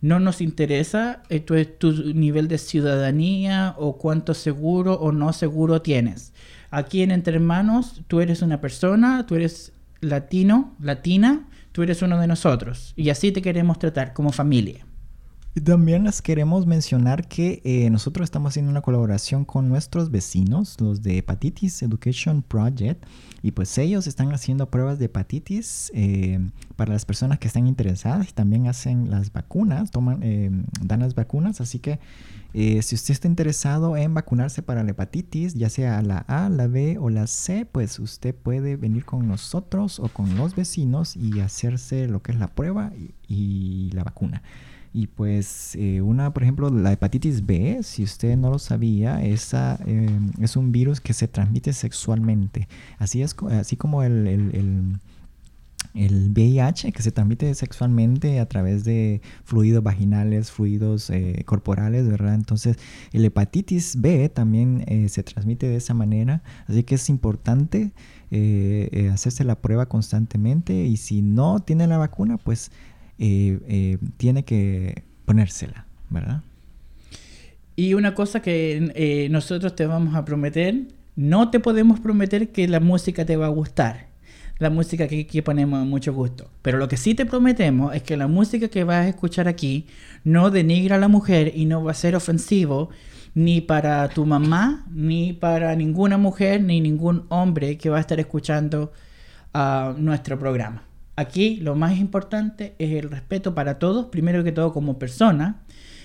No 0.00 0.20
nos 0.20 0.40
interesa 0.40 1.22
eh, 1.28 1.40
tu, 1.40 1.62
tu 1.64 2.14
nivel 2.14 2.48
de 2.48 2.58
ciudadanía 2.58 3.74
o 3.78 3.98
cuánto 3.98 4.34
seguro 4.34 4.94
o 4.94 5.12
no 5.12 5.32
seguro 5.32 5.82
tienes. 5.82 6.32
Aquí 6.70 7.02
en 7.02 7.10
Entre 7.10 7.34
Hermanos, 7.34 8.02
tú 8.08 8.20
eres 8.20 8.42
una 8.42 8.60
persona, 8.60 9.26
tú 9.26 9.34
eres 9.34 9.72
latino, 10.00 10.74
latina, 10.80 11.46
tú 11.72 11.82
eres 11.82 12.02
uno 12.02 12.18
de 12.20 12.26
nosotros. 12.26 12.92
Y 12.96 13.10
así 13.10 13.32
te 13.32 13.42
queremos 13.42 13.78
tratar 13.78 14.12
como 14.12 14.32
familia. 14.32 14.84
También 15.64 16.04
les 16.04 16.20
queremos 16.22 16.66
mencionar 16.66 17.26
que 17.26 17.62
eh, 17.64 17.88
nosotros 17.90 18.24
estamos 18.24 18.50
haciendo 18.50 18.70
una 18.70 18.82
colaboración 18.82 19.44
con 19.46 19.68
nuestros 19.68 20.10
vecinos, 20.10 20.78
los 20.80 21.02
de 21.02 21.18
Hepatitis 21.18 21.82
Education 21.82 22.42
Project, 22.42 23.02
y 23.42 23.52
pues 23.52 23.76
ellos 23.78 24.06
están 24.06 24.32
haciendo 24.32 24.70
pruebas 24.70 24.98
de 24.98 25.06
hepatitis 25.06 25.90
eh, 25.94 26.38
para 26.76 26.92
las 26.92 27.04
personas 27.06 27.38
que 27.38 27.48
están 27.48 27.66
interesadas 27.66 28.28
y 28.28 28.32
también 28.32 28.66
hacen 28.66 29.10
las 29.10 29.32
vacunas, 29.32 29.90
toman, 29.90 30.20
eh, 30.22 30.50
dan 30.82 31.00
las 31.00 31.14
vacunas, 31.14 31.60
así 31.60 31.78
que 31.78 31.98
eh, 32.52 32.82
si 32.82 32.94
usted 32.94 33.12
está 33.12 33.26
interesado 33.26 33.96
en 33.96 34.12
vacunarse 34.14 34.62
para 34.62 34.84
la 34.84 34.90
hepatitis, 34.90 35.54
ya 35.54 35.70
sea 35.70 36.02
la 36.02 36.18
A, 36.18 36.48
la 36.50 36.66
B 36.66 36.98
o 36.98 37.10
la 37.10 37.26
C, 37.26 37.64
pues 37.64 37.98
usted 37.98 38.34
puede 38.34 38.76
venir 38.76 39.04
con 39.04 39.26
nosotros 39.26 39.98
o 39.98 40.08
con 40.08 40.36
los 40.36 40.54
vecinos 40.54 41.16
y 41.16 41.40
hacerse 41.40 42.06
lo 42.06 42.22
que 42.22 42.32
es 42.32 42.38
la 42.38 42.48
prueba 42.48 42.92
y- 42.96 43.14
y 43.28 43.90
la 43.92 44.04
vacuna. 44.04 44.42
Y 44.92 45.06
pues 45.08 45.74
eh, 45.76 46.00
una, 46.00 46.32
por 46.32 46.42
ejemplo, 46.42 46.70
la 46.70 46.92
hepatitis 46.92 47.44
B, 47.44 47.80
si 47.82 48.02
usted 48.02 48.36
no 48.36 48.50
lo 48.50 48.58
sabía, 48.58 49.22
esa 49.22 49.78
eh, 49.86 50.08
es 50.40 50.56
un 50.56 50.72
virus 50.72 51.00
que 51.00 51.12
se 51.12 51.28
transmite 51.28 51.72
sexualmente. 51.72 52.68
Así 52.98 53.22
es, 53.22 53.36
así 53.50 53.76
como 53.76 54.02
el, 54.02 54.26
el- 54.26 54.50
el- 54.54 54.98
VIH 55.94 56.92
que 56.92 57.02
se 57.02 57.10
transmite 57.12 57.52
sexualmente 57.54 58.40
a 58.40 58.46
través 58.46 58.84
de 58.84 59.20
fluidos 59.44 59.82
vaginales, 59.82 60.50
fluidos 60.50 61.10
eh, 61.10 61.42
corporales, 61.46 62.06
¿verdad? 62.08 62.34
Entonces, 62.34 62.76
el 63.12 63.24
hepatitis 63.24 64.00
B 64.00 64.28
también 64.28 64.84
eh, 64.86 65.08
se 65.08 65.22
transmite 65.22 65.66
de 65.68 65.76
esa 65.76 65.94
manera, 65.94 66.42
así 66.66 66.82
que 66.84 66.96
es 66.96 67.08
importante 67.08 67.92
hacerse 69.12 69.42
la 69.44 69.60
prueba 69.60 69.86
constantemente 69.86 70.74
y 70.84 70.96
si 70.98 71.22
no 71.22 71.60
tiene 71.60 71.86
la 71.86 71.96
vacuna, 71.98 72.36
pues 72.36 72.70
eh, 73.18 73.98
tiene 74.16 74.44
que 74.44 75.02
ponérsela, 75.24 75.86
¿verdad? 76.10 76.42
Y 77.78 77.94
una 77.94 78.12
cosa 78.12 78.42
que 78.42 78.90
eh, 78.96 79.28
nosotros 79.30 79.76
te 79.76 79.86
vamos 79.86 80.16
a 80.16 80.24
prometer, 80.24 80.74
no 81.14 81.48
te 81.50 81.60
podemos 81.60 82.00
prometer 82.00 82.50
que 82.50 82.66
la 82.66 82.80
música 82.80 83.24
te 83.24 83.36
va 83.36 83.46
a 83.46 83.50
gustar. 83.50 84.08
La 84.58 84.68
música 84.68 85.06
que 85.06 85.20
aquí 85.20 85.42
ponemos 85.42 85.86
mucho 85.86 86.12
gusto. 86.12 86.50
Pero 86.62 86.78
lo 86.78 86.88
que 86.88 86.96
sí 86.96 87.14
te 87.14 87.24
prometemos 87.24 87.94
es 87.94 88.02
que 88.02 88.16
la 88.16 88.26
música 88.26 88.66
que 88.66 88.82
vas 88.82 89.06
a 89.06 89.08
escuchar 89.08 89.46
aquí 89.46 89.86
no 90.24 90.50
denigra 90.50 90.96
a 90.96 90.98
la 90.98 91.06
mujer 91.06 91.52
y 91.54 91.66
no 91.66 91.84
va 91.84 91.92
a 91.92 91.94
ser 91.94 92.16
ofensivo 92.16 92.90
ni 93.36 93.60
para 93.60 94.08
tu 94.08 94.26
mamá, 94.26 94.84
ni 94.90 95.32
para 95.32 95.76
ninguna 95.76 96.18
mujer, 96.18 96.60
ni 96.60 96.80
ningún 96.80 97.26
hombre 97.28 97.78
que 97.78 97.90
va 97.90 97.98
a 97.98 98.00
estar 98.00 98.18
escuchando 98.18 98.92
ah, 99.54 99.94
nuestro 99.96 100.36
programa. 100.36 100.87
Aquí 101.18 101.56
lo 101.56 101.74
más 101.74 101.98
importante 101.98 102.76
es 102.78 102.92
el 102.92 103.10
respeto 103.10 103.52
para 103.52 103.80
todos, 103.80 104.06
primero 104.06 104.44
que 104.44 104.52
todo 104.52 104.72
como 104.72 105.00
persona, 105.00 105.62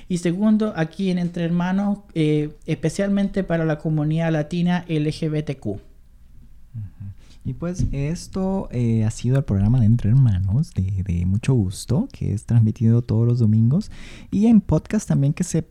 y 0.09 0.17
segundo, 0.17 0.73
aquí 0.75 1.11
en 1.11 1.19
Entre 1.19 1.43
Hermanos, 1.43 1.99
eh, 2.15 2.55
especialmente 2.65 3.43
para 3.43 3.63
la 3.63 3.77
comunidad 3.77 4.31
latina 4.31 4.85
LGBTQ. 4.87 5.77
Y 7.45 7.53
pues 7.53 7.85
esto 7.91 8.69
eh, 8.71 9.05
ha 9.05 9.11
sido 9.11 9.37
el 9.37 9.43
programa 9.43 9.79
de 9.79 9.85
Entre 9.85 10.09
Hermanos 10.09 10.71
de, 10.73 11.25
mucho 11.27 11.53
gusto, 11.53 12.09
que 12.11 12.33
es 12.33 12.45
transmitido 12.45 13.03
todos 13.03 13.27
los 13.27 13.37
domingos 13.37 13.91
y 14.31 14.47
en 14.47 14.61
podcast 14.61 15.07
también 15.07 15.33
que 15.33 15.43
se 15.43 15.67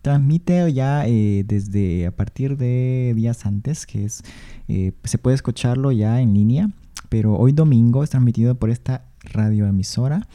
transmite 0.00 0.72
ya 0.72 1.06
eh, 1.06 1.44
desde 1.46 2.06
a 2.06 2.16
partir 2.16 2.56
de 2.56 3.12
días 3.14 3.44
antes, 3.44 3.84
que 3.84 4.08
se 4.08 5.18
puede 5.18 5.34
escucharlo 5.34 5.92
ya 5.92 6.22
en 6.22 6.32
línea, 6.32 6.70
pero 7.08 7.36
hoy 7.36 7.52
domingo 7.52 8.02
es 8.04 8.10
transmitido 8.10 8.54
por 8.56 8.70
esta 8.70 9.04
radioemisora 9.20 10.26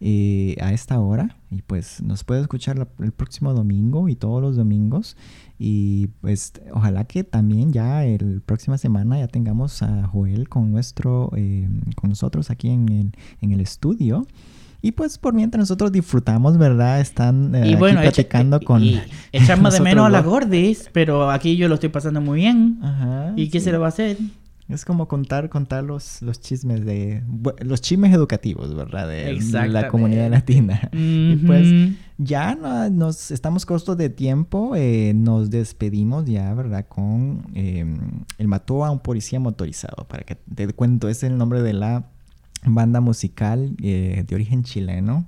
eh, 0.00 0.56
a 0.60 0.72
esta 0.72 0.98
hora 0.98 1.36
y 1.50 1.60
pues 1.62 2.00
nos 2.02 2.24
puede 2.24 2.40
escuchar 2.40 2.78
la- 2.78 2.88
el 3.00 3.12
próximo 3.12 3.52
domingo 3.52 4.08
y 4.08 4.14
todos 4.16 4.40
los 4.40 4.56
domingos 4.56 5.16
y 5.58 6.06
pues 6.22 6.52
ojalá 6.72 7.04
que 7.04 7.22
también 7.22 7.72
ya 7.72 8.04
el 8.04 8.40
próxima 8.40 8.78
semana 8.78 9.18
ya 9.18 9.28
tengamos 9.28 9.82
a 9.82 10.06
Joel 10.06 10.48
con 10.48 10.70
nuestro 10.72 11.30
eh, 11.36 11.68
con 11.96 12.08
nosotros 12.10 12.50
aquí 12.50 12.70
en 12.70 12.88
el, 12.88 13.12
en 13.42 13.52
el 13.52 13.60
estudio 13.60 14.26
y 14.82 14.92
pues 14.92 15.18
por 15.18 15.34
mientras 15.34 15.58
nosotros 15.60 15.92
disfrutamos 15.92 16.56
verdad 16.56 17.00
están 17.00 17.54
eh, 17.54 17.72
y 17.72 17.74
bueno, 17.74 17.98
aquí 18.00 18.08
echa- 18.08 18.14
platicando 18.14 18.58
y- 18.62 18.64
con 18.64 18.82
y 18.82 19.00
echamos 19.32 19.74
de 19.74 19.80
menos 19.80 20.06
a 20.06 20.08
la 20.08 20.22
dos. 20.22 20.30
gordis, 20.32 20.88
pero 20.94 21.30
aquí 21.30 21.56
yo 21.56 21.68
lo 21.68 21.74
estoy 21.74 21.90
pasando 21.90 22.22
muy 22.22 22.38
bien. 22.40 22.78
Ajá, 22.82 23.34
¿Y 23.36 23.50
qué 23.50 23.60
sí. 23.60 23.64
se 23.66 23.72
le 23.72 23.78
va 23.78 23.86
a 23.86 23.88
hacer? 23.90 24.16
Es 24.70 24.84
como 24.84 25.08
contar, 25.08 25.48
contar 25.48 25.82
los, 25.84 26.22
los 26.22 26.40
chismes 26.40 26.84
de... 26.84 27.22
Los 27.60 27.80
chismes 27.80 28.14
educativos, 28.14 28.74
¿verdad? 28.74 29.08
De 29.08 29.24
la 29.68 29.88
comunidad 29.88 30.30
latina. 30.30 30.88
Y 30.92 31.36
pues 31.46 31.66
ya 32.18 32.54
no- 32.54 32.88
nos 32.90 33.30
estamos 33.30 33.66
cortos 33.66 33.96
de 33.96 34.10
tiempo. 34.10 34.74
eh, 34.76 35.12
nos 35.14 35.50
despedimos 35.50 36.24
ya, 36.26 36.54
¿verdad? 36.54 36.86
Con... 36.88 37.42
eh, 37.54 37.84
el 38.38 38.48
mató 38.48 38.84
a 38.84 38.90
un 38.90 39.00
policía 39.00 39.40
motorizado. 39.40 40.06
Para 40.08 40.22
que 40.22 40.36
te 40.36 40.68
cuento, 40.72 41.08
es 41.08 41.22
el 41.24 41.36
nombre 41.36 41.62
de 41.62 41.72
la 41.72 42.06
banda 42.64 43.00
musical 43.00 43.74
eh, 43.82 44.24
de 44.26 44.34
origen 44.34 44.62
chileno. 44.62 45.26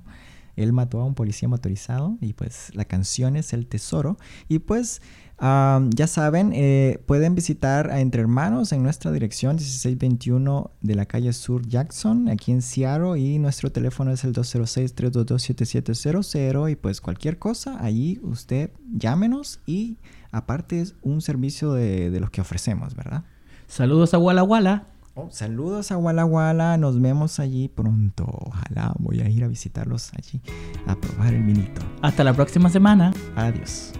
Él 0.54 0.72
mató 0.74 1.00
a 1.00 1.04
un 1.04 1.14
policía 1.14 1.48
motorizado 1.48 2.18
y 2.20 2.34
pues 2.34 2.70
la 2.74 2.84
canción 2.84 3.36
es 3.36 3.54
El 3.54 3.66
Tesoro. 3.66 4.18
Y 4.48 4.58
pues 4.60 5.00
ya 5.42 6.06
saben, 6.06 6.52
eh, 6.54 7.02
pueden 7.06 7.34
visitar 7.34 7.90
a 7.90 7.98
Entre 8.00 8.20
Hermanos 8.20 8.70
en 8.72 8.84
nuestra 8.84 9.10
dirección 9.10 9.56
1621 9.56 10.70
de 10.80 10.94
la 10.94 11.06
calle 11.06 11.32
Sur 11.32 11.66
Jackson, 11.66 12.28
aquí 12.28 12.52
en 12.52 12.62
Seattle. 12.62 13.18
Y 13.18 13.40
nuestro 13.40 13.72
teléfono 13.72 14.12
es 14.12 14.22
el 14.22 14.32
206-322-7700. 14.34 16.70
Y 16.70 16.76
pues 16.76 17.00
cualquier 17.00 17.40
cosa, 17.40 17.82
allí 17.82 18.20
usted 18.22 18.70
llámenos 18.92 19.58
y 19.66 19.96
aparte 20.30 20.80
es 20.80 20.94
un 21.02 21.20
servicio 21.20 21.72
de, 21.72 22.10
de 22.10 22.20
los 22.20 22.30
que 22.30 22.40
ofrecemos, 22.40 22.94
¿verdad? 22.94 23.24
Saludos 23.66 24.14
a 24.14 24.18
Walla 24.18 24.44
Walla. 24.44 24.86
Oh, 25.14 25.28
saludos 25.30 25.92
a 25.92 25.98
Walla 25.98 26.24
Walla, 26.24 26.78
nos 26.78 26.98
vemos 27.00 27.40
allí 27.40 27.68
pronto. 27.68 28.24
Ojalá 28.26 28.94
voy 28.98 29.20
a 29.20 29.28
ir 29.28 29.44
a 29.44 29.48
visitarlos 29.48 30.10
allí 30.14 30.40
a 30.86 30.94
probar 30.94 31.34
el 31.34 31.42
vinito. 31.42 31.82
Hasta 32.00 32.24
la 32.24 32.32
próxima 32.32 32.70
semana. 32.70 33.12
Adiós. 33.34 33.92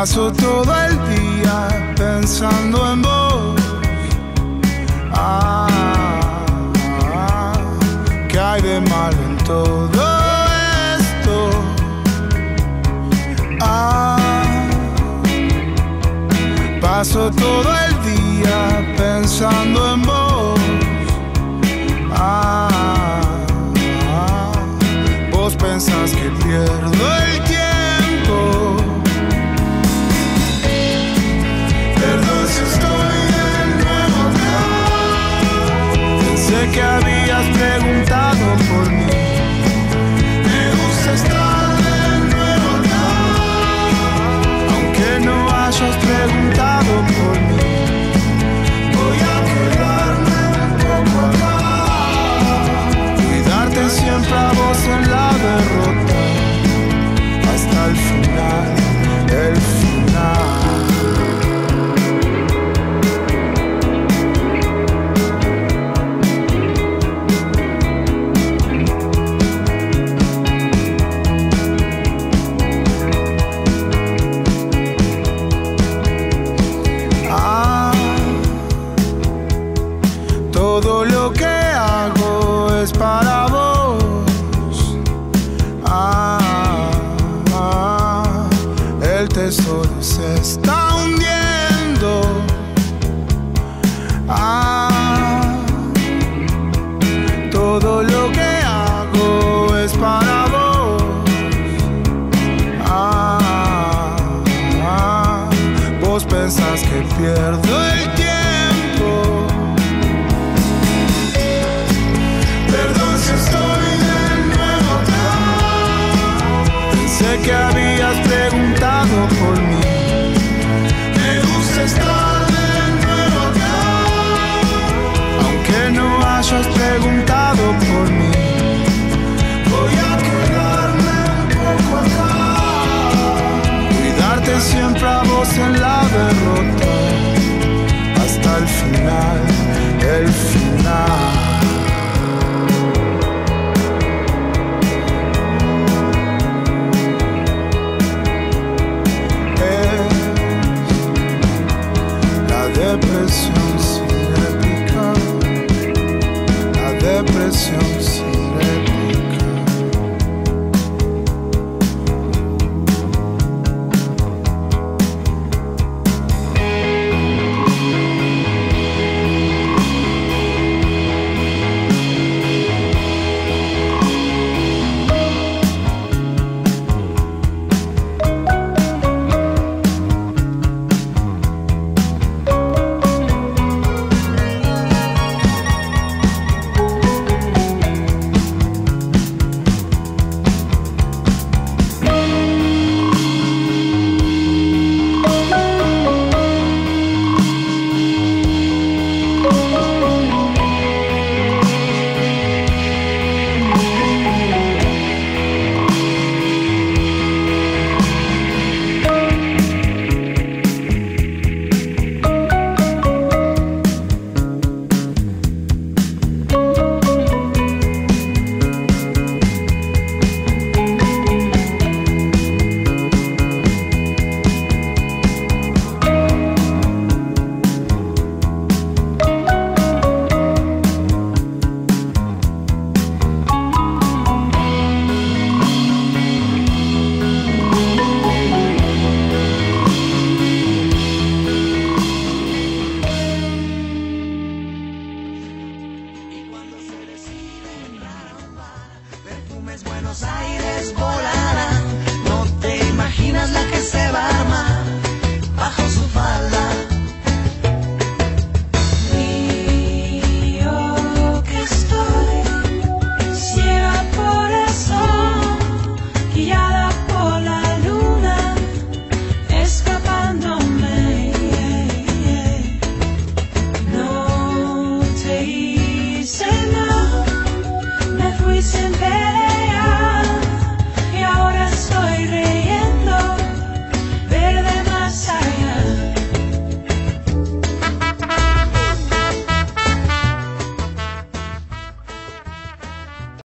Paso 0.00 0.32
todo 0.32 0.72
el 0.86 0.94
día 1.14 1.92
pensando 1.94 2.90
en 2.90 3.02
vos. 3.02 3.60
Ah, 5.12 5.68
¿qué 8.30 8.38
hay 8.38 8.62
de 8.62 8.80
mal 8.80 9.12
en 9.12 9.36
todo 9.44 10.02
esto? 10.98 11.50
Ah, 13.60 14.16
Paso 16.80 17.30
todo 17.32 17.70
el 17.86 17.92
día 18.02 18.94
pensando 18.96 19.92
en 19.92 20.02
vos. 20.02 20.19